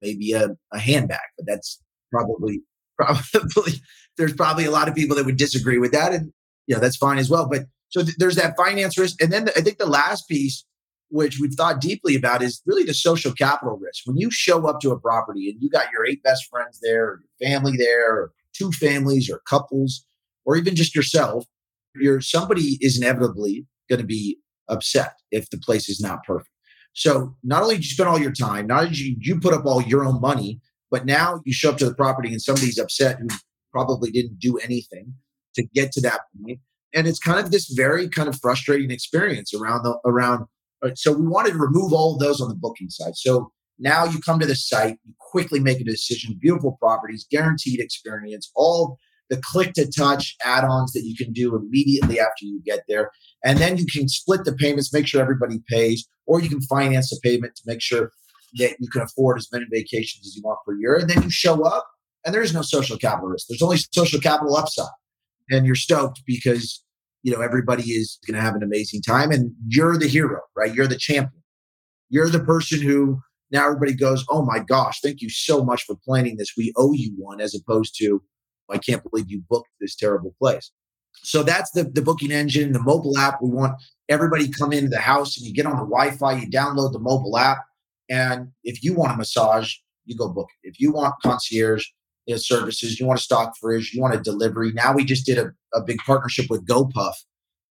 maybe 0.00 0.32
a, 0.32 0.50
a 0.72 0.78
handbag. 0.78 1.20
But 1.36 1.46
that's 1.46 1.80
probably 2.10 2.62
probably 2.98 3.72
there's 4.16 4.34
probably 4.34 4.64
a 4.64 4.70
lot 4.70 4.88
of 4.88 4.94
people 4.94 5.16
that 5.16 5.24
would 5.24 5.38
disagree 5.38 5.78
with 5.78 5.92
that, 5.92 6.12
and 6.12 6.32
you 6.66 6.74
know 6.74 6.80
that's 6.80 6.96
fine 6.96 7.18
as 7.18 7.30
well. 7.30 7.48
But 7.48 7.62
so 7.88 8.02
th- 8.02 8.16
there's 8.18 8.36
that 8.36 8.56
finance 8.56 8.98
risk, 8.98 9.20
and 9.22 9.32
then 9.32 9.46
the, 9.46 9.56
I 9.56 9.62
think 9.62 9.78
the 9.78 9.86
last 9.86 10.28
piece, 10.28 10.64
which 11.08 11.38
we've 11.40 11.54
thought 11.54 11.80
deeply 11.80 12.14
about, 12.14 12.42
is 12.42 12.62
really 12.66 12.84
the 12.84 12.94
social 12.94 13.32
capital 13.32 13.78
risk. 13.78 14.02
When 14.06 14.16
you 14.16 14.30
show 14.30 14.66
up 14.68 14.80
to 14.80 14.90
a 14.90 15.00
property 15.00 15.48
and 15.48 15.62
you 15.62 15.70
got 15.70 15.90
your 15.92 16.06
eight 16.06 16.22
best 16.22 16.44
friends 16.50 16.78
there, 16.82 17.20
your 17.40 17.50
family 17.50 17.76
there, 17.76 18.30
two 18.54 18.72
families, 18.72 19.30
or 19.30 19.40
couples, 19.48 20.06
or 20.44 20.56
even 20.56 20.74
just 20.74 20.94
yourself, 20.94 21.44
you're 21.94 22.20
somebody 22.20 22.78
is 22.80 22.98
inevitably 22.98 23.66
going 23.88 24.00
to 24.00 24.06
be 24.06 24.38
upset 24.68 25.14
if 25.30 25.50
the 25.50 25.58
place 25.58 25.88
is 25.88 26.00
not 26.00 26.24
perfect. 26.24 26.48
So 26.94 27.34
not 27.42 27.62
only 27.62 27.76
did 27.76 27.84
you 27.84 27.90
spend 27.90 28.08
all 28.08 28.18
your 28.18 28.32
time, 28.32 28.66
not 28.66 28.84
only 28.84 28.90
did 28.90 29.26
you, 29.26 29.40
put 29.40 29.54
up 29.54 29.64
all 29.64 29.82
your 29.82 30.04
own 30.04 30.20
money, 30.20 30.60
but 30.90 31.06
now 31.06 31.40
you 31.44 31.52
show 31.52 31.70
up 31.70 31.78
to 31.78 31.86
the 31.86 31.94
property 31.94 32.30
and 32.30 32.40
somebody's 32.40 32.78
upset 32.78 33.18
who 33.18 33.28
probably 33.72 34.10
didn't 34.10 34.38
do 34.38 34.58
anything 34.58 35.14
to 35.54 35.62
get 35.74 35.92
to 35.92 36.00
that 36.02 36.20
point. 36.40 36.60
And 36.94 37.06
it's 37.06 37.18
kind 37.18 37.38
of 37.38 37.50
this 37.50 37.70
very 37.70 38.08
kind 38.08 38.28
of 38.28 38.38
frustrating 38.40 38.90
experience 38.90 39.54
around 39.54 39.84
the 39.84 39.98
around. 40.04 40.46
Uh, 40.84 40.90
so 40.94 41.12
we 41.12 41.26
wanted 41.26 41.52
to 41.52 41.58
remove 41.58 41.92
all 41.92 42.14
of 42.14 42.20
those 42.20 42.40
on 42.40 42.48
the 42.48 42.54
booking 42.54 42.90
side. 42.90 43.16
So 43.16 43.50
now 43.82 44.04
you 44.04 44.20
come 44.20 44.38
to 44.38 44.46
the 44.46 44.54
site, 44.54 44.98
you 45.04 45.12
quickly 45.18 45.60
make 45.60 45.80
a 45.80 45.84
decision. 45.84 46.38
Beautiful 46.40 46.76
properties, 46.80 47.26
guaranteed 47.30 47.80
experience, 47.80 48.50
all 48.54 48.98
the 49.28 49.40
click 49.42 49.72
to 49.74 49.90
touch 49.90 50.36
add-ons 50.44 50.92
that 50.92 51.04
you 51.04 51.16
can 51.16 51.32
do 51.32 51.56
immediately 51.56 52.20
after 52.20 52.44
you 52.44 52.60
get 52.64 52.80
there. 52.88 53.10
And 53.44 53.58
then 53.58 53.78
you 53.78 53.86
can 53.86 54.08
split 54.08 54.44
the 54.44 54.52
payments, 54.52 54.92
make 54.92 55.06
sure 55.06 55.20
everybody 55.20 55.60
pays, 55.68 56.06
or 56.26 56.40
you 56.40 56.48
can 56.48 56.60
finance 56.62 57.10
the 57.10 57.20
payment 57.22 57.56
to 57.56 57.62
make 57.66 57.80
sure 57.80 58.10
that 58.54 58.76
you 58.78 58.88
can 58.88 59.02
afford 59.02 59.38
as 59.38 59.48
many 59.52 59.64
vacations 59.70 60.26
as 60.26 60.36
you 60.36 60.42
want 60.42 60.58
per 60.66 60.74
year. 60.74 60.96
And 60.96 61.08
then 61.08 61.22
you 61.22 61.30
show 61.30 61.64
up 61.64 61.86
and 62.24 62.34
there 62.34 62.42
is 62.42 62.54
no 62.54 62.62
social 62.62 62.98
capital 62.98 63.30
risk. 63.30 63.46
There's 63.48 63.62
only 63.62 63.78
social 63.92 64.20
capital 64.20 64.56
upside 64.56 64.86
and 65.50 65.66
you're 65.66 65.74
stoked 65.74 66.22
because 66.26 66.82
you 67.22 67.32
know 67.32 67.40
everybody 67.40 67.90
is 67.90 68.18
going 68.26 68.34
to 68.34 68.40
have 68.40 68.54
an 68.54 68.62
amazing 68.62 69.02
time 69.02 69.30
and 69.30 69.52
you're 69.68 69.96
the 69.96 70.08
hero 70.08 70.40
right 70.56 70.74
you're 70.74 70.86
the 70.86 70.96
champion 70.96 71.42
you're 72.08 72.28
the 72.28 72.40
person 72.40 72.80
who 72.80 73.20
now 73.52 73.66
everybody 73.66 73.94
goes 73.94 74.24
oh 74.28 74.44
my 74.44 74.58
gosh 74.58 75.00
thank 75.00 75.20
you 75.20 75.30
so 75.30 75.64
much 75.64 75.84
for 75.84 75.96
planning 76.04 76.36
this 76.36 76.54
we 76.56 76.72
owe 76.76 76.92
you 76.92 77.12
one 77.16 77.40
as 77.40 77.54
opposed 77.54 77.96
to 77.96 78.22
i 78.70 78.78
can't 78.78 79.08
believe 79.10 79.30
you 79.30 79.42
booked 79.48 79.70
this 79.80 79.94
terrible 79.94 80.34
place 80.40 80.70
so 81.22 81.42
that's 81.42 81.70
the, 81.72 81.84
the 81.84 82.02
booking 82.02 82.32
engine 82.32 82.72
the 82.72 82.82
mobile 82.82 83.16
app 83.18 83.40
we 83.42 83.50
want 83.50 83.74
everybody 84.08 84.50
come 84.50 84.72
into 84.72 84.88
the 84.88 84.98
house 84.98 85.36
and 85.36 85.46
you 85.46 85.52
get 85.52 85.66
on 85.66 85.76
the 85.76 85.84
wi-fi 85.84 86.32
you 86.32 86.50
download 86.50 86.92
the 86.92 86.98
mobile 86.98 87.36
app 87.38 87.58
and 88.08 88.48
if 88.64 88.82
you 88.82 88.94
want 88.94 89.12
a 89.12 89.16
massage 89.16 89.74
you 90.04 90.16
go 90.16 90.28
book 90.28 90.48
it 90.62 90.70
if 90.70 90.80
you 90.80 90.92
want 90.92 91.14
concierge 91.22 91.84
you 92.26 92.34
know, 92.34 92.38
services. 92.38 93.00
You 93.00 93.06
want 93.06 93.18
a 93.18 93.22
stock 93.22 93.56
fridge, 93.60 93.92
you 93.92 94.00
want 94.00 94.14
a 94.14 94.20
delivery. 94.20 94.72
Now 94.72 94.94
we 94.94 95.04
just 95.04 95.26
did 95.26 95.38
a, 95.38 95.52
a 95.74 95.82
big 95.82 95.98
partnership 95.98 96.46
with 96.48 96.66
GoPuff 96.66 97.14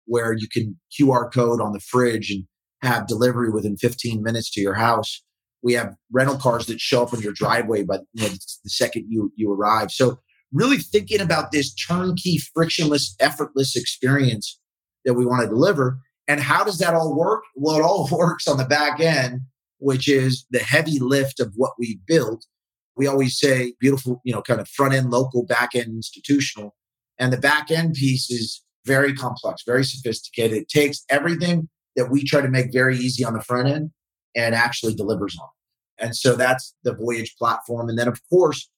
where 0.05 0.33
you 0.33 0.47
can 0.47 0.77
QR 0.99 1.31
code 1.31 1.61
on 1.61 1.73
the 1.73 1.79
fridge 1.79 2.31
and 2.31 2.45
have 2.81 3.07
delivery 3.07 3.49
within 3.49 3.77
15 3.77 4.21
minutes 4.21 4.51
to 4.51 4.61
your 4.61 4.73
house. 4.73 5.23
We 5.63 5.73
have 5.73 5.95
rental 6.11 6.37
cars 6.37 6.65
that 6.67 6.79
show 6.79 7.03
up 7.03 7.13
in 7.13 7.21
your 7.21 7.33
driveway, 7.33 7.83
but 7.83 8.01
you 8.13 8.23
know, 8.23 8.29
the 8.29 8.69
second 8.69 9.05
you 9.09 9.31
you 9.35 9.51
arrive. 9.51 9.91
So 9.91 10.19
really 10.51 10.77
thinking 10.77 11.21
about 11.21 11.51
this 11.51 11.73
turnkey, 11.73 12.39
frictionless, 12.53 13.15
effortless 13.19 13.75
experience 13.75 14.59
that 15.05 15.13
we 15.13 15.25
want 15.25 15.43
to 15.43 15.47
deliver. 15.47 15.99
And 16.27 16.39
how 16.39 16.63
does 16.63 16.77
that 16.79 16.93
all 16.93 17.15
work? 17.15 17.43
Well, 17.55 17.77
it 17.77 17.83
all 17.83 18.07
works 18.11 18.47
on 18.47 18.57
the 18.57 18.65
back 18.65 18.99
end, 18.99 19.41
which 19.79 20.07
is 20.07 20.45
the 20.51 20.59
heavy 20.59 20.99
lift 20.99 21.39
of 21.39 21.53
what 21.55 21.73
we 21.79 21.99
built 22.05 22.45
we 22.95 23.07
always 23.07 23.39
say 23.39 23.73
beautiful, 23.79 24.21
you 24.23 24.33
know, 24.33 24.41
kind 24.41 24.59
of 24.59 24.67
front 24.67 24.93
end 24.93 25.09
local, 25.09 25.45
back 25.45 25.75
end 25.75 25.87
institutional. 25.87 26.75
And 27.17 27.31
the 27.31 27.37
back 27.37 27.71
end 27.71 27.95
piece 27.95 28.29
is 28.29 28.63
very 28.85 29.13
complex, 29.13 29.63
very 29.65 29.83
sophisticated. 29.83 30.57
It 30.57 30.69
takes 30.69 31.03
everything 31.09 31.69
that 31.95 32.09
we 32.09 32.23
try 32.23 32.41
to 32.41 32.47
make 32.47 32.71
very 32.71 32.97
easy 32.97 33.23
on 33.23 33.33
the 33.33 33.41
front 33.41 33.67
end 33.67 33.91
and 34.35 34.55
actually 34.55 34.93
delivers 34.95 35.37
on. 35.39 35.47
And 35.99 36.15
so 36.15 36.35
that's 36.35 36.73
the 36.83 36.93
Voyage 36.93 37.35
platform. 37.37 37.89
And 37.89 37.97
then, 37.97 38.07
of 38.07 38.19
course, 38.29 38.69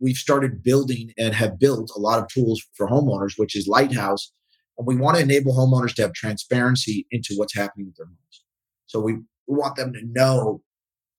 we've 0.00 0.16
started 0.16 0.62
building 0.62 1.12
and 1.16 1.34
have 1.34 1.58
built 1.58 1.90
a 1.94 2.00
lot 2.00 2.18
of 2.18 2.28
tools 2.28 2.62
for 2.74 2.88
homeowners, 2.88 3.34
which 3.36 3.54
is 3.54 3.68
Lighthouse. 3.68 4.32
And 4.78 4.86
we 4.86 4.96
want 4.96 5.16
to 5.16 5.22
enable 5.22 5.54
homeowners 5.54 5.94
to 5.94 6.02
have 6.02 6.12
transparency 6.12 7.06
into 7.10 7.34
what's 7.36 7.54
happening 7.54 7.86
with 7.86 7.96
their 7.96 8.06
homes. 8.06 8.44
So 8.86 9.00
we, 9.00 9.14
we 9.46 9.58
want 9.58 9.76
them 9.76 9.92
to 9.92 10.00
know 10.04 10.62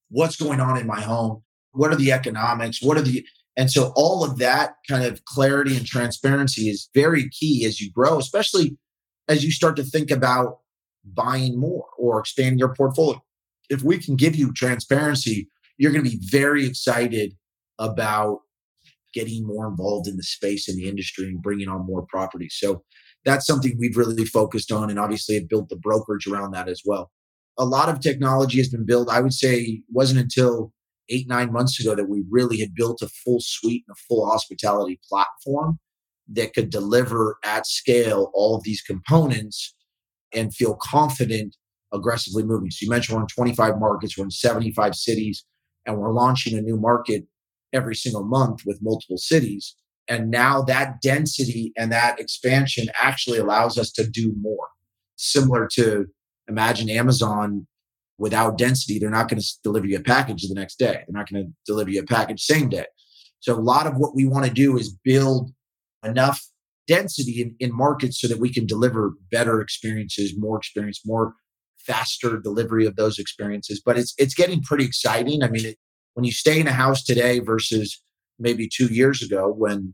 what's 0.09 0.35
going 0.35 0.59
on 0.59 0.77
in 0.77 0.85
my 0.85 0.99
home 0.99 1.43
what 1.73 1.91
are 1.91 1.95
the 1.95 2.11
economics? 2.11 2.81
What 2.81 2.97
are 2.97 3.01
the 3.01 3.25
and 3.55 3.69
so 3.69 3.91
all 3.95 4.23
of 4.23 4.39
that 4.39 4.75
kind 4.89 5.03
of 5.03 5.23
clarity 5.25 5.77
and 5.77 5.85
transparency 5.85 6.69
is 6.69 6.89
very 6.95 7.29
key 7.29 7.65
as 7.65 7.79
you 7.79 7.91
grow, 7.91 8.17
especially 8.17 8.77
as 9.27 9.43
you 9.43 9.51
start 9.51 9.75
to 9.75 9.83
think 9.83 10.09
about 10.09 10.59
buying 11.05 11.59
more 11.59 11.85
or 11.99 12.19
expanding 12.19 12.57
your 12.57 12.73
portfolio. 12.73 13.21
If 13.70 13.84
we 13.84 13.97
can 13.97 14.16
give 14.16 14.36
you 14.36 14.51
transparency, 14.53 15.49
you're 15.78 15.91
going 15.91 16.03
to 16.03 16.09
be 16.09 16.20
very 16.30 16.66
excited 16.66 17.34
about 17.80 18.39
getting 19.14 19.45
more 19.45 19.68
involved 19.68 20.07
in 20.07 20.18
the 20.18 20.24
space 20.24 20.68
in 20.68 20.76
the 20.76 20.88
industry 20.88 21.26
and 21.26 21.41
bringing 21.41 21.68
on 21.68 21.86
more 21.86 22.05
properties. 22.07 22.55
So 22.59 22.84
that's 23.26 23.45
something 23.45 23.78
we've 23.78 23.97
really 23.97 24.26
focused 24.26 24.72
on 24.72 24.89
and 24.89 24.99
obviously 24.99 25.36
have 25.36 25.47
built 25.47 25.70
the 25.70 25.76
brokerage 25.76 26.28
around 26.28 26.51
that 26.51 26.68
as 26.68 26.82
well. 26.86 27.11
A 27.57 27.66
lot 27.66 27.89
of 27.89 27.99
technology 27.99 28.57
has 28.57 28.70
been 28.70 28.86
built. 28.86 29.09
I 29.09 29.22
would 29.22 29.34
say 29.34 29.82
wasn't 29.91 30.20
until 30.20 30.74
eight, 31.09 31.28
nine 31.28 31.51
months 31.51 31.80
ago 31.80 31.95
that 31.95 32.09
we 32.09 32.24
really 32.30 32.59
had 32.59 32.74
built 32.74 33.01
a 33.01 33.07
full 33.07 33.39
suite 33.39 33.84
and 33.88 33.95
a 33.95 34.01
full 34.07 34.26
hospitality 34.26 34.99
platform 35.07 35.80
that 36.30 36.53
could 36.53 36.70
deliver 36.70 37.38
at 37.43 37.68
scale 37.68 38.32
all 38.34 38.55
of 38.55 38.64
these 38.64 38.82
components 38.82 39.76
and 40.34 40.55
feel 40.55 40.76
confident 40.82 41.55
aggressively 41.93 42.43
moving. 42.43 42.71
So 42.71 42.85
you 42.85 42.89
mentioned 42.89 43.15
we're 43.15 43.21
in 43.21 43.27
25 43.27 43.79
markets, 43.79 44.17
we're 44.17 44.25
in 44.25 44.31
75 44.31 44.95
cities, 44.95 45.45
and 45.85 45.97
we're 45.97 46.13
launching 46.13 46.57
a 46.57 46.61
new 46.61 46.77
market 46.77 47.25
every 47.71 47.95
single 47.95 48.23
month 48.23 48.61
with 48.65 48.79
multiple 48.81 49.17
cities. 49.17 49.75
And 50.07 50.29
now 50.29 50.61
that 50.63 51.01
density 51.01 51.71
and 51.77 51.91
that 51.91 52.19
expansion 52.19 52.87
actually 52.99 53.39
allows 53.39 53.77
us 53.77 53.91
to 53.93 54.07
do 54.07 54.33
more. 54.39 54.67
Similar 55.15 55.67
to 55.73 56.07
imagine 56.47 56.89
Amazon 56.89 57.67
without 58.17 58.57
density, 58.57 58.99
they're 58.99 59.09
not 59.09 59.29
going 59.29 59.41
to 59.41 59.47
deliver 59.63 59.85
you 59.85 59.97
a 59.97 60.03
package 60.03 60.47
the 60.47 60.53
next 60.53 60.77
day. 60.77 60.93
They're 60.93 61.05
not 61.09 61.29
going 61.29 61.45
to 61.45 61.51
deliver 61.65 61.89
you 61.89 62.01
a 62.01 62.05
package 62.05 62.41
same 62.41 62.69
day. 62.69 62.85
So 63.39 63.53
a 63.53 63.59
lot 63.59 63.87
of 63.87 63.95
what 63.97 64.15
we 64.15 64.25
want 64.25 64.45
to 64.45 64.51
do 64.51 64.77
is 64.77 64.97
build 65.03 65.51
enough 66.03 66.41
density 66.87 67.41
in, 67.41 67.55
in 67.59 67.75
markets 67.75 68.19
so 68.19 68.27
that 68.27 68.39
we 68.39 68.51
can 68.51 68.65
deliver 68.65 69.13
better 69.31 69.61
experiences, 69.61 70.33
more 70.37 70.57
experience, 70.57 71.01
more 71.05 71.33
faster 71.86 72.39
delivery 72.39 72.86
of 72.86 72.95
those 72.95 73.19
experiences. 73.19 73.81
But 73.84 73.97
it's 73.97 74.13
it's 74.17 74.34
getting 74.34 74.61
pretty 74.61 74.86
exciting. 74.86 75.43
I 75.43 75.49
mean, 75.49 75.65
it, 75.65 75.77
when 76.13 76.23
you 76.23 76.31
stay 76.31 76.59
in 76.59 76.67
a 76.67 76.73
house 76.73 77.03
today 77.03 77.39
versus 77.39 78.01
maybe 78.39 78.67
two 78.67 78.88
years 78.88 79.21
ago 79.21 79.53
when 79.55 79.93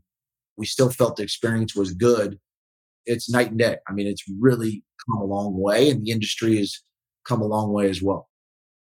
we 0.56 0.66
still 0.66 0.90
felt 0.90 1.16
the 1.16 1.22
experience 1.22 1.74
was 1.74 1.92
good, 1.92 2.38
it's 3.06 3.30
night 3.30 3.50
and 3.50 3.58
day. 3.58 3.76
I 3.88 3.92
mean, 3.92 4.06
it's 4.06 4.24
really 4.40 4.84
come 5.06 5.20
a 5.20 5.24
long 5.24 5.60
way, 5.60 5.90
and 5.90 6.04
the 6.04 6.10
industry 6.10 6.58
has 6.58 6.80
come 7.24 7.40
a 7.40 7.46
long 7.46 7.72
way 7.72 7.88
as 7.88 8.02
well. 8.02 8.28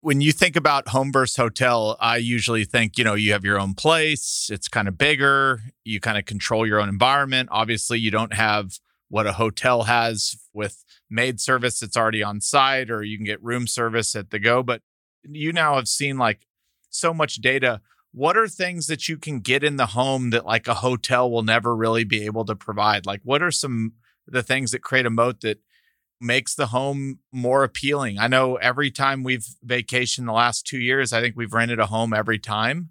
When 0.02 0.22
you 0.22 0.32
think 0.32 0.56
about 0.56 0.88
home 0.88 1.12
versus 1.12 1.36
hotel, 1.36 1.96
I 2.00 2.16
usually 2.16 2.64
think, 2.64 2.96
you 2.96 3.04
know, 3.04 3.14
you 3.14 3.32
have 3.32 3.44
your 3.44 3.60
own 3.60 3.74
place, 3.74 4.48
it's 4.50 4.66
kind 4.66 4.88
of 4.88 4.96
bigger, 4.96 5.60
you 5.84 6.00
kind 6.00 6.16
of 6.16 6.24
control 6.24 6.66
your 6.66 6.80
own 6.80 6.88
environment. 6.88 7.50
Obviously, 7.52 7.98
you 7.98 8.10
don't 8.10 8.32
have 8.32 8.78
what 9.10 9.26
a 9.26 9.32
hotel 9.32 9.82
has 9.82 10.36
with 10.54 10.82
maid 11.10 11.40
service 11.40 11.78
that's 11.78 11.96
already 11.96 12.22
on 12.22 12.40
site, 12.40 12.90
or 12.90 13.02
you 13.02 13.18
can 13.18 13.26
get 13.26 13.42
room 13.42 13.66
service 13.66 14.16
at 14.16 14.30
the 14.30 14.38
go. 14.38 14.62
But 14.62 14.80
you 15.22 15.52
now 15.52 15.76
have 15.76 15.88
seen 15.88 16.16
like 16.16 16.46
so 16.88 17.12
much 17.12 17.36
data. 17.36 17.82
What 18.12 18.36
are 18.36 18.48
things 18.48 18.86
that 18.86 19.08
you 19.08 19.18
can 19.18 19.40
get 19.40 19.62
in 19.62 19.76
the 19.76 19.86
home 19.86 20.30
that 20.30 20.46
like 20.46 20.66
a 20.66 20.74
hotel 20.74 21.30
will 21.30 21.42
never 21.42 21.76
really 21.76 22.04
be 22.04 22.24
able 22.24 22.44
to 22.46 22.56
provide? 22.56 23.04
Like, 23.04 23.20
what 23.22 23.42
are 23.42 23.50
some 23.50 23.92
the 24.26 24.42
things 24.42 24.70
that 24.70 24.82
create 24.82 25.06
a 25.06 25.10
moat 25.10 25.40
that 25.40 25.58
makes 26.20 26.54
the 26.54 26.66
home 26.66 27.18
more 27.32 27.64
appealing. 27.64 28.18
I 28.18 28.28
know 28.28 28.56
every 28.56 28.90
time 28.90 29.22
we've 29.22 29.46
vacationed 29.66 30.26
the 30.26 30.32
last 30.32 30.66
two 30.66 30.78
years, 30.78 31.12
I 31.12 31.20
think 31.20 31.34
we've 31.36 31.52
rented 31.52 31.80
a 31.80 31.86
home 31.86 32.12
every 32.12 32.38
time. 32.38 32.90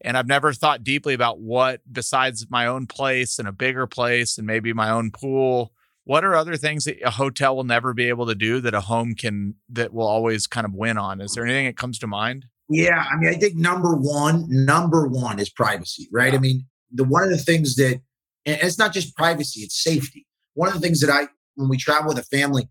And 0.00 0.18
I've 0.18 0.26
never 0.26 0.52
thought 0.52 0.84
deeply 0.84 1.14
about 1.14 1.40
what, 1.40 1.80
besides 1.90 2.46
my 2.50 2.66
own 2.66 2.86
place 2.86 3.38
and 3.38 3.48
a 3.48 3.52
bigger 3.52 3.86
place 3.86 4.36
and 4.36 4.46
maybe 4.46 4.72
my 4.72 4.90
own 4.90 5.10
pool, 5.10 5.72
what 6.04 6.24
are 6.24 6.34
other 6.34 6.56
things 6.56 6.84
that 6.84 7.00
a 7.02 7.10
hotel 7.10 7.56
will 7.56 7.64
never 7.64 7.94
be 7.94 8.08
able 8.08 8.26
to 8.26 8.34
do 8.34 8.60
that 8.60 8.74
a 8.74 8.82
home 8.82 9.14
can, 9.14 9.54
that 9.70 9.94
will 9.94 10.06
always 10.06 10.46
kind 10.46 10.66
of 10.66 10.74
win 10.74 10.98
on? 10.98 11.20
Is 11.20 11.32
there 11.32 11.44
anything 11.44 11.66
that 11.66 11.78
comes 11.78 11.98
to 12.00 12.06
mind? 12.06 12.46
Yeah. 12.68 13.04
I 13.10 13.16
mean, 13.16 13.30
I 13.30 13.34
think 13.34 13.56
number 13.56 13.94
one, 13.94 14.46
number 14.48 15.06
one 15.06 15.38
is 15.38 15.48
privacy, 15.48 16.08
right? 16.12 16.32
Yeah. 16.32 16.38
I 16.38 16.42
mean, 16.42 16.66
the 16.92 17.04
one 17.04 17.22
of 17.22 17.30
the 17.30 17.38
things 17.38 17.76
that, 17.76 18.00
and 18.44 18.58
it's 18.60 18.78
not 18.78 18.92
just 18.92 19.16
privacy, 19.16 19.62
it's 19.62 19.82
safety. 19.82 20.26
One 20.54 20.68
of 20.68 20.74
the 20.74 20.80
things 20.80 21.00
that 21.00 21.10
I 21.10 21.28
when 21.56 21.68
we 21.68 21.76
travel 21.76 22.08
with 22.08 22.18
a 22.18 22.24
family, 22.24 22.68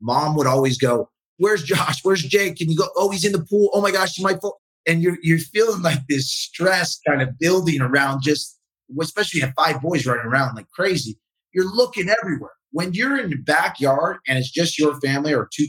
mom 0.00 0.36
would 0.36 0.46
always 0.46 0.78
go, 0.78 1.10
Where's 1.40 1.62
Josh? 1.62 2.00
Where's 2.02 2.22
Jake? 2.22 2.56
Can 2.56 2.70
you 2.70 2.76
go? 2.76 2.88
Oh, 2.96 3.10
he's 3.10 3.24
in 3.24 3.32
the 3.32 3.42
pool. 3.42 3.70
Oh 3.72 3.80
my 3.80 3.90
gosh, 3.90 4.18
you 4.18 4.24
might 4.24 4.40
fall. 4.42 4.59
And 4.86 5.02
you're 5.02 5.18
you're 5.22 5.38
feeling 5.38 5.82
like 5.82 6.00
this 6.08 6.30
stress 6.30 6.98
kind 7.06 7.22
of 7.22 7.38
building 7.38 7.80
around 7.80 8.22
just 8.22 8.58
especially 9.00 9.40
you 9.40 9.46
have 9.46 9.54
five 9.54 9.80
boys 9.80 10.06
running 10.06 10.26
around 10.26 10.56
like 10.56 10.68
crazy. 10.70 11.18
You're 11.52 11.72
looking 11.72 12.08
everywhere. 12.08 12.50
When 12.72 12.92
you're 12.92 13.18
in 13.18 13.30
the 13.30 13.36
backyard 13.36 14.18
and 14.26 14.38
it's 14.38 14.50
just 14.50 14.78
your 14.78 14.98
family 15.00 15.34
or 15.34 15.48
two 15.52 15.66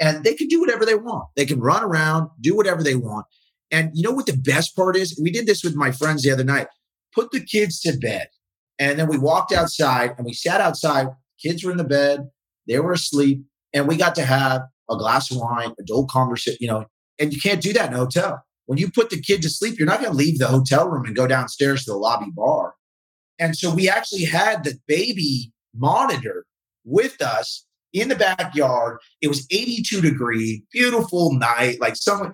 and 0.00 0.24
they 0.24 0.34
can 0.34 0.48
do 0.48 0.60
whatever 0.60 0.84
they 0.84 0.94
want. 0.94 1.24
They 1.36 1.44
can 1.44 1.60
run 1.60 1.82
around, 1.82 2.30
do 2.40 2.56
whatever 2.56 2.82
they 2.82 2.94
want. 2.94 3.26
And 3.70 3.90
you 3.94 4.02
know 4.02 4.12
what 4.12 4.26
the 4.26 4.36
best 4.36 4.74
part 4.76 4.96
is? 4.96 5.18
We 5.22 5.30
did 5.30 5.46
this 5.46 5.64
with 5.64 5.74
my 5.74 5.90
friends 5.90 6.22
the 6.22 6.30
other 6.30 6.44
night. 6.44 6.68
Put 7.12 7.32
the 7.32 7.40
kids 7.40 7.80
to 7.80 7.96
bed. 7.98 8.28
And 8.78 8.98
then 8.98 9.08
we 9.08 9.18
walked 9.18 9.52
outside 9.52 10.14
and 10.16 10.24
we 10.24 10.32
sat 10.32 10.60
outside 10.60 11.08
Kids 11.40 11.64
were 11.64 11.70
in 11.70 11.76
the 11.76 11.84
bed, 11.84 12.28
they 12.66 12.80
were 12.80 12.92
asleep, 12.92 13.44
and 13.72 13.86
we 13.86 13.96
got 13.96 14.14
to 14.16 14.24
have 14.24 14.62
a 14.90 14.96
glass 14.96 15.30
of 15.30 15.38
wine, 15.38 15.72
adult 15.78 16.08
conversation, 16.10 16.58
you 16.60 16.68
know, 16.68 16.84
and 17.18 17.32
you 17.32 17.40
can't 17.40 17.62
do 17.62 17.72
that 17.72 17.88
in 17.88 17.94
a 17.94 17.98
hotel. 17.98 18.42
When 18.66 18.78
you 18.78 18.90
put 18.90 19.10
the 19.10 19.20
kid 19.20 19.42
to 19.42 19.50
sleep, 19.50 19.78
you're 19.78 19.86
not 19.86 20.00
going 20.00 20.12
to 20.12 20.16
leave 20.16 20.38
the 20.38 20.46
hotel 20.46 20.88
room 20.88 21.06
and 21.06 21.16
go 21.16 21.26
downstairs 21.26 21.84
to 21.84 21.92
the 21.92 21.96
lobby 21.96 22.30
bar. 22.34 22.74
And 23.38 23.56
so 23.56 23.74
we 23.74 23.88
actually 23.88 24.24
had 24.24 24.64
the 24.64 24.78
baby 24.86 25.52
monitor 25.74 26.44
with 26.84 27.22
us 27.22 27.64
in 27.92 28.08
the 28.08 28.16
backyard. 28.16 28.98
It 29.22 29.28
was 29.28 29.46
82 29.50 30.00
degree, 30.00 30.64
beautiful 30.72 31.32
night. 31.34 31.80
Like 31.80 31.96
someone, 31.96 32.32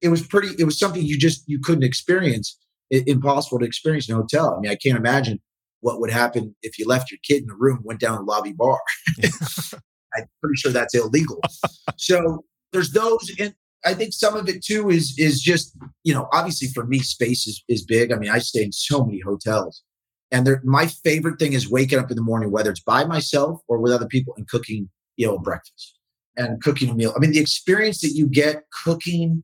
it 0.00 0.08
was 0.08 0.26
pretty, 0.26 0.48
it 0.58 0.64
was 0.64 0.78
something 0.78 1.02
you 1.02 1.18
just, 1.18 1.42
you 1.46 1.58
couldn't 1.58 1.84
experience, 1.84 2.58
It, 2.90 3.08
impossible 3.08 3.58
to 3.60 3.64
experience 3.64 4.08
in 4.08 4.14
a 4.14 4.18
hotel. 4.18 4.54
I 4.56 4.60
mean, 4.60 4.70
I 4.70 4.76
can't 4.76 4.98
imagine 4.98 5.40
what 5.80 6.00
would 6.00 6.10
happen 6.10 6.54
if 6.62 6.78
you 6.78 6.86
left 6.86 7.10
your 7.10 7.18
kid 7.26 7.42
in 7.42 7.48
the 7.48 7.56
room, 7.58 7.80
went 7.82 7.98
down 7.98 8.18
the 8.18 8.22
lobby 8.22 8.52
bar. 8.52 8.78
I'm 10.14 10.26
pretty 10.40 10.56
sure 10.56 10.70
that's 10.70 10.94
illegal. 10.94 11.40
so 11.96 12.44
there's 12.72 12.92
those, 12.92 13.32
and 13.38 13.54
I 13.84 13.94
think 13.94 14.12
some 14.12 14.36
of 14.36 14.48
it 14.48 14.64
too 14.64 14.90
is 14.90 15.14
is 15.18 15.40
just 15.40 15.76
you 16.04 16.14
know 16.14 16.28
obviously 16.32 16.68
for 16.68 16.84
me 16.86 17.00
space 17.00 17.46
is 17.46 17.62
is 17.68 17.84
big. 17.84 18.12
I 18.12 18.16
mean 18.16 18.30
I 18.30 18.38
stay 18.38 18.62
in 18.62 18.72
so 18.72 19.04
many 19.04 19.20
hotels, 19.20 19.82
and 20.30 20.48
my 20.64 20.86
favorite 20.86 21.38
thing 21.38 21.52
is 21.52 21.70
waking 21.70 21.98
up 21.98 22.10
in 22.10 22.16
the 22.16 22.22
morning, 22.22 22.50
whether 22.50 22.70
it's 22.70 22.80
by 22.80 23.04
myself 23.04 23.60
or 23.68 23.78
with 23.78 23.92
other 23.92 24.06
people, 24.06 24.34
and 24.36 24.48
cooking 24.48 24.88
you 25.16 25.26
know 25.26 25.38
breakfast 25.38 25.98
and 26.36 26.62
cooking 26.62 26.90
a 26.90 26.94
meal. 26.94 27.12
I 27.16 27.20
mean 27.20 27.32
the 27.32 27.40
experience 27.40 28.00
that 28.00 28.12
you 28.14 28.26
get 28.26 28.64
cooking 28.84 29.42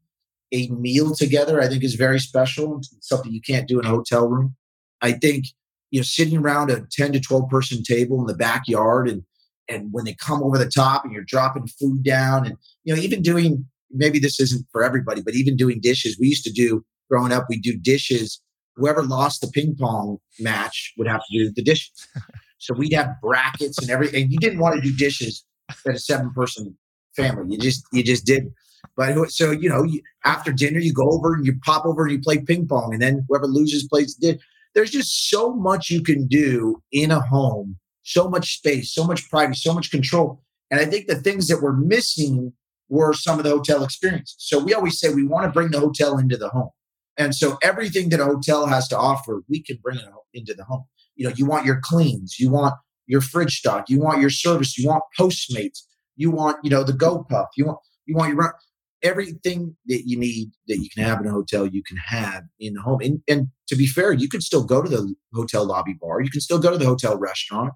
a 0.53 0.69
meal 0.69 1.15
together, 1.15 1.61
I 1.61 1.69
think 1.69 1.85
is 1.85 1.95
very 1.95 2.21
special. 2.21 2.79
It's 2.79 2.97
something 3.01 3.33
you 3.33 3.43
can't 3.43 3.69
do 3.69 3.79
in 3.79 3.85
a 3.85 3.91
hotel 3.91 4.27
room. 4.27 4.57
I 5.03 5.13
think 5.13 5.47
you 5.91 6.01
know, 6.01 6.05
sitting 6.05 6.39
around 6.39 6.71
a 6.71 6.87
10 6.91 7.13
to 7.13 7.21
12 7.21 7.49
person 7.49 7.83
table 7.83 8.21
in 8.21 8.27
the 8.27 8.35
backyard 8.35 9.09
and 9.09 9.25
and 9.71 9.93
when 9.93 10.07
they 10.07 10.15
come 10.15 10.43
over 10.43 10.57
the 10.57 10.71
top 10.71 11.05
and 11.05 11.13
you're 11.13 11.25
dropping 11.25 11.67
food 11.67 12.03
down 12.03 12.47
and 12.47 12.57
you 12.85 12.95
know, 12.95 13.01
even 13.01 13.21
doing 13.21 13.67
maybe 13.91 14.19
this 14.19 14.41
isn't 14.41 14.67
for 14.71 14.83
everybody, 14.83 15.23
but 15.23 15.35
even 15.35 15.57
doing 15.57 15.81
dishes. 15.81 16.19
We 16.19 16.29
used 16.29 16.45
to 16.45 16.53
do 16.53 16.85
growing 17.11 17.33
up, 17.33 17.47
we 17.49 17.59
do 17.59 17.77
dishes. 17.77 18.41
Whoever 18.77 19.03
lost 19.03 19.41
the 19.41 19.49
ping 19.49 19.77
pong 19.79 20.19
match 20.39 20.95
would 20.97 21.09
have 21.09 21.21
to 21.21 21.39
do 21.39 21.53
the 21.53 21.63
dishes. 21.63 21.91
so 22.59 22.75
we'd 22.75 22.93
have 22.93 23.11
brackets 23.23 23.79
and 23.79 23.91
everything. 23.91 24.31
You 24.31 24.39
didn't 24.39 24.61
want 24.61 24.77
to 24.77 24.81
do 24.81 24.97
dishes 24.97 25.45
at 25.87 25.95
a 25.95 25.99
seven 25.99 26.33
person 26.33 26.77
family. 27.17 27.47
You 27.55 27.59
just 27.59 27.85
you 27.93 28.05
just 28.05 28.25
did. 28.25 28.53
But 28.97 29.31
so 29.31 29.51
you 29.51 29.69
know, 29.69 29.83
you, 29.83 30.01
after 30.25 30.53
dinner, 30.53 30.79
you 30.79 30.93
go 30.93 31.11
over 31.11 31.35
and 31.35 31.45
you 31.45 31.59
pop 31.65 31.85
over 31.85 32.05
and 32.05 32.13
you 32.13 32.21
play 32.21 32.39
ping 32.39 32.69
pong, 32.69 32.93
and 32.93 33.03
then 33.03 33.25
whoever 33.29 33.47
loses 33.47 33.89
plays 33.89 34.17
the 34.17 34.33
dish 34.33 34.43
there's 34.75 34.91
just 34.91 35.29
so 35.29 35.53
much 35.55 35.91
you 35.91 36.03
can 36.03 36.27
do 36.27 36.81
in 36.93 37.11
a 37.11 37.21
home, 37.21 37.77
so 38.03 38.29
much 38.29 38.59
space, 38.59 38.95
so 38.95 39.05
much 39.05 39.29
privacy, 39.29 39.61
so 39.61 39.75
much 39.75 39.91
control. 39.91 40.41
And 40.71 40.81
I 40.81 40.85
think 40.85 41.07
the 41.07 41.17
things 41.17 41.49
that 41.49 41.63
we're 41.63 41.73
missing 41.73 42.53
were 42.89 43.13
some 43.13 43.39
of 43.39 43.45
the 43.45 43.51
hotel 43.51 43.85
experiences. 43.85 44.37
So 44.39 44.59
we 44.59 44.75
always 44.75 44.99
say 44.99 45.13
we 45.13 45.27
want 45.27 45.45
to 45.45 45.53
bring 45.53 45.71
the 45.71 45.81
hotel 45.81 46.19
into 46.19 46.37
the 46.37 46.49
home. 46.49 46.71
And 47.17 47.35
so 47.35 47.59
everything 47.63 48.11
that 48.11 48.21
a 48.21 48.25
hotel 48.25 48.67
has 48.67 48.89
to 48.89 48.99
offer, 48.99 49.43
we 49.49 49.63
can 49.63 49.79
bring 49.83 49.99
it 49.99 50.05
into 50.33 50.55
the 50.55 50.65
home. 50.65 50.85
You 51.17 51.29
know, 51.29 51.35
you 51.37 51.47
want 51.47 51.67
your 51.67 51.81
cleans, 51.83 52.39
you 52.39 52.51
want 52.51 52.75
your 53.07 53.21
fridge 53.21 53.59
stock, 53.59 53.87
you 53.89 54.01
want 54.01 54.21
your 54.21 54.31
service, 54.31 54.79
you 54.79 54.89
want 54.89 55.03
Postmates, 55.19 55.81
you 56.17 56.31
want, 56.31 56.59
you 56.63 56.71
know, 56.71 56.85
the 56.85 56.93
GoPuff, 56.93 57.47
you 57.57 57.67
want 57.67 57.79
you 58.07 58.15
want 58.15 58.33
your 58.33 58.55
everything 59.03 59.77
that 59.87 60.03
you 60.07 60.19
need 60.19 60.51
that 60.67 60.79
you 60.79 60.89
can 60.91 61.05
have 61.05 61.21
in 61.21 61.27
a 61.27 61.31
hotel, 61.31 61.67
you 61.67 61.83
can 61.83 61.97
have 61.97 62.43
in 62.59 62.75
the 62.75 62.81
home. 62.81 63.01
And, 63.01 63.21
and 63.29 63.49
to 63.69 63.77
be 63.77 63.87
fair, 63.87 64.13
you 64.13 64.29
can 64.29 64.41
still 64.41 64.65
go 64.65 64.83
to 64.83 64.89
the 64.89 65.15
hotel 65.33 65.65
lobby 65.65 65.95
bar. 66.01 66.21
You 66.21 66.31
can 66.31 66.41
still 66.41 66.59
go 66.59 66.71
to 66.71 66.79
the 66.79 66.87
hotel 66.87 67.17
restaurant. 67.17 67.73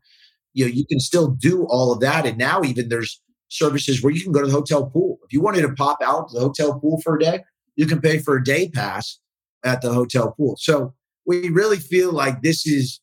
You 0.52 0.66
know, 0.66 0.70
you 0.72 0.84
can 0.86 1.00
still 1.00 1.28
do 1.28 1.66
all 1.68 1.92
of 1.92 2.00
that. 2.00 2.26
And 2.26 2.38
now 2.38 2.62
even 2.62 2.88
there's 2.88 3.20
services 3.52 4.02
where 4.02 4.12
you 4.12 4.22
can 4.22 4.32
go 4.32 4.40
to 4.40 4.46
the 4.46 4.52
hotel 4.52 4.86
pool. 4.86 5.18
If 5.24 5.32
you 5.32 5.40
wanted 5.40 5.62
to 5.62 5.74
pop 5.74 5.98
out 6.02 6.28
to 6.28 6.34
the 6.34 6.40
hotel 6.40 6.78
pool 6.80 7.00
for 7.02 7.16
a 7.16 7.20
day, 7.20 7.40
you 7.76 7.86
can 7.86 8.00
pay 8.00 8.18
for 8.18 8.36
a 8.36 8.44
day 8.44 8.68
pass 8.68 9.18
at 9.64 9.82
the 9.82 9.92
hotel 9.92 10.32
pool. 10.32 10.56
So 10.58 10.94
we 11.26 11.48
really 11.50 11.78
feel 11.78 12.12
like 12.12 12.42
this 12.42 12.66
is 12.66 13.00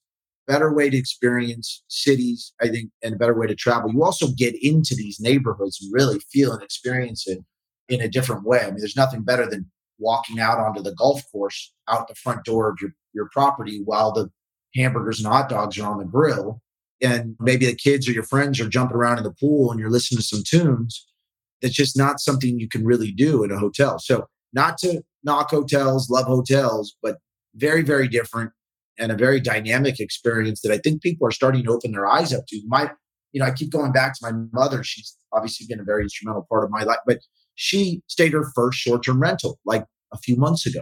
a 0.47 0.53
better 0.53 0.73
way 0.73 0.89
to 0.89 0.97
experience 0.97 1.83
cities, 1.87 2.53
I 2.61 2.67
think, 2.67 2.91
and 3.03 3.15
a 3.15 3.17
better 3.17 3.37
way 3.37 3.47
to 3.47 3.55
travel. 3.55 3.91
You 3.91 4.03
also 4.03 4.27
get 4.37 4.55
into 4.61 4.95
these 4.95 5.19
neighborhoods 5.19 5.79
and 5.81 5.93
really 5.93 6.19
feel 6.31 6.51
and 6.53 6.63
experience 6.63 7.27
it 7.27 7.39
in 7.87 8.01
a 8.01 8.09
different 8.09 8.43
way. 8.43 8.61
I 8.61 8.67
mean, 8.67 8.79
there's 8.79 8.95
nothing 8.95 9.23
better 9.23 9.49
than 9.49 9.69
walking 9.99 10.39
out 10.39 10.59
onto 10.59 10.81
the 10.81 10.95
golf 10.95 11.21
course 11.31 11.73
out 11.89 12.07
the 12.07 12.15
front 12.15 12.45
door 12.45 12.69
of 12.69 12.77
your, 12.81 12.91
your 13.13 13.29
property 13.31 13.81
while 13.83 14.11
the 14.11 14.29
hamburgers 14.75 15.19
and 15.19 15.27
hot 15.27 15.49
dogs 15.49 15.77
are 15.77 15.89
on 15.89 15.97
the 15.97 16.05
grill. 16.05 16.61
And 17.01 17.35
maybe 17.39 17.65
the 17.65 17.75
kids 17.75 18.07
or 18.07 18.11
your 18.11 18.23
friends 18.23 18.59
are 18.59 18.67
jumping 18.67 18.97
around 18.97 19.17
in 19.19 19.23
the 19.23 19.33
pool 19.33 19.71
and 19.71 19.79
you're 19.79 19.89
listening 19.89 20.19
to 20.19 20.23
some 20.23 20.43
tunes. 20.45 21.05
That's 21.61 21.73
just 21.73 21.97
not 21.97 22.19
something 22.19 22.59
you 22.59 22.69
can 22.69 22.85
really 22.85 23.11
do 23.11 23.43
in 23.43 23.51
a 23.51 23.57
hotel. 23.57 23.99
So, 23.99 24.27
not 24.53 24.77
to 24.79 25.01
knock 25.23 25.51
hotels, 25.51 26.09
love 26.09 26.25
hotels, 26.25 26.95
but 27.01 27.17
very, 27.55 27.83
very 27.83 28.07
different 28.07 28.51
and 28.97 29.11
a 29.11 29.15
very 29.15 29.39
dynamic 29.39 29.99
experience 29.99 30.61
that 30.61 30.71
I 30.71 30.77
think 30.77 31.01
people 31.01 31.27
are 31.27 31.31
starting 31.31 31.63
to 31.63 31.71
open 31.71 31.91
their 31.91 32.07
eyes 32.07 32.33
up 32.33 32.45
to. 32.47 32.61
My, 32.67 32.91
you 33.31 33.39
know, 33.39 33.45
I 33.45 33.51
keep 33.51 33.71
going 33.71 33.91
back 33.91 34.13
to 34.15 34.19
my 34.21 34.31
mother. 34.51 34.83
She's 34.83 35.15
obviously 35.31 35.67
been 35.67 35.79
a 35.79 35.83
very 35.83 36.03
instrumental 36.03 36.45
part 36.49 36.63
of 36.63 36.69
my 36.69 36.83
life, 36.83 36.99
but 37.05 37.19
she 37.55 38.01
stayed 38.07 38.33
her 38.33 38.51
first 38.55 38.79
short 38.79 39.03
term 39.03 39.21
rental 39.21 39.59
like 39.65 39.85
a 40.13 40.17
few 40.17 40.35
months 40.35 40.65
ago. 40.65 40.81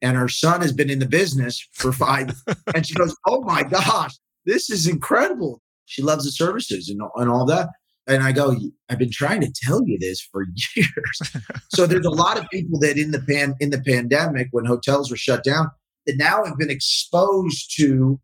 and 0.00 0.16
her 0.16 0.28
son 0.28 0.60
has 0.60 0.72
been 0.72 0.90
in 0.90 0.98
the 0.98 1.06
business 1.06 1.66
for 1.72 1.92
five. 1.92 2.34
and 2.74 2.86
she 2.86 2.94
goes, 2.94 3.16
Oh 3.26 3.42
my 3.42 3.62
gosh, 3.62 4.14
this 4.44 4.70
is 4.70 4.86
incredible. 4.86 5.60
She 5.86 6.02
loves 6.02 6.24
the 6.24 6.32
services 6.32 6.88
and, 6.88 7.00
and 7.16 7.30
all 7.30 7.46
that. 7.46 7.68
And 8.06 8.22
I 8.22 8.32
go, 8.32 8.56
I've 8.88 8.98
been 8.98 9.12
trying 9.12 9.40
to 9.42 9.52
tell 9.64 9.86
you 9.86 9.98
this 9.98 10.20
for 10.20 10.44
years. 10.76 11.32
so 11.68 11.86
there's 11.86 12.06
a 12.06 12.10
lot 12.10 12.38
of 12.38 12.48
people 12.50 12.78
that 12.80 12.98
in 12.98 13.12
the 13.12 13.20
pan 13.20 13.54
in 13.60 13.70
the 13.70 13.80
pandemic, 13.80 14.48
when 14.50 14.64
hotels 14.64 15.10
were 15.10 15.16
shut 15.16 15.44
down, 15.44 15.70
that 16.06 16.16
now 16.16 16.44
have 16.44 16.58
been 16.58 16.70
exposed 16.70 17.72
to 17.78 18.20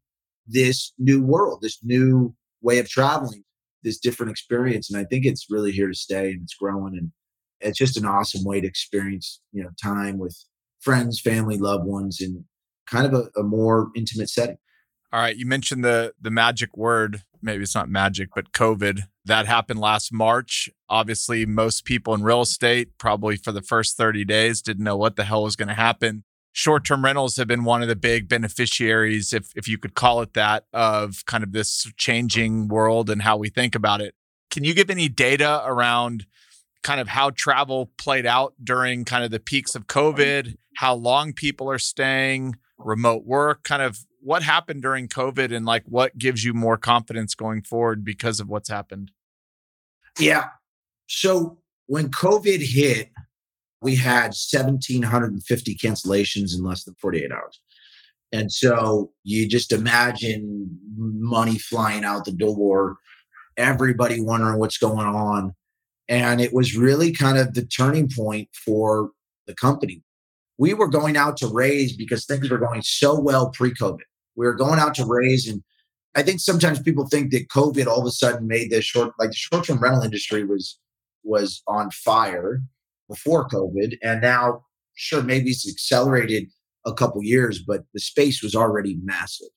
this 0.46 0.92
new 0.98 1.22
world, 1.22 1.60
this 1.62 1.78
new 1.84 2.34
way 2.60 2.78
of 2.78 2.88
traveling, 2.88 3.44
this 3.82 3.98
different 3.98 4.32
experience. 4.32 4.90
And 4.90 4.98
I 4.98 5.04
think 5.04 5.24
it's 5.24 5.50
really 5.50 5.70
here 5.70 5.88
to 5.88 5.94
stay 5.94 6.30
and 6.32 6.42
it's 6.42 6.54
growing. 6.54 6.96
And 6.96 7.12
it's 7.60 7.78
just 7.78 7.96
an 7.96 8.06
awesome 8.06 8.44
way 8.44 8.60
to 8.60 8.66
experience, 8.66 9.40
you 9.52 9.62
know, 9.62 9.70
time 9.80 10.18
with 10.18 10.36
friends, 10.80 11.20
family, 11.20 11.58
loved 11.58 11.84
ones, 11.84 12.20
in 12.20 12.44
kind 12.86 13.06
of 13.06 13.14
a, 13.14 13.40
a 13.40 13.42
more 13.42 13.90
intimate 13.94 14.30
setting. 14.30 14.58
All 15.12 15.20
right, 15.20 15.36
you 15.36 15.46
mentioned 15.46 15.84
the 15.84 16.12
the 16.20 16.30
magic 16.30 16.76
word. 16.76 17.22
Maybe 17.40 17.62
it's 17.62 17.74
not 17.74 17.88
magic, 17.88 18.30
but 18.34 18.52
COVID. 18.52 19.02
That 19.24 19.46
happened 19.46 19.80
last 19.80 20.12
March. 20.12 20.68
Obviously, 20.88 21.46
most 21.46 21.84
people 21.84 22.12
in 22.14 22.22
real 22.22 22.42
estate, 22.42 22.98
probably 22.98 23.36
for 23.36 23.52
the 23.52 23.62
first 23.62 23.96
30 23.96 24.24
days, 24.24 24.60
didn't 24.60 24.84
know 24.84 24.96
what 24.96 25.16
the 25.16 25.24
hell 25.24 25.44
was 25.44 25.54
going 25.54 25.68
to 25.68 25.74
happen. 25.74 26.24
Short-term 26.52 27.04
rentals 27.04 27.36
have 27.36 27.46
been 27.46 27.62
one 27.62 27.80
of 27.82 27.88
the 27.88 27.94
big 27.94 28.28
beneficiaries, 28.28 29.32
if 29.32 29.52
if 29.54 29.68
you 29.68 29.78
could 29.78 29.94
call 29.94 30.20
it 30.20 30.34
that, 30.34 30.64
of 30.72 31.24
kind 31.26 31.44
of 31.44 31.52
this 31.52 31.86
changing 31.96 32.68
world 32.68 33.08
and 33.08 33.22
how 33.22 33.36
we 33.36 33.48
think 33.48 33.74
about 33.74 34.00
it. 34.00 34.14
Can 34.50 34.64
you 34.64 34.74
give 34.74 34.90
any 34.90 35.08
data 35.08 35.62
around 35.64 36.26
kind 36.82 37.00
of 37.00 37.08
how 37.08 37.30
travel 37.30 37.90
played 37.98 38.26
out 38.26 38.54
during 38.62 39.04
kind 39.04 39.24
of 39.24 39.30
the 39.30 39.40
peaks 39.40 39.74
of 39.74 39.86
COVID, 39.86 40.56
how 40.76 40.94
long 40.94 41.32
people 41.32 41.70
are 41.70 41.78
staying, 41.78 42.56
remote 42.78 43.24
work, 43.24 43.62
kind 43.62 43.82
of 43.82 44.04
what 44.20 44.42
happened 44.42 44.82
during 44.82 45.08
COVID 45.08 45.54
and 45.54 45.64
like 45.64 45.84
what 45.86 46.16
gives 46.18 46.44
you 46.44 46.52
more 46.54 46.76
confidence 46.76 47.34
going 47.34 47.62
forward 47.62 48.04
because 48.04 48.40
of 48.40 48.48
what's 48.48 48.68
happened? 48.68 49.10
Yeah. 50.18 50.46
So 51.06 51.58
when 51.86 52.08
COVID 52.10 52.60
hit, 52.60 53.10
we 53.80 53.94
had 53.94 54.34
1,750 54.34 55.76
cancellations 55.76 56.56
in 56.56 56.64
less 56.64 56.84
than 56.84 56.94
48 57.00 57.30
hours. 57.32 57.60
And 58.32 58.52
so 58.52 59.12
you 59.24 59.48
just 59.48 59.72
imagine 59.72 60.78
money 60.96 61.58
flying 61.58 62.04
out 62.04 62.24
the 62.24 62.32
door, 62.32 62.96
everybody 63.56 64.20
wondering 64.20 64.58
what's 64.58 64.78
going 64.78 65.06
on. 65.06 65.54
And 66.08 66.40
it 66.40 66.52
was 66.52 66.76
really 66.76 67.12
kind 67.12 67.38
of 67.38 67.54
the 67.54 67.64
turning 67.64 68.10
point 68.14 68.48
for 68.52 69.10
the 69.46 69.54
company. 69.54 70.02
We 70.58 70.74
were 70.74 70.88
going 70.88 71.16
out 71.16 71.36
to 71.38 71.46
raise 71.46 71.96
because 71.96 72.26
things 72.26 72.50
were 72.50 72.58
going 72.58 72.82
so 72.82 73.18
well 73.18 73.50
pre 73.50 73.72
COVID. 73.72 74.00
We 74.36 74.46
were 74.46 74.54
going 74.54 74.78
out 74.78 74.94
to 74.96 75.06
raise. 75.06 75.48
And 75.48 75.62
I 76.14 76.22
think 76.22 76.40
sometimes 76.40 76.80
people 76.80 77.06
think 77.06 77.30
that 77.32 77.48
COVID 77.48 77.86
all 77.86 78.00
of 78.00 78.06
a 78.06 78.10
sudden 78.10 78.46
made 78.46 78.70
the 78.70 78.82
short, 78.82 79.12
like 79.18 79.30
the 79.30 79.36
short 79.36 79.64
term 79.66 79.78
rental 79.78 80.02
industry 80.02 80.44
was, 80.44 80.78
was 81.22 81.62
on 81.66 81.90
fire 81.90 82.60
before 83.08 83.48
COVID. 83.48 83.96
And 84.02 84.20
now, 84.20 84.64
sure, 84.94 85.22
maybe 85.22 85.50
it's 85.50 85.68
accelerated 85.68 86.48
a 86.86 86.92
couple 86.92 87.22
years, 87.22 87.62
but 87.62 87.84
the 87.94 88.00
space 88.00 88.42
was 88.42 88.54
already 88.54 88.98
massive 89.02 89.48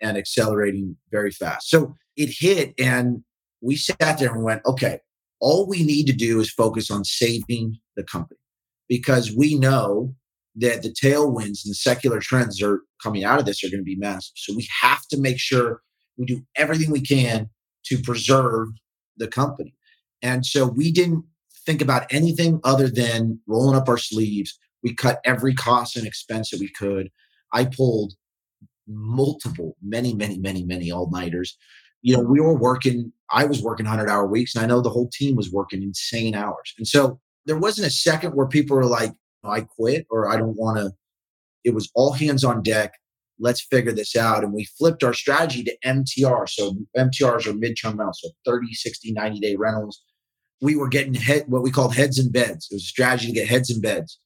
and 0.00 0.16
accelerating 0.16 0.96
very 1.10 1.30
fast. 1.30 1.70
So 1.70 1.94
it 2.16 2.30
hit 2.38 2.74
and 2.78 3.22
we 3.60 3.76
sat 3.76 4.18
there 4.18 4.34
and 4.34 4.44
went, 4.44 4.62
okay, 4.66 5.00
all 5.40 5.66
we 5.66 5.82
need 5.82 6.06
to 6.06 6.12
do 6.12 6.40
is 6.40 6.50
focus 6.50 6.90
on 6.90 7.04
saving 7.04 7.78
the 7.96 8.02
company 8.04 8.40
because 8.88 9.32
we 9.32 9.54
know 9.54 10.14
that 10.56 10.82
the 10.82 10.90
tailwinds 10.90 11.64
and 11.64 11.70
the 11.70 11.74
secular 11.74 12.20
trends 12.20 12.62
are 12.62 12.82
coming 13.02 13.24
out 13.24 13.38
of 13.38 13.46
this 13.46 13.62
are 13.62 13.68
going 13.68 13.80
to 13.80 13.84
be 13.84 13.96
massive. 13.96 14.32
So 14.36 14.54
we 14.54 14.68
have 14.80 15.06
to 15.08 15.20
make 15.20 15.38
sure 15.38 15.82
we 16.16 16.24
do 16.24 16.42
everything 16.56 16.90
we 16.90 17.02
can 17.02 17.50
to 17.86 17.98
preserve 17.98 18.68
the 19.16 19.28
company. 19.28 19.74
And 20.22 20.44
so 20.44 20.66
we 20.66 20.90
didn't 20.90 21.24
think 21.66 21.82
about 21.82 22.06
anything 22.10 22.60
other 22.64 22.88
than 22.88 23.40
rolling 23.46 23.76
up 23.76 23.88
our 23.88 23.98
sleeves. 23.98 24.58
We 24.82 24.94
cut 24.94 25.20
every 25.24 25.54
cost 25.54 25.96
and 25.96 26.06
expense 26.06 26.50
that 26.50 26.60
we 26.60 26.68
could. 26.68 27.10
I 27.52 27.66
pulled 27.66 28.14
multiple, 28.88 29.76
many, 29.82 30.14
many, 30.14 30.38
many, 30.38 30.64
many 30.64 30.90
all 30.90 31.10
nighters 31.10 31.56
you 32.06 32.16
know, 32.16 32.22
we 32.22 32.40
were 32.40 32.56
working, 32.56 33.12
I 33.30 33.46
was 33.46 33.60
working 33.60 33.84
100 33.84 34.08
hour 34.08 34.28
weeks, 34.28 34.54
and 34.54 34.62
I 34.62 34.68
know 34.68 34.80
the 34.80 34.90
whole 34.90 35.10
team 35.12 35.34
was 35.34 35.50
working 35.50 35.82
insane 35.82 36.36
hours. 36.36 36.72
And 36.78 36.86
so 36.86 37.18
there 37.46 37.58
wasn't 37.58 37.88
a 37.88 37.90
second 37.90 38.30
where 38.30 38.46
people 38.46 38.76
were 38.76 38.86
like, 38.86 39.12
I 39.48 39.62
quit 39.62 40.06
or 40.10 40.28
I 40.28 40.36
don't 40.36 40.56
want 40.56 40.78
to. 40.78 40.92
It 41.64 41.74
was 41.74 41.90
all 41.94 42.12
hands 42.12 42.44
on 42.44 42.62
deck. 42.62 42.92
Let's 43.38 43.60
figure 43.60 43.92
this 43.92 44.16
out. 44.16 44.44
And 44.44 44.52
we 44.52 44.64
flipped 44.78 45.04
our 45.04 45.12
strategy 45.12 45.62
to 45.64 45.76
MTR. 45.84 46.48
So 46.48 46.76
MTRs 46.96 47.46
are 47.46 47.52
midterm 47.52 47.98
rentals, 47.98 48.20
so 48.22 48.30
30, 48.44 48.72
60, 48.72 49.12
90 49.12 49.40
day 49.40 49.56
rentals. 49.56 50.02
We 50.62 50.76
were 50.76 50.88
getting 50.88 51.14
head, 51.14 51.44
what 51.48 51.62
we 51.62 51.70
called 51.70 51.94
heads 51.94 52.18
and 52.18 52.32
beds. 52.32 52.68
It 52.70 52.76
was 52.76 52.84
a 52.84 52.86
strategy 52.86 53.26
to 53.26 53.32
get 53.32 53.48
heads 53.48 53.70
and 53.70 53.82
beds. 53.82 54.18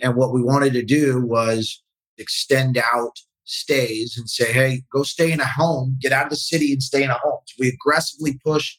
And 0.00 0.16
what 0.16 0.32
we 0.32 0.42
wanted 0.42 0.72
to 0.74 0.82
do 0.82 1.20
was 1.20 1.82
extend 2.18 2.78
out 2.78 3.18
stays 3.44 4.16
and 4.16 4.28
say, 4.28 4.52
hey, 4.52 4.82
go 4.92 5.02
stay 5.02 5.32
in 5.32 5.40
a 5.40 5.46
home, 5.46 5.96
get 6.00 6.12
out 6.12 6.24
of 6.24 6.30
the 6.30 6.36
city 6.36 6.72
and 6.72 6.82
stay 6.82 7.02
in 7.02 7.10
a 7.10 7.18
home. 7.18 7.40
So 7.46 7.54
we 7.60 7.68
aggressively 7.68 8.38
push 8.44 8.76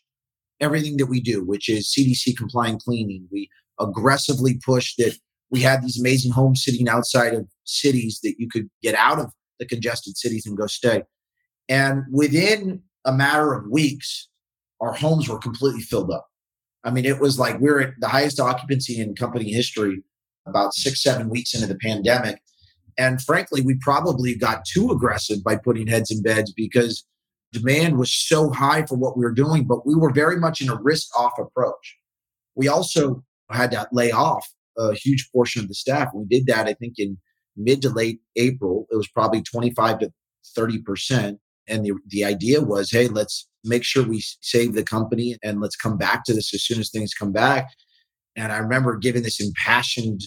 everything 0.60 0.98
that 0.98 1.08
we 1.08 1.22
do, 1.22 1.44
which 1.44 1.70
is 1.70 1.94
CDC 1.94 2.38
compliant 2.38 2.84
cleaning. 2.84 3.28
We 3.32 3.50
aggressively 3.80 4.60
push 4.64 4.96
that 4.98 5.18
we 5.50 5.62
had 5.62 5.82
these 5.82 6.00
amazing 6.00 6.32
homes 6.32 6.64
sitting 6.64 6.90
outside 6.90 7.34
of 7.34 7.48
cities 7.64 8.20
that 8.24 8.36
you 8.38 8.50
could 8.50 8.70
get 8.82 8.96
out 8.96 9.20
of 9.20 9.32
the 9.60 9.66
congested 9.66 10.18
cities 10.18 10.46
and 10.46 10.58
go 10.58 10.68
stay. 10.68 11.04
And 11.70 12.04
within 12.12 12.82
a 13.06 13.12
matter 13.12 13.54
of 13.54 13.70
weeks, 13.70 14.28
our 14.82 14.94
homes 14.94 15.28
were 15.28 15.40
completely 15.40 15.82
filled 15.82 16.12
up. 16.12 16.28
I 16.84 16.92
mean, 16.92 17.06
it 17.06 17.20
was 17.20 17.40
like 17.40 17.56
we 17.56 17.68
we're 17.68 17.82
at 17.82 17.94
the 18.00 18.08
highest 18.08 18.40
occupancy 18.40 19.00
in 19.00 19.16
company 19.16 19.52
history 19.52 20.04
about 20.46 20.74
six, 20.74 21.04
seven 21.04 21.30
weeks 21.30 21.54
into 21.54 21.68
the 21.68 21.76
pandemic. 21.76 22.42
And 22.98 23.22
frankly, 23.22 23.62
we 23.62 23.76
probably 23.76 24.36
got 24.36 24.66
too 24.66 24.92
aggressive 24.92 25.44
by 25.44 25.58
putting 25.58 25.88
heads 25.88 26.12
in 26.12 26.22
beds 26.22 26.54
because 26.54 27.06
demand 27.52 27.98
was 27.98 28.12
so 28.12 28.52
high 28.52 28.86
for 28.86 28.96
what 28.96 29.18
we 29.18 29.24
were 29.24 29.34
doing, 29.34 29.66
but 29.66 29.86
we 29.86 29.96
were 29.96 30.12
very 30.12 30.38
much 30.38 30.62
in 30.62 30.70
a 30.70 30.82
risk 30.82 31.08
off 31.18 31.34
approach. 31.38 31.98
We 32.56 32.68
also 32.68 33.24
had 33.50 33.72
to 33.72 33.88
lay 33.92 34.12
off 34.12 34.48
a 34.78 34.94
huge 34.94 35.30
portion 35.32 35.62
of 35.62 35.68
the 35.68 35.74
staff. 35.74 36.10
We 36.14 36.26
did 36.26 36.48
that, 36.48 36.68
I 36.68 36.74
think, 36.74 36.96
in 36.98 37.18
mid 37.56 37.82
to 37.82 37.90
late 37.90 38.20
April. 38.36 38.88
It 38.92 38.96
was 38.96 39.08
probably 39.08 39.42
25 39.42 40.00
to 40.00 40.14
30%. 40.58 41.38
And 41.68 41.86
the, 41.86 41.94
the 42.08 42.24
idea 42.24 42.62
was, 42.62 42.92
hey, 42.92 43.08
let's 43.08 43.48
make 43.64 43.84
sure 43.84 44.04
we 44.04 44.24
save 44.42 44.74
the 44.74 44.84
company 44.84 45.38
and 45.44 45.60
let's 45.60 45.76
come 45.76 45.98
back 45.98 46.24
to 46.26 46.34
this 46.34 46.54
as 46.54 46.64
soon 46.64 46.80
as 46.80 46.90
things 46.90 47.14
come 47.14 47.32
back. 47.32 47.68
And 48.36 48.52
I 48.52 48.58
remember 48.58 48.96
giving 48.96 49.24
this 49.24 49.42
impassioned 49.42 50.22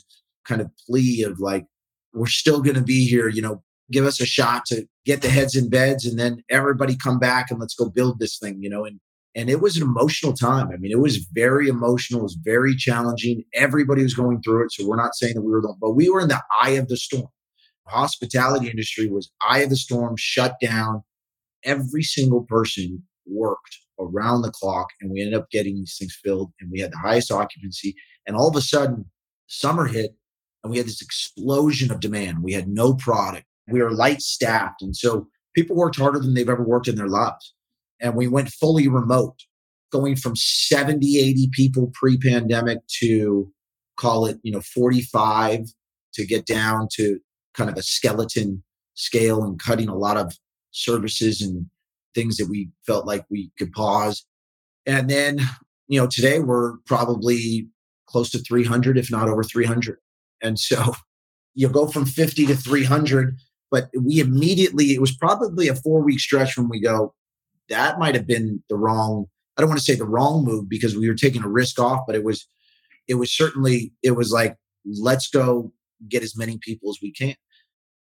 kind 0.46 0.60
of 0.60 0.70
plea 0.86 1.22
of 1.22 1.40
like, 1.40 1.64
we're 2.12 2.26
still 2.26 2.60
going 2.60 2.76
to 2.76 2.82
be 2.82 3.06
here, 3.06 3.28
you 3.28 3.40
know, 3.40 3.62
give 3.90 4.04
us 4.04 4.20
a 4.20 4.26
shot 4.26 4.66
to 4.66 4.86
get 5.04 5.22
the 5.22 5.28
heads 5.28 5.56
in 5.56 5.68
beds 5.68 6.04
and 6.04 6.18
then 6.18 6.42
everybody 6.50 6.96
come 6.96 7.18
back 7.18 7.50
and 7.50 7.60
let's 7.60 7.74
go 7.74 7.88
build 7.88 8.18
this 8.18 8.38
thing, 8.38 8.58
you 8.60 8.68
know, 8.68 8.84
and 8.84 9.00
and 9.34 9.48
it 9.48 9.60
was 9.60 9.76
an 9.76 9.82
emotional 9.82 10.32
time. 10.32 10.70
I 10.72 10.76
mean, 10.76 10.90
it 10.90 10.98
was 10.98 11.28
very 11.32 11.68
emotional, 11.68 12.20
it 12.20 12.24
was 12.24 12.38
very 12.42 12.74
challenging. 12.74 13.44
Everybody 13.54 14.02
was 14.02 14.14
going 14.14 14.42
through 14.42 14.64
it. 14.64 14.72
So 14.72 14.86
we're 14.86 14.96
not 14.96 15.14
saying 15.14 15.34
that 15.34 15.42
we 15.42 15.52
were 15.52 15.60
the, 15.60 15.74
but 15.80 15.92
we 15.92 16.08
were 16.08 16.20
in 16.20 16.28
the 16.28 16.42
eye 16.60 16.70
of 16.70 16.88
the 16.88 16.96
storm. 16.96 17.28
The 17.86 17.92
hospitality 17.92 18.68
industry 18.68 19.08
was 19.08 19.30
eye 19.46 19.60
of 19.60 19.70
the 19.70 19.76
storm, 19.76 20.14
shut 20.18 20.56
down. 20.60 21.02
Every 21.64 22.02
single 22.02 22.42
person 22.42 23.02
worked 23.26 23.78
around 24.00 24.42
the 24.42 24.50
clock 24.50 24.88
and 25.00 25.10
we 25.10 25.20
ended 25.20 25.34
up 25.34 25.50
getting 25.50 25.76
these 25.76 25.96
things 25.98 26.18
filled 26.22 26.52
and 26.60 26.70
we 26.70 26.80
had 26.80 26.92
the 26.92 26.98
highest 26.98 27.30
occupancy. 27.30 27.94
And 28.26 28.36
all 28.36 28.48
of 28.48 28.56
a 28.56 28.60
sudden, 28.60 29.04
summer 29.46 29.86
hit 29.86 30.16
and 30.62 30.70
we 30.70 30.78
had 30.78 30.86
this 30.86 31.02
explosion 31.02 31.90
of 31.90 32.00
demand. 32.00 32.42
We 32.42 32.52
had 32.52 32.68
no 32.68 32.94
product. 32.94 33.46
We 33.68 33.82
were 33.82 33.92
light 33.92 34.22
staffed. 34.22 34.82
And 34.82 34.96
so 34.96 35.28
people 35.54 35.76
worked 35.76 35.98
harder 35.98 36.18
than 36.18 36.34
they've 36.34 36.48
ever 36.48 36.64
worked 36.64 36.88
in 36.88 36.96
their 36.96 37.08
lives. 37.08 37.54
And 38.00 38.14
we 38.14 38.28
went 38.28 38.48
fully 38.48 38.88
remote, 38.88 39.36
going 39.92 40.16
from 40.16 40.36
70, 40.36 41.18
80 41.18 41.50
people 41.52 41.90
pre 41.94 42.18
pandemic 42.18 42.78
to 43.00 43.52
call 43.96 44.26
it, 44.26 44.38
you 44.42 44.52
know, 44.52 44.60
45 44.60 45.66
to 46.14 46.26
get 46.26 46.46
down 46.46 46.88
to 46.94 47.18
kind 47.54 47.70
of 47.70 47.76
a 47.76 47.82
skeleton 47.82 48.62
scale 48.94 49.44
and 49.44 49.58
cutting 49.58 49.88
a 49.88 49.96
lot 49.96 50.16
of 50.16 50.36
services 50.70 51.40
and 51.40 51.66
things 52.14 52.36
that 52.36 52.48
we 52.48 52.70
felt 52.86 53.06
like 53.06 53.24
we 53.30 53.50
could 53.58 53.72
pause. 53.72 54.24
And 54.86 55.08
then, 55.08 55.40
you 55.88 56.00
know, 56.00 56.08
today 56.10 56.38
we're 56.40 56.78
probably 56.86 57.68
close 58.06 58.30
to 58.30 58.38
300, 58.38 58.98
if 58.98 59.10
not 59.10 59.28
over 59.28 59.44
300. 59.44 59.98
And 60.42 60.58
so 60.58 60.94
you 61.54 61.68
go 61.68 61.86
from 61.86 62.06
50 62.06 62.46
to 62.46 62.56
300, 62.56 63.36
but 63.70 63.88
we 63.98 64.20
immediately, 64.20 64.86
it 64.86 65.00
was 65.00 65.14
probably 65.14 65.68
a 65.68 65.74
four 65.74 66.02
week 66.02 66.20
stretch 66.20 66.56
when 66.56 66.68
we 66.68 66.80
go, 66.80 67.14
that 67.70 67.98
might 67.98 68.14
have 68.14 68.26
been 68.26 68.62
the 68.68 68.76
wrong, 68.76 69.26
I 69.56 69.62
don't 69.62 69.70
want 69.70 69.80
to 69.80 69.84
say 69.84 69.94
the 69.94 70.04
wrong 70.04 70.44
move 70.44 70.68
because 70.68 70.96
we 70.96 71.08
were 71.08 71.14
taking 71.14 71.42
a 71.42 71.48
risk 71.48 71.78
off, 71.80 72.04
but 72.06 72.14
it 72.14 72.24
was, 72.24 72.46
it 73.08 73.14
was 73.14 73.34
certainly, 73.34 73.92
it 74.02 74.12
was 74.12 74.30
like, 74.30 74.56
let's 74.84 75.28
go 75.28 75.72
get 76.08 76.22
as 76.22 76.36
many 76.36 76.58
people 76.58 76.90
as 76.90 76.98
we 77.02 77.12
can. 77.12 77.34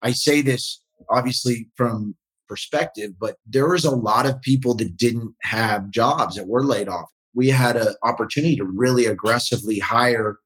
I 0.02 0.12
say 0.12 0.42
this 0.42 0.82
obviously 1.10 1.70
from 1.76 2.16
perspective, 2.48 3.12
but 3.20 3.38
there 3.46 3.70
was 3.70 3.86
a 3.86 3.96
lot 3.96 4.26
of 4.26 4.42
people 4.42 4.74
that 4.76 4.98
didn't 4.98 5.34
have 5.42 5.92
jobs 5.92 6.36
that 6.36 6.48
were 6.48 6.64
laid 6.64 6.90
off. 6.90 7.10
We 7.34 7.50
had 7.50 7.78
an 7.78 7.96
opportunity 8.04 8.56
to 8.58 8.66
really 8.66 9.06
aggressively 9.06 9.80
hire 9.80 10.40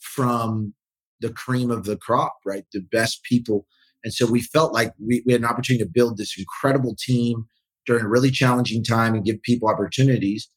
from 0.00 0.74
the 1.20 1.32
cream 1.32 1.70
of 1.70 1.84
the 1.84 1.96
crop, 1.96 2.36
right? 2.44 2.64
The 2.72 2.80
best 2.80 3.22
people. 3.22 3.66
And 4.02 4.12
so 4.12 4.26
we 4.26 4.42
felt 4.42 4.74
like 4.74 4.92
we, 4.98 5.22
we 5.24 5.32
had 5.32 5.42
an 5.42 5.48
opportunity 5.48 5.84
to 5.84 5.90
build 5.90 6.16
this 6.16 6.36
incredible 6.36 6.96
team 6.98 7.46
during 7.86 8.04
a 8.04 8.08
really 8.08 8.30
challenging 8.30 8.82
time 8.82 9.14
and 9.14 9.24
give 9.24 9.42
people 9.42 9.68
opportunities. 9.68 10.48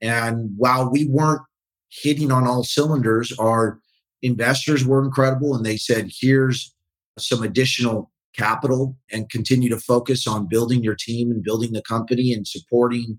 And 0.00 0.50
while 0.56 0.90
we 0.90 1.06
weren't 1.06 1.42
hitting 1.90 2.32
on 2.32 2.46
all 2.46 2.64
cylinders, 2.64 3.32
our 3.38 3.78
investors 4.22 4.84
were 4.84 5.04
incredible 5.04 5.54
and 5.54 5.64
they 5.64 5.76
said, 5.76 6.10
here's 6.20 6.74
some 7.18 7.42
additional 7.42 8.10
capital 8.34 8.96
and 9.10 9.28
continue 9.30 9.68
to 9.68 9.78
focus 9.78 10.26
on 10.26 10.48
building 10.48 10.82
your 10.82 10.94
team 10.94 11.30
and 11.30 11.42
building 11.42 11.72
the 11.72 11.82
company 11.82 12.32
and 12.32 12.46
supporting 12.46 13.18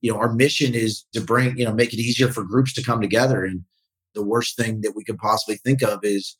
you 0.00 0.12
know 0.12 0.18
our 0.18 0.32
mission 0.32 0.74
is 0.74 1.04
to 1.12 1.20
bring 1.20 1.56
you 1.56 1.64
know 1.64 1.72
make 1.72 1.92
it 1.92 2.00
easier 2.00 2.28
for 2.28 2.42
groups 2.42 2.72
to 2.72 2.82
come 2.82 3.00
together 3.00 3.44
and 3.44 3.62
the 4.14 4.24
worst 4.24 4.56
thing 4.56 4.80
that 4.80 4.94
we 4.96 5.04
could 5.04 5.16
possibly 5.18 5.56
think 5.58 5.80
of 5.80 6.00
is 6.02 6.36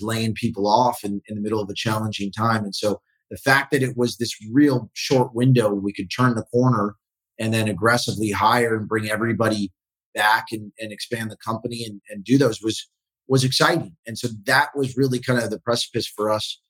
laying 0.00 0.34
people 0.34 0.66
off 0.66 1.02
in, 1.02 1.22
in 1.28 1.34
the 1.34 1.40
middle 1.40 1.60
of 1.60 1.70
a 1.70 1.74
challenging 1.74 2.30
time 2.30 2.62
and 2.62 2.74
so 2.74 3.00
the 3.30 3.36
fact 3.36 3.70
that 3.72 3.82
it 3.82 3.96
was 3.96 4.16
this 4.16 4.36
real 4.52 4.90
short 4.94 5.34
window 5.34 5.72
we 5.72 5.92
could 5.92 6.10
turn 6.10 6.34
the 6.34 6.44
corner 6.44 6.96
and 7.38 7.52
then 7.52 7.68
aggressively 7.68 8.30
hire 8.30 8.76
and 8.76 8.88
bring 8.88 9.08
everybody 9.10 9.72
back 10.14 10.46
and, 10.52 10.72
and 10.78 10.92
expand 10.92 11.30
the 11.30 11.36
company 11.36 11.84
and, 11.84 12.00
and 12.08 12.24
do 12.24 12.38
those 12.38 12.62
was 12.62 12.88
was 13.28 13.42
exciting. 13.42 13.96
And 14.06 14.16
so 14.16 14.28
that 14.44 14.68
was 14.76 14.96
really 14.96 15.18
kind 15.18 15.40
of 15.42 15.50
the 15.50 15.58
precipice 15.58 16.06
for 16.06 16.30
us 16.30 16.60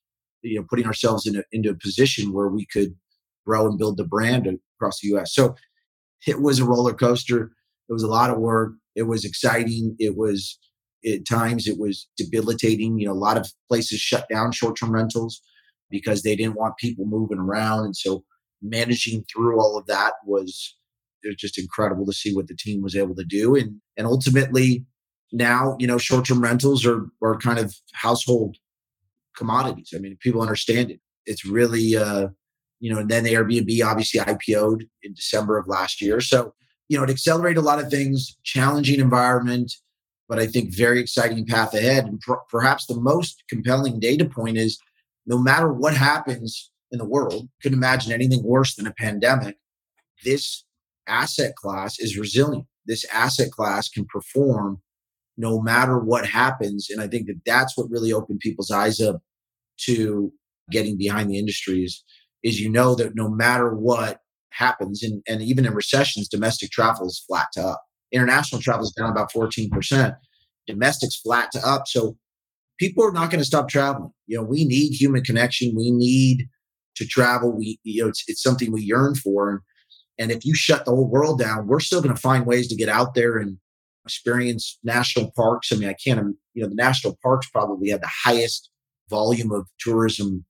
you 0.42 0.59
know 0.59 0.66
putting 0.68 0.86
ourselves 0.86 1.26
in 1.26 1.36
a, 1.36 1.42
into 1.52 1.70
a 1.70 1.74
position 1.74 2.32
where 2.32 2.48
we 2.48 2.66
could 2.66 2.94
grow 3.46 3.66
and 3.66 3.78
build 3.78 3.96
the 3.96 4.04
brand 4.04 4.48
across 4.76 5.00
the 5.00 5.09
us 5.09 5.34
so 5.34 5.54
it 6.26 6.40
was 6.40 6.59
a 6.59 6.64
roller 6.64 6.94
coaster. 6.94 7.52
It 7.88 7.92
was 7.92 8.02
a 8.02 8.09
lot 8.09 8.30
of 8.30 8.38
work. 8.38 8.72
It 8.96 9.04
was 9.04 9.24
exciting. 9.24 9.94
It 9.98 10.16
was 10.16 10.59
at 11.07 11.26
times 11.26 11.68
it 11.68 11.78
was 11.78 12.09
debilitating. 12.16 12.98
You 12.98 13.07
know 13.07 13.12
a 13.12 13.14
lot 13.14 13.36
of 13.36 13.50
places 13.68 14.00
shut 14.00 14.26
down 14.28 14.52
short-term 14.52 14.90
rentals 14.90 15.40
because 15.91 16.22
they 16.22 16.37
didn't 16.37 16.57
want 16.57 16.76
people 16.76 17.05
moving 17.07 17.39
around 17.39 17.84
and 17.84 17.97
so 17.97 18.24
managing 18.62 19.24
through 19.32 19.61
all 19.61 19.78
of 19.78 19.87
that 19.87 20.14
was 20.24 20.76
it 21.22 21.28
was 21.28 21.37
just 21.37 21.59
incredible 21.59 22.07
to 22.07 22.12
see 22.12 22.34
what 22.34 22.47
the 22.49 22.57
team 22.57 22.82
was 22.82 22.97
able 22.97 23.14
to 23.14 23.24
do 23.24 23.55
and 23.55 23.80
and 23.97 24.07
ultimately 24.07 24.84
now 25.32 25.76
you 25.78 25.87
know 25.87 25.99
short-term 25.99 26.41
rentals 26.41 26.87
are 26.87 27.07
are 27.22 27.37
kind 27.39 27.59
of 27.59 27.74
household 27.93 28.57
commodities. 29.37 29.93
I 29.95 29.99
mean, 29.99 30.16
people 30.20 30.43
understand 30.43 30.91
it. 30.91 31.01
It's 31.26 31.45
really, 31.45 31.97
uh, 31.97 32.28
you 32.80 32.93
know, 32.93 33.01
and 33.01 33.11
then 33.11 33.24
the 33.24 33.34
Airbnb 33.34 33.84
obviously 33.84 34.20
IPO'd 34.20 34.84
in 35.03 35.14
December 35.14 35.59
of 35.59 35.68
last 35.68 36.01
year. 36.01 36.20
So, 36.20 36.55
you 36.89 36.97
know, 36.97 37.05
it 37.05 37.11
accelerated 37.11 37.59
a 37.59 37.66
lot 37.66 37.78
of 37.78 37.91
things, 37.91 38.37
challenging 38.43 39.01
environment, 39.01 39.72
but 40.28 40.39
I 40.39 40.47
think 40.47 40.74
very 40.74 41.01
exciting 41.01 41.47
path 41.47 41.74
ahead. 41.74 42.07
And 42.07 42.20
perhaps 42.49 42.87
the 42.87 43.01
most 43.01 43.45
compelling 43.49 44.01
data 44.01 44.24
point 44.24 44.57
is 44.57 44.78
no 45.26 45.38
matter 45.38 45.72
what 45.72 45.94
happens 45.94 46.70
in 46.90 46.98
the 46.98 47.04
world, 47.04 47.48
couldn't 47.62 47.78
imagine 47.78 48.12
anything 48.12 48.42
worse 48.44 48.74
than 48.74 48.86
a 48.86 48.94
pandemic. 48.94 49.56
This 50.24 50.64
asset 51.06 51.56
class 51.56 51.98
is 51.98 52.16
resilient. 52.16 52.66
This 52.86 53.04
asset 53.12 53.50
class 53.50 53.88
can 53.88 54.06
perform 54.06 54.80
no 55.36 55.60
matter 55.60 55.98
what 55.98 56.26
happens. 56.26 56.88
And 56.88 57.00
I 57.00 57.08
think 57.08 57.26
that 57.26 57.40
that's 57.44 57.76
what 57.76 57.90
really 57.90 58.12
opened 58.12 58.40
people's 58.40 58.70
eyes 58.70 59.00
up 59.00 59.20
to 59.82 60.32
getting 60.70 60.96
behind 60.96 61.30
the 61.30 61.38
industry 61.38 61.84
is, 61.84 62.02
is 62.42 62.60
you 62.60 62.70
know 62.70 62.94
that 62.94 63.14
no 63.14 63.28
matter 63.28 63.74
what 63.74 64.20
happens, 64.50 65.02
and, 65.02 65.22
and 65.28 65.42
even 65.42 65.66
in 65.66 65.74
recessions, 65.74 66.28
domestic 66.28 66.70
travel 66.70 67.06
is 67.06 67.22
flat 67.26 67.48
to 67.52 67.62
up. 67.62 67.82
International 68.12 68.60
travel 68.60 68.84
is 68.84 68.92
down 68.96 69.10
about 69.10 69.30
14%. 69.32 70.16
Domestic's 70.66 71.16
flat 71.16 71.50
to 71.52 71.60
up. 71.66 71.86
So 71.86 72.16
people 72.78 73.04
are 73.04 73.12
not 73.12 73.30
going 73.30 73.40
to 73.40 73.44
stop 73.44 73.68
traveling. 73.68 74.12
You 74.26 74.38
know, 74.38 74.44
we 74.44 74.64
need 74.64 74.92
human 74.92 75.22
connection. 75.22 75.74
We 75.76 75.90
need 75.90 76.48
to 76.96 77.06
travel. 77.06 77.56
We, 77.56 77.78
you 77.84 78.02
know, 78.02 78.08
it's, 78.08 78.24
it's 78.26 78.42
something 78.42 78.72
we 78.72 78.82
yearn 78.82 79.14
for. 79.14 79.62
And 80.18 80.30
if 80.30 80.44
you 80.44 80.54
shut 80.54 80.84
the 80.84 80.92
whole 80.92 81.08
world 81.08 81.38
down, 81.38 81.66
we're 81.66 81.80
still 81.80 82.00
going 82.00 82.14
to 82.14 82.20
find 82.20 82.46
ways 82.46 82.68
to 82.68 82.76
get 82.76 82.88
out 82.88 83.14
there 83.14 83.36
and 83.36 83.58
experience 84.04 84.78
national 84.82 85.32
parks. 85.36 85.72
I 85.72 85.76
mean, 85.76 85.88
I 85.88 85.94
can't, 86.02 86.20
um, 86.20 86.38
you 86.54 86.62
know, 86.62 86.68
the 86.68 86.74
national 86.74 87.18
parks 87.22 87.48
probably 87.50 87.90
had 87.90 88.02
the 88.02 88.10
highest 88.24 88.70
volume 89.10 89.52
of 89.52 89.66
tourism 89.78 90.44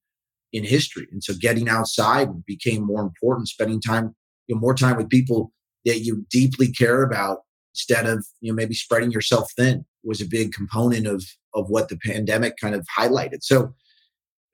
in 0.52 0.64
history. 0.64 1.06
And 1.10 1.22
so 1.22 1.34
getting 1.40 1.68
outside 1.68 2.28
became 2.46 2.86
more 2.86 3.02
important, 3.02 3.48
spending 3.48 3.80
time, 3.80 4.14
you 4.46 4.54
know, 4.54 4.60
more 4.60 4.74
time 4.74 4.96
with 4.96 5.08
people 5.08 5.52
that 5.84 6.00
you 6.00 6.24
deeply 6.30 6.70
care 6.70 7.02
about 7.02 7.38
instead 7.74 8.06
of, 8.06 8.24
you 8.40 8.52
know, 8.52 8.56
maybe 8.56 8.74
spreading 8.74 9.10
yourself 9.10 9.50
thin 9.56 9.84
was 10.04 10.20
a 10.20 10.26
big 10.26 10.52
component 10.52 11.06
of 11.06 11.24
of 11.56 11.68
what 11.68 11.88
the 11.88 11.96
pandemic 11.96 12.56
kind 12.60 12.74
of 12.74 12.86
highlighted. 12.96 13.38
So 13.42 13.74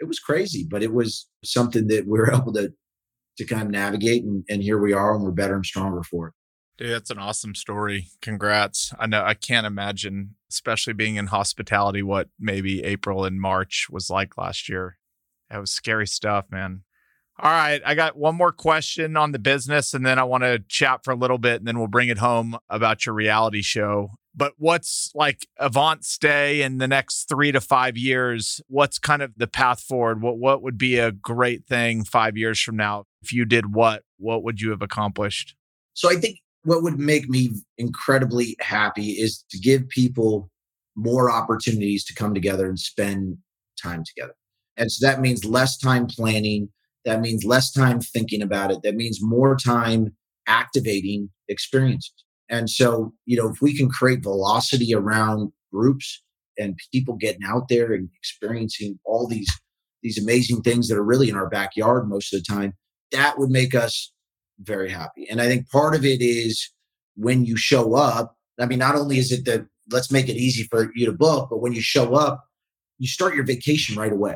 it 0.01 0.09
was 0.09 0.19
crazy, 0.19 0.67
but 0.69 0.83
it 0.83 0.93
was 0.93 1.29
something 1.45 1.89
that 1.89 2.07
we 2.07 2.19
were 2.19 2.33
able 2.35 2.53
to 2.55 2.73
to 3.39 3.47
kind 3.47 3.63
of 3.63 3.71
navigate 3.71 4.25
and, 4.25 4.45
and 4.51 4.63
here 4.63 4.79
we 4.79 4.93
are 4.93 5.15
and 5.15 5.25
we're 5.25 5.31
better 5.31 5.55
and 5.55 5.65
stronger 5.65 6.03
for 6.03 6.29
it. 6.29 6.35
Dude, 6.77 6.91
that's 6.91 7.11
an 7.11 7.19
awesome 7.19 7.55
story. 7.55 8.09
Congrats. 8.21 8.93
I 8.99 9.07
know 9.07 9.23
I 9.25 9.35
can't 9.35 9.67
imagine, 9.67 10.37
especially 10.51 10.93
being 10.95 11.17
in 11.17 11.29
hospitality, 11.29 12.03
what 12.03 12.29
maybe 12.39 12.83
April 12.83 13.25
and 13.25 13.41
March 13.41 13.87
was 13.91 14.11
like 14.11 14.37
last 14.37 14.69
year. 14.69 14.99
That 15.51 15.61
was 15.61 15.71
scary 15.71 16.07
stuff, 16.07 16.47
man. 16.51 16.83
All 17.39 17.51
right. 17.51 17.81
I 17.85 17.95
got 17.95 18.17
one 18.17 18.37
more 18.37 18.53
question 18.53 19.17
on 19.17 19.33
the 19.33 19.39
business, 19.39 19.95
and 19.95 20.05
then 20.05 20.19
I 20.19 20.25
want 20.25 20.45
to 20.45 20.63
chat 20.69 21.05
for 21.05 21.13
a 21.13 21.17
little 21.17 21.39
bit, 21.39 21.57
and 21.61 21.67
then 21.67 21.79
we'll 21.79 21.89
bring 21.89 22.09
it 22.09 22.19
home 22.19 22.59
about 22.69 23.05
your 23.07 23.15
reality 23.15 23.63
show. 23.63 24.11
But 24.35 24.55
what's 24.57 25.11
like 25.15 25.47
AvantStay 25.61 26.61
in 26.61 26.79
the 26.79 26.89
next 26.89 27.29
three 27.29 27.53
to 27.53 27.61
five 27.61 27.97
years? 27.97 28.61
What's 28.67 28.99
kind 28.99 29.21
of 29.21 29.33
the 29.37 29.47
path 29.47 29.81
forward? 29.81 30.23
What 30.23 30.39
what 30.39 30.63
would 30.63 30.79
be 30.79 30.99
a 30.99 31.13
great 31.13 31.67
thing 31.67 32.05
five 32.05 32.37
years 32.37 32.61
from 32.61 32.77
now? 32.77 33.05
If 33.23 33.33
you 33.33 33.45
did 33.45 33.75
what, 33.75 34.05
what 34.19 34.43
would 34.43 34.61
you 34.61 34.71
have 34.71 34.83
accomplished? 34.83 35.55
So 35.95 36.11
I 36.11 36.17
think 36.17 36.39
what 36.65 36.83
would 36.83 36.99
make 36.99 37.29
me 37.29 37.51
incredibly 37.77 38.57
happy 38.61 39.11
is 39.11 39.45
to 39.51 39.59
give 39.59 39.89
people 39.89 40.49
more 40.97 41.31
opportunities 41.31 42.05
to 42.05 42.15
come 42.15 42.35
together 42.35 42.69
and 42.69 42.79
spend 42.79 43.37
time 43.83 44.05
together. 44.05 44.35
And 44.77 44.91
so 44.91 45.07
that 45.07 45.21
means 45.21 45.45
less 45.45 45.77
time 45.77 46.07
planning. 46.07 46.69
That 47.05 47.21
means 47.21 47.45
less 47.45 47.73
time 47.73 48.01
thinking 48.01 48.43
about 48.43 48.71
it. 48.71 48.79
That 48.83 48.95
means 48.95 49.19
more 49.21 49.57
time 49.57 50.17
activating 50.47 51.31
experiences. 51.49 52.25
And 52.53 52.69
so, 52.69 53.15
you 53.25 53.37
know, 53.39 53.49
if 53.49 53.63
we 53.63 53.75
can 53.75 53.89
create 53.89 54.23
velocity 54.23 54.95
around 54.95 55.51
groups 55.73 56.23
and 56.59 56.79
people 56.93 57.15
getting 57.15 57.45
out 57.45 57.69
there 57.69 57.95
and 57.95 58.11
experiencing 58.17 59.01
all 59.05 59.27
these 59.27 59.51
these 60.03 60.23
amazing 60.23 60.61
things 60.63 60.89
that 60.89 60.99
are 60.99 61.05
really 61.05 61.29
in 61.29 61.37
our 61.37 61.49
backyard 61.49 62.09
most 62.09 62.35
of 62.35 62.41
the 62.41 62.45
time, 62.45 62.75
that 63.13 63.39
would 63.39 63.51
make 63.51 63.73
us 63.73 64.13
very 64.59 64.91
happy. 64.91 65.29
And 65.31 65.41
I 65.41 65.47
think 65.47 65.71
part 65.71 65.95
of 65.95 66.05
it 66.05 66.21
is 66.21 66.71
when 67.15 67.45
you 67.45 67.57
show 67.57 67.95
up. 67.95 68.37
I 68.61 68.67
mean, 68.67 68.81
not 68.81 68.97
only 68.97 69.19
is 69.19 69.31
it 69.31 69.45
that 69.45 69.65
let's 69.91 70.11
make 70.11 70.29
it 70.29 70.37
easy 70.37 70.65
for 70.65 70.91
you 70.95 71.07
to 71.07 71.13
book, 71.13 71.49
but 71.51 71.61
when 71.61 71.73
you 71.73 71.81
show 71.81 72.15
up, 72.15 72.45
you 72.99 73.07
start 73.07 73.35
your 73.35 73.45
vacation 73.45 73.97
right 73.97 74.13
away. 74.13 74.35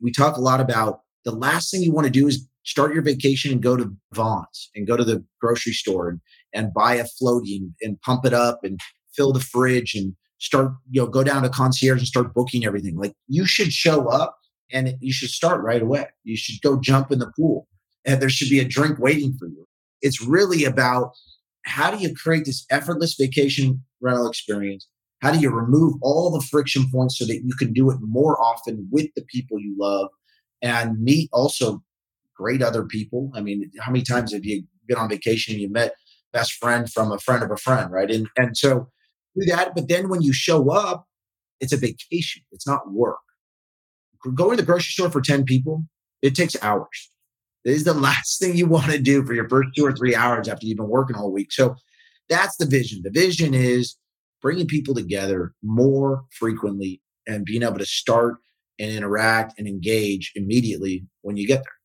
We 0.00 0.12
talk 0.12 0.36
a 0.36 0.40
lot 0.40 0.60
about 0.60 1.00
the 1.24 1.32
last 1.32 1.70
thing 1.70 1.82
you 1.82 1.92
want 1.92 2.06
to 2.06 2.12
do 2.12 2.28
is 2.28 2.46
start 2.62 2.94
your 2.94 3.02
vacation 3.02 3.50
and 3.52 3.62
go 3.62 3.76
to 3.76 3.92
Vons 4.14 4.70
and 4.74 4.86
go 4.86 4.96
to 4.96 5.04
the 5.04 5.24
grocery 5.40 5.72
store 5.72 6.08
and, 6.10 6.20
and 6.54 6.72
buy 6.72 6.94
a 6.94 7.04
floating 7.04 7.74
and 7.82 8.00
pump 8.00 8.24
it 8.24 8.32
up 8.32 8.60
and 8.62 8.80
fill 9.14 9.32
the 9.32 9.40
fridge 9.40 9.94
and 9.94 10.14
start, 10.38 10.72
you 10.90 11.00
know, 11.00 11.06
go 11.06 11.24
down 11.24 11.42
to 11.42 11.48
concierge 11.48 11.98
and 11.98 12.06
start 12.06 12.34
booking 12.34 12.64
everything. 12.64 12.96
Like 12.96 13.14
you 13.26 13.46
should 13.46 13.72
show 13.72 14.08
up 14.08 14.38
and 14.70 14.94
you 15.00 15.12
should 15.12 15.30
start 15.30 15.62
right 15.62 15.82
away. 15.82 16.06
You 16.24 16.36
should 16.36 16.60
go 16.62 16.78
jump 16.80 17.10
in 17.10 17.18
the 17.18 17.32
pool 17.36 17.66
and 18.04 18.20
there 18.20 18.30
should 18.30 18.50
be 18.50 18.60
a 18.60 18.64
drink 18.64 18.98
waiting 18.98 19.34
for 19.38 19.46
you. 19.46 19.66
It's 20.00 20.24
really 20.24 20.64
about 20.64 21.12
how 21.64 21.90
do 21.90 21.98
you 21.98 22.14
create 22.14 22.44
this 22.44 22.64
effortless 22.70 23.14
vacation 23.14 23.82
rental 24.00 24.28
experience? 24.28 24.86
How 25.20 25.32
do 25.32 25.40
you 25.40 25.50
remove 25.50 25.94
all 26.00 26.30
the 26.30 26.46
friction 26.46 26.86
points 26.92 27.18
so 27.18 27.26
that 27.26 27.42
you 27.44 27.54
can 27.58 27.72
do 27.72 27.90
it 27.90 27.98
more 28.00 28.40
often 28.40 28.88
with 28.90 29.08
the 29.16 29.22
people 29.22 29.58
you 29.58 29.74
love 29.78 30.08
and 30.62 31.00
meet 31.02 31.28
also 31.32 31.82
great 32.36 32.62
other 32.62 32.84
people? 32.84 33.30
I 33.34 33.40
mean, 33.40 33.70
how 33.80 33.90
many 33.90 34.04
times 34.04 34.32
have 34.32 34.44
you 34.44 34.62
been 34.86 34.96
on 34.96 35.08
vacation 35.08 35.54
and 35.54 35.60
you 35.60 35.70
met 35.70 35.94
best 36.32 36.52
friend 36.54 36.90
from 36.90 37.12
a 37.12 37.18
friend 37.18 37.42
of 37.42 37.50
a 37.50 37.56
friend, 37.56 37.90
right? 37.90 38.10
And 38.10 38.28
and 38.36 38.56
so 38.56 38.88
do 39.38 39.46
that. 39.46 39.74
But 39.74 39.88
then 39.88 40.08
when 40.08 40.22
you 40.22 40.32
show 40.32 40.70
up, 40.70 41.06
it's 41.60 41.72
a 41.72 41.76
vacation. 41.76 42.42
It's 42.52 42.66
not 42.66 42.92
work. 42.92 43.18
Going 44.34 44.56
to 44.56 44.62
the 44.62 44.66
grocery 44.66 44.90
store 44.90 45.10
for 45.10 45.20
10 45.20 45.44
people, 45.44 45.84
it 46.22 46.34
takes 46.34 46.56
hours. 46.62 47.10
This 47.64 47.76
is 47.76 47.84
the 47.84 47.94
last 48.08 48.40
thing 48.40 48.56
you 48.56 48.66
want 48.66 48.90
to 48.90 48.98
do 48.98 49.24
for 49.24 49.34
your 49.34 49.48
first 49.48 49.70
two 49.76 49.86
or 49.86 49.92
three 49.92 50.14
hours 50.14 50.48
after 50.48 50.66
you've 50.66 50.78
been 50.78 50.88
working 50.88 51.16
all 51.16 51.32
week. 51.32 51.52
So 51.52 51.76
that's 52.28 52.56
the 52.56 52.66
vision. 52.66 53.02
The 53.02 53.10
vision 53.10 53.54
is 53.54 53.96
bringing 54.42 54.66
people 54.66 54.94
together 54.94 55.52
more 55.62 56.24
frequently 56.30 57.00
and 57.26 57.44
being 57.44 57.62
able 57.62 57.78
to 57.78 57.86
start 57.86 58.36
and 58.78 58.90
interact 58.90 59.58
and 59.58 59.66
engage 59.66 60.32
immediately 60.34 61.04
when 61.22 61.36
you 61.36 61.46
get 61.46 61.62
there. 61.62 61.77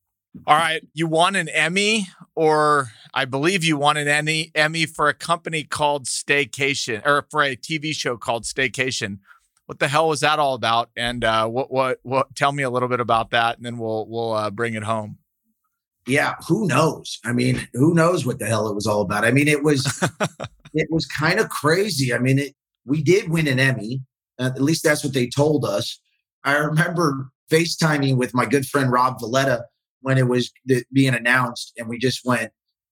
All 0.48 0.58
right. 0.58 0.82
You 0.94 1.08
won 1.08 1.36
an 1.36 1.48
Emmy, 1.50 2.08
or 2.36 2.90
I 3.14 3.26
believe 3.26 3.64
you 3.64 3.78
won 3.78 3.98
an 3.98 4.08
Emmy, 4.08 4.52
Emmy 4.56 4.86
for 4.86 5.08
a 5.08 5.14
company 5.14 5.64
called 5.64 6.06
Staycation, 6.06 7.06
or 7.06 7.28
for 7.30 7.44
a 7.44 7.56
TV 7.56 7.94
show 7.94 8.18
called 8.18 8.44
Staycation. 8.44 9.20
What 9.68 9.80
the 9.80 9.88
hell 9.88 10.10
was 10.10 10.22
that 10.22 10.40
all 10.40 10.56
about? 10.56 10.90
And 10.98 11.24
uh, 11.24 11.48
what, 11.48 11.72
what, 11.72 12.00
what? 12.04 12.36
Tell 12.36 12.52
me 12.52 12.64
a 12.64 12.70
little 12.70 12.90
bit 12.90 13.00
about 13.00 13.30
that, 13.32 13.58
and 13.58 13.66
then 13.66 13.78
we'll 13.78 14.08
we'll 14.10 14.34
uh, 14.34 14.50
bring 14.50 14.74
it 14.74 14.84
home. 14.84 15.20
Yeah, 16.06 16.36
who 16.48 16.68
knows? 16.68 17.20
I 17.24 17.32
mean, 17.32 17.68
who 17.74 17.94
knows 17.94 18.26
what 18.26 18.40
the 18.40 18.46
hell 18.46 18.68
it 18.68 18.76
was 18.76 18.88
all 18.88 19.02
about? 19.02 19.24
I 19.24 19.32
mean, 19.32 19.48
it 19.48 19.64
was 19.64 19.86
it 20.74 20.88
was 20.90 21.06
kind 21.06 21.40
of 21.40 21.50
crazy. 21.50 22.14
I 22.14 22.18
mean, 22.18 22.40
it, 22.40 22.56
we 22.86 23.02
did 23.02 23.30
win 23.30 23.48
an 23.48 23.60
Emmy. 23.60 24.02
Uh, 24.40 24.52
at 24.56 24.62
least 24.62 24.84
that's 24.84 25.04
what 25.04 25.14
they 25.14 25.28
told 25.28 25.64
us. 25.64 26.00
I 26.44 26.58
remember 26.58 27.30
FaceTiming 27.50 28.18
with 28.18 28.34
my 28.34 28.46
good 28.46 28.66
friend 28.66 28.92
Rob 28.92 29.20
Valletta 29.20 29.66
when 30.04 30.18
it 30.18 30.28
was 30.28 30.52
being 30.92 31.16
announced, 31.16 31.74
and 31.78 31.88
we 31.88 31.98
just 31.98 32.26
went, 32.26 32.52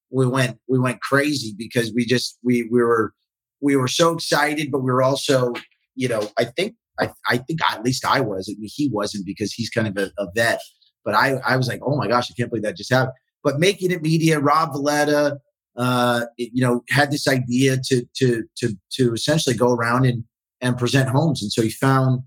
we 0.09 0.25
went, 0.25 0.57
we 0.67 0.79
went 0.79 1.01
crazy 1.01 1.53
because 1.57 1.93
we 1.93 2.05
just 2.05 2.39
we 2.41 2.67
we 2.71 2.81
were 2.81 3.13
we 3.61 3.75
were 3.75 3.87
so 3.87 4.13
excited, 4.13 4.71
but 4.71 4.79
we 4.79 4.91
were 4.91 5.03
also, 5.03 5.53
you 5.93 6.07
know, 6.07 6.27
I 6.39 6.45
think 6.45 6.75
I 6.99 7.11
I 7.29 7.37
think 7.37 7.59
at 7.69 7.83
least 7.83 8.05
I 8.05 8.21
was. 8.21 8.49
I 8.49 8.55
mean, 8.57 8.69
he 8.73 8.89
wasn't 8.89 9.25
because 9.25 9.53
he's 9.53 9.69
kind 9.69 9.87
of 9.87 9.97
a, 9.97 10.11
a 10.17 10.27
vet, 10.33 10.61
but 11.03 11.13
I 11.13 11.35
I 11.45 11.57
was 11.57 11.67
like, 11.67 11.81
oh 11.83 11.97
my 11.97 12.07
gosh, 12.07 12.31
I 12.31 12.33
can't 12.33 12.49
believe 12.49 12.63
that 12.63 12.77
just 12.77 12.91
happened. 12.91 13.13
But 13.43 13.59
making 13.59 13.91
it 13.91 14.01
media, 14.01 14.39
Rob 14.39 14.71
Valletta, 14.71 15.39
uh, 15.75 16.25
it, 16.37 16.51
you 16.53 16.63
know, 16.63 16.83
had 16.89 17.11
this 17.11 17.27
idea 17.27 17.77
to 17.87 18.05
to 18.15 18.43
to 18.57 18.77
to 18.93 19.13
essentially 19.13 19.55
go 19.55 19.73
around 19.73 20.05
and 20.05 20.23
and 20.61 20.77
present 20.77 21.09
homes, 21.09 21.41
and 21.41 21.51
so 21.51 21.61
he 21.61 21.69
found 21.69 22.21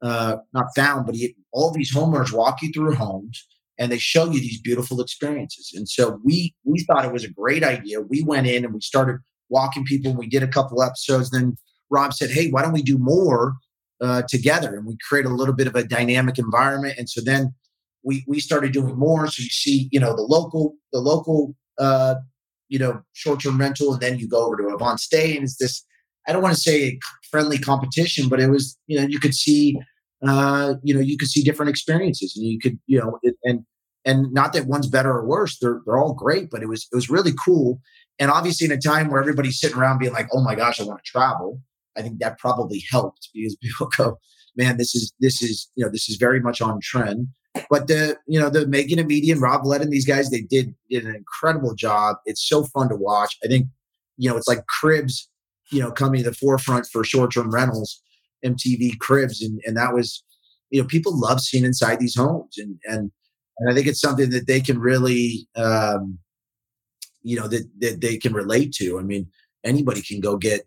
uh, 0.00 0.38
not 0.54 0.74
found, 0.74 1.04
but 1.04 1.14
he, 1.14 1.36
all 1.52 1.72
these 1.72 1.94
homeowners 1.94 2.32
walk 2.32 2.62
you 2.62 2.72
through 2.72 2.94
homes 2.94 3.46
and 3.80 3.90
they 3.90 3.98
show 3.98 4.30
you 4.30 4.38
these 4.40 4.60
beautiful 4.60 5.00
experiences. 5.00 5.72
And 5.74 5.88
so 5.88 6.20
we 6.22 6.54
we 6.64 6.84
thought 6.84 7.06
it 7.06 7.12
was 7.12 7.24
a 7.24 7.32
great 7.32 7.64
idea. 7.64 8.02
We 8.02 8.22
went 8.22 8.46
in 8.46 8.64
and 8.64 8.74
we 8.74 8.80
started 8.82 9.18
walking 9.48 9.84
people. 9.84 10.14
We 10.14 10.28
did 10.28 10.42
a 10.42 10.48
couple 10.48 10.82
episodes. 10.82 11.30
Then 11.30 11.56
Rob 11.88 12.12
said, 12.12 12.30
"Hey, 12.30 12.50
why 12.50 12.62
don't 12.62 12.74
we 12.74 12.82
do 12.82 12.98
more 12.98 13.54
uh, 14.00 14.22
together?" 14.28 14.76
And 14.76 14.86
we 14.86 14.98
create 15.08 15.24
a 15.24 15.30
little 15.30 15.54
bit 15.54 15.66
of 15.66 15.74
a 15.74 15.82
dynamic 15.82 16.38
environment. 16.38 16.96
And 16.98 17.08
so 17.08 17.22
then 17.22 17.54
we 18.04 18.22
we 18.28 18.38
started 18.38 18.72
doing 18.72 18.96
more. 18.96 19.26
So 19.26 19.42
you 19.42 19.48
see, 19.48 19.88
you 19.90 19.98
know, 19.98 20.14
the 20.14 20.22
local 20.22 20.74
the 20.92 21.00
local 21.00 21.56
uh, 21.78 22.16
you 22.68 22.78
know 22.78 23.00
short 23.14 23.42
term 23.42 23.58
rental, 23.58 23.94
and 23.94 24.02
then 24.02 24.18
you 24.18 24.28
go 24.28 24.44
over 24.46 24.58
to 24.58 24.62
AvantStay, 24.64 25.34
and 25.34 25.44
it's 25.44 25.56
this. 25.56 25.84
I 26.28 26.32
don't 26.32 26.42
want 26.42 26.54
to 26.54 26.60
say 26.60 26.98
friendly 27.30 27.58
competition, 27.58 28.28
but 28.28 28.40
it 28.40 28.50
was 28.50 28.78
you 28.88 29.00
know 29.00 29.06
you 29.06 29.18
could 29.18 29.34
see 29.34 29.74
uh, 30.26 30.74
you 30.82 30.94
know, 30.94 31.00
you 31.00 31.16
could 31.16 31.28
see 31.28 31.42
different 31.42 31.70
experiences 31.70 32.36
and 32.36 32.46
you 32.46 32.58
could, 32.58 32.78
you 32.86 32.98
know, 32.98 33.18
it, 33.22 33.36
and, 33.44 33.64
and 34.04 34.32
not 34.32 34.52
that 34.52 34.66
one's 34.66 34.88
better 34.88 35.10
or 35.10 35.26
worse. 35.26 35.58
They're, 35.58 35.80
they're 35.84 35.98
all 35.98 36.14
great, 36.14 36.50
but 36.50 36.62
it 36.62 36.68
was, 36.68 36.86
it 36.92 36.94
was 36.94 37.10
really 37.10 37.32
cool. 37.42 37.80
And 38.18 38.30
obviously 38.30 38.66
in 38.66 38.72
a 38.72 38.78
time 38.78 39.10
where 39.10 39.20
everybody's 39.20 39.60
sitting 39.60 39.78
around 39.78 39.98
being 39.98 40.12
like, 40.12 40.28
oh 40.32 40.42
my 40.42 40.54
gosh, 40.54 40.80
I 40.80 40.84
want 40.84 41.02
to 41.02 41.10
travel. 41.10 41.60
I 41.96 42.02
think 42.02 42.18
that 42.20 42.38
probably 42.38 42.84
helped 42.90 43.30
because 43.34 43.56
people 43.62 43.90
go, 43.96 44.18
man, 44.56 44.76
this 44.76 44.94
is, 44.94 45.12
this 45.20 45.42
is, 45.42 45.70
you 45.74 45.84
know, 45.84 45.90
this 45.90 46.08
is 46.08 46.16
very 46.16 46.40
much 46.40 46.60
on 46.60 46.80
trend. 46.82 47.28
But 47.68 47.88
the, 47.88 48.16
you 48.26 48.38
know, 48.38 48.48
the 48.48 48.66
making 48.66 48.98
a 48.98 49.04
Media 49.04 49.32
and 49.32 49.42
Rob 49.42 49.64
Lett 49.64 49.80
and 49.80 49.92
these 49.92 50.06
guys, 50.06 50.30
they 50.30 50.42
did, 50.42 50.74
did 50.88 51.04
an 51.04 51.16
incredible 51.16 51.74
job. 51.74 52.16
It's 52.24 52.46
so 52.46 52.64
fun 52.64 52.88
to 52.90 52.96
watch. 52.96 53.36
I 53.42 53.48
think, 53.48 53.66
you 54.18 54.30
know, 54.30 54.36
it's 54.36 54.46
like 54.46 54.66
cribs, 54.66 55.28
you 55.72 55.80
know, 55.80 55.90
coming 55.90 56.22
to 56.22 56.30
the 56.30 56.36
forefront 56.36 56.86
for 56.92 57.02
short-term 57.02 57.50
rentals 57.50 58.00
MTV 58.44 58.98
Cribs, 58.98 59.42
and 59.42 59.60
and 59.64 59.76
that 59.76 59.94
was, 59.94 60.22
you 60.70 60.80
know, 60.80 60.86
people 60.86 61.18
love 61.18 61.40
seeing 61.40 61.64
inside 61.64 62.00
these 62.00 62.16
homes, 62.16 62.58
and 62.58 62.78
and 62.84 63.10
and 63.58 63.70
I 63.70 63.74
think 63.74 63.86
it's 63.86 64.00
something 64.00 64.30
that 64.30 64.46
they 64.46 64.60
can 64.60 64.78
really, 64.78 65.48
um, 65.56 66.18
you 67.22 67.38
know, 67.38 67.48
that 67.48 67.68
that 67.80 68.00
they 68.00 68.16
can 68.16 68.32
relate 68.32 68.72
to. 68.74 68.98
I 68.98 69.02
mean, 69.02 69.28
anybody 69.64 70.02
can 70.02 70.20
go 70.20 70.36
get 70.36 70.62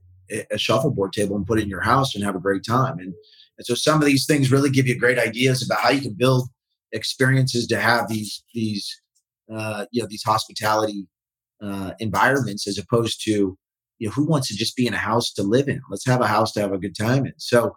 a 0.51 0.57
shuffleboard 0.57 1.13
table 1.13 1.35
and 1.35 1.45
put 1.45 1.59
it 1.59 1.63
in 1.63 1.69
your 1.69 1.81
house 1.81 2.15
and 2.15 2.23
have 2.23 2.35
a 2.35 2.39
great 2.39 2.63
time, 2.65 2.99
and 2.99 3.13
and 3.57 3.65
so 3.65 3.75
some 3.75 4.01
of 4.01 4.05
these 4.05 4.25
things 4.25 4.51
really 4.51 4.69
give 4.69 4.87
you 4.87 4.97
great 4.97 5.19
ideas 5.19 5.63
about 5.63 5.79
how 5.79 5.89
you 5.89 6.01
can 6.01 6.13
build 6.13 6.49
experiences 6.91 7.67
to 7.67 7.79
have 7.79 8.07
these 8.07 8.43
these 8.53 9.01
uh, 9.53 9.85
you 9.91 10.01
know 10.01 10.07
these 10.07 10.23
hospitality 10.23 11.07
uh, 11.61 11.91
environments 11.99 12.67
as 12.67 12.77
opposed 12.77 13.23
to 13.25 13.57
you 13.99 14.07
know, 14.07 14.13
who 14.13 14.25
wants 14.25 14.47
to 14.49 14.55
just 14.55 14.75
be 14.75 14.87
in 14.87 14.93
a 14.93 14.97
house 14.97 15.31
to 15.33 15.43
live 15.43 15.67
in? 15.67 15.81
Let's 15.89 16.05
have 16.05 16.21
a 16.21 16.27
house 16.27 16.51
to 16.53 16.61
have 16.61 16.73
a 16.73 16.77
good 16.77 16.95
time 16.95 17.25
in. 17.25 17.33
So 17.37 17.75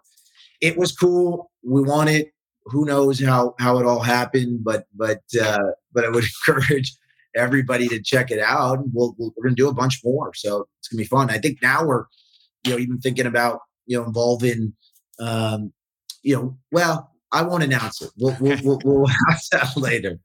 it 0.61 0.77
was 0.77 0.91
cool. 0.91 1.51
We 1.63 1.81
wanted. 1.81 2.27
Who 2.69 2.85
knows 2.85 3.23
how 3.23 3.55
how 3.59 3.79
it 3.79 3.85
all 3.85 4.01
happened, 4.01 4.63
but 4.63 4.87
but 4.93 5.21
uh, 5.41 5.71
but 5.93 6.03
I 6.03 6.09
would 6.09 6.25
encourage 6.47 6.93
everybody 7.35 7.87
to 7.87 8.01
check 8.01 8.29
it 8.31 8.39
out. 8.39 8.79
We'll, 8.91 9.15
we 9.17 9.27
are 9.27 9.43
going 9.43 9.55
to 9.55 9.61
do 9.61 9.69
a 9.69 9.73
bunch 9.73 9.99
more, 10.03 10.33
so 10.33 10.67
it's 10.79 10.89
going 10.89 10.97
to 10.97 11.03
be 11.03 11.07
fun. 11.07 11.29
I 11.29 11.37
think 11.37 11.59
now 11.61 11.85
we're 11.85 12.05
you 12.65 12.71
know 12.71 12.77
even 12.77 12.99
thinking 12.99 13.25
about 13.25 13.61
you 13.85 13.97
know 13.97 14.05
involving 14.05 14.73
um, 15.19 15.71
you 16.23 16.35
know 16.35 16.57
well 16.71 17.11
I 17.31 17.43
won't 17.43 17.63
announce 17.63 18.01
it. 18.01 18.09
We'll 18.17 18.35
we'll, 18.39 18.57
we'll, 18.63 18.81
we'll 18.83 19.07
have 19.29 19.41
that 19.51 19.77
later. 19.77 20.19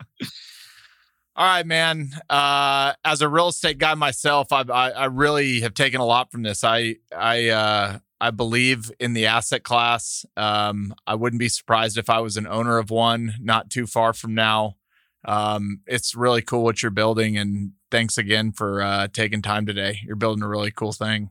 All 1.35 1.47
right, 1.47 1.67
man. 1.67 2.11
Uh, 2.29 2.93
as 3.05 3.23
a 3.23 3.29
real 3.29 3.49
estate 3.49 3.79
guy 3.79 3.95
myself, 3.95 4.53
I, 4.53 4.63
I, 4.63 4.91
I 4.91 5.05
really 5.07 5.61
have 5.61 5.73
taken 5.73 6.01
a 6.01 6.05
lot 6.05 6.31
from 6.31 6.43
this. 6.43 6.63
I 6.63 6.97
I 7.17 7.49
uh, 7.49 7.99
I 8.21 8.31
believe 8.31 8.93
in 9.01 9.15
the 9.15 9.27
asset 9.27 9.63
class. 9.63 10.27
Um, 10.37 10.95
I 11.07 11.15
wouldn't 11.15 11.41
be 11.41 11.49
surprised 11.49 11.97
if 11.97 12.11
I 12.11 12.21
was 12.21 12.37
an 12.37 12.47
owner 12.47 12.77
of 12.77 12.91
one 12.91 13.35
not 13.41 13.71
too 13.71 13.87
far 13.87 14.13
from 14.13 14.35
now. 14.35 14.77
Um, 15.25 15.81
it's 15.87 16.15
really 16.15 16.43
cool 16.43 16.65
what 16.65 16.83
you're 16.83 16.91
building, 16.91 17.39
and 17.39 17.73
thanks 17.91 18.19
again 18.19 18.53
for 18.53 18.83
uh, 18.83 19.09
taking 19.09 19.41
time 19.41 19.65
today. 19.65 20.01
You're 20.05 20.17
building 20.17 20.43
a 20.43 20.49
really 20.49 20.71
cool 20.71 20.93
thing. 20.93 21.31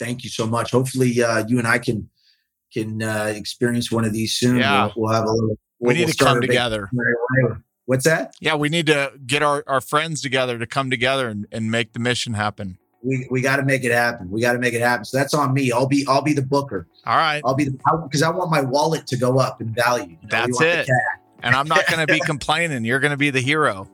Thank 0.00 0.24
you 0.24 0.30
so 0.30 0.48
much. 0.48 0.72
Hopefully, 0.72 1.22
uh, 1.22 1.46
you 1.46 1.58
and 1.58 1.68
I 1.68 1.78
can 1.78 2.10
can 2.72 3.02
uh, 3.04 3.32
experience 3.36 3.92
one 3.92 4.04
of 4.04 4.12
these 4.12 4.32
soon. 4.32 4.56
Yeah. 4.56 4.86
We'll, 4.86 4.92
we'll 4.96 5.12
have 5.12 5.24
a 5.24 5.30
little. 5.30 5.56
We'll, 5.78 5.92
we 5.92 5.94
need 5.94 6.06
we'll 6.06 6.14
to 6.14 6.24
come 6.24 6.40
together. 6.40 6.90
What's 7.92 8.06
that? 8.06 8.34
Yeah, 8.40 8.54
we 8.54 8.70
need 8.70 8.86
to 8.86 9.12
get 9.26 9.42
our, 9.42 9.62
our 9.66 9.82
friends 9.82 10.22
together 10.22 10.58
to 10.58 10.66
come 10.66 10.88
together 10.88 11.28
and, 11.28 11.46
and 11.52 11.70
make 11.70 11.92
the 11.92 11.98
mission 11.98 12.32
happen. 12.32 12.78
We, 13.02 13.26
we 13.30 13.42
got 13.42 13.56
to 13.56 13.64
make 13.64 13.84
it 13.84 13.92
happen. 13.92 14.30
We 14.30 14.40
got 14.40 14.54
to 14.54 14.58
make 14.58 14.72
it 14.72 14.80
happen. 14.80 15.04
So 15.04 15.18
that's 15.18 15.34
on 15.34 15.52
me. 15.52 15.70
I'll 15.72 15.86
be 15.86 16.06
I'll 16.08 16.22
be 16.22 16.32
the 16.32 16.40
booker. 16.40 16.86
All 17.04 17.18
right. 17.18 17.42
I'll 17.44 17.54
be 17.54 17.64
the 17.64 17.78
because 18.04 18.22
I 18.22 18.30
want 18.30 18.50
my 18.50 18.62
wallet 18.62 19.06
to 19.08 19.18
go 19.18 19.38
up 19.38 19.60
in 19.60 19.74
value. 19.74 20.16
You 20.22 20.28
know, 20.28 20.28
that's 20.30 20.60
it. 20.62 20.88
And 21.42 21.54
I'm 21.54 21.68
not 21.68 21.86
going 21.86 22.06
to 22.06 22.10
be 22.10 22.20
complaining. 22.24 22.82
You're 22.86 23.00
going 23.00 23.10
to 23.10 23.18
be 23.18 23.28
the 23.28 23.42
hero. 23.42 23.90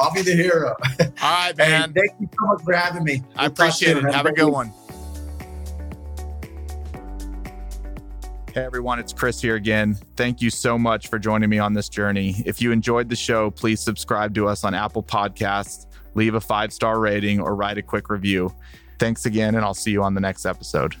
I'll 0.00 0.12
be 0.12 0.22
the 0.22 0.34
hero. 0.34 0.74
All 1.00 1.06
right, 1.22 1.56
man. 1.56 1.92
Thank 1.92 2.10
you 2.18 2.28
so 2.36 2.46
much 2.46 2.62
for 2.64 2.72
having 2.72 3.04
me. 3.04 3.22
We'll 3.24 3.40
I 3.40 3.46
appreciate 3.46 3.98
it. 3.98 4.02
Have, 4.02 4.14
Have 4.14 4.26
a 4.26 4.32
good 4.32 4.50
one. 4.50 4.72
Hey 8.52 8.64
everyone, 8.64 8.98
it's 8.98 9.14
Chris 9.14 9.40
here 9.40 9.54
again. 9.54 9.94
Thank 10.14 10.42
you 10.42 10.50
so 10.50 10.76
much 10.76 11.08
for 11.08 11.18
joining 11.18 11.48
me 11.48 11.58
on 11.58 11.72
this 11.72 11.88
journey. 11.88 12.42
If 12.44 12.60
you 12.60 12.70
enjoyed 12.70 13.08
the 13.08 13.16
show, 13.16 13.50
please 13.50 13.80
subscribe 13.80 14.34
to 14.34 14.46
us 14.46 14.62
on 14.62 14.74
Apple 14.74 15.02
Podcasts, 15.02 15.86
leave 16.14 16.34
a 16.34 16.40
five 16.40 16.70
star 16.70 17.00
rating, 17.00 17.40
or 17.40 17.54
write 17.54 17.78
a 17.78 17.82
quick 17.82 18.10
review. 18.10 18.54
Thanks 18.98 19.24
again, 19.24 19.54
and 19.54 19.64
I'll 19.64 19.72
see 19.72 19.90
you 19.90 20.02
on 20.02 20.12
the 20.12 20.20
next 20.20 20.44
episode. 20.44 20.96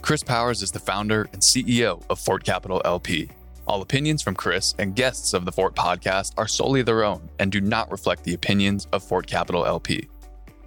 Chris 0.00 0.22
Powers 0.22 0.62
is 0.62 0.70
the 0.70 0.78
founder 0.78 1.28
and 1.32 1.42
CEO 1.42 2.00
of 2.08 2.20
Fort 2.20 2.44
Capital 2.44 2.80
LP. 2.84 3.28
All 3.66 3.82
opinions 3.82 4.22
from 4.22 4.36
Chris 4.36 4.76
and 4.78 4.94
guests 4.94 5.34
of 5.34 5.44
the 5.44 5.50
Fort 5.50 5.74
podcast 5.74 6.34
are 6.36 6.46
solely 6.46 6.82
their 6.82 7.02
own 7.02 7.28
and 7.40 7.50
do 7.50 7.60
not 7.60 7.90
reflect 7.90 8.22
the 8.22 8.34
opinions 8.34 8.86
of 8.92 9.02
Fort 9.02 9.26
Capital 9.26 9.66
LP. 9.66 10.08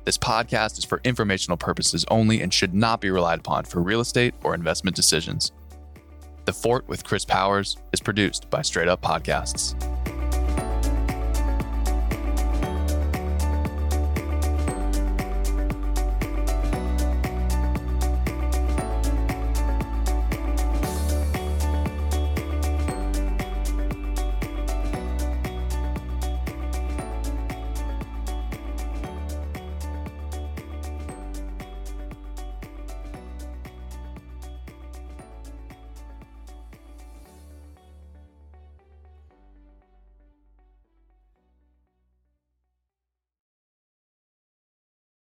This 0.06 0.18
podcast 0.18 0.78
is 0.78 0.84
for 0.84 1.00
informational 1.06 1.56
purposes 1.56 2.04
only 2.10 2.42
and 2.42 2.54
should 2.54 2.74
not 2.74 3.00
be 3.00 3.10
relied 3.10 3.40
upon 3.40 3.64
for 3.64 3.82
real 3.82 4.02
estate 4.02 4.34
or 4.44 4.54
investment 4.54 4.98
decisions. 4.98 5.54
The 6.44 6.52
Fort 6.52 6.86
with 6.90 7.06
Chris 7.06 7.24
Powers 7.24 7.78
is 7.94 8.02
produced 8.02 8.50
by 8.50 8.64
Straight 8.64 8.90
Up 8.90 9.02
Podcasts. 9.02 9.76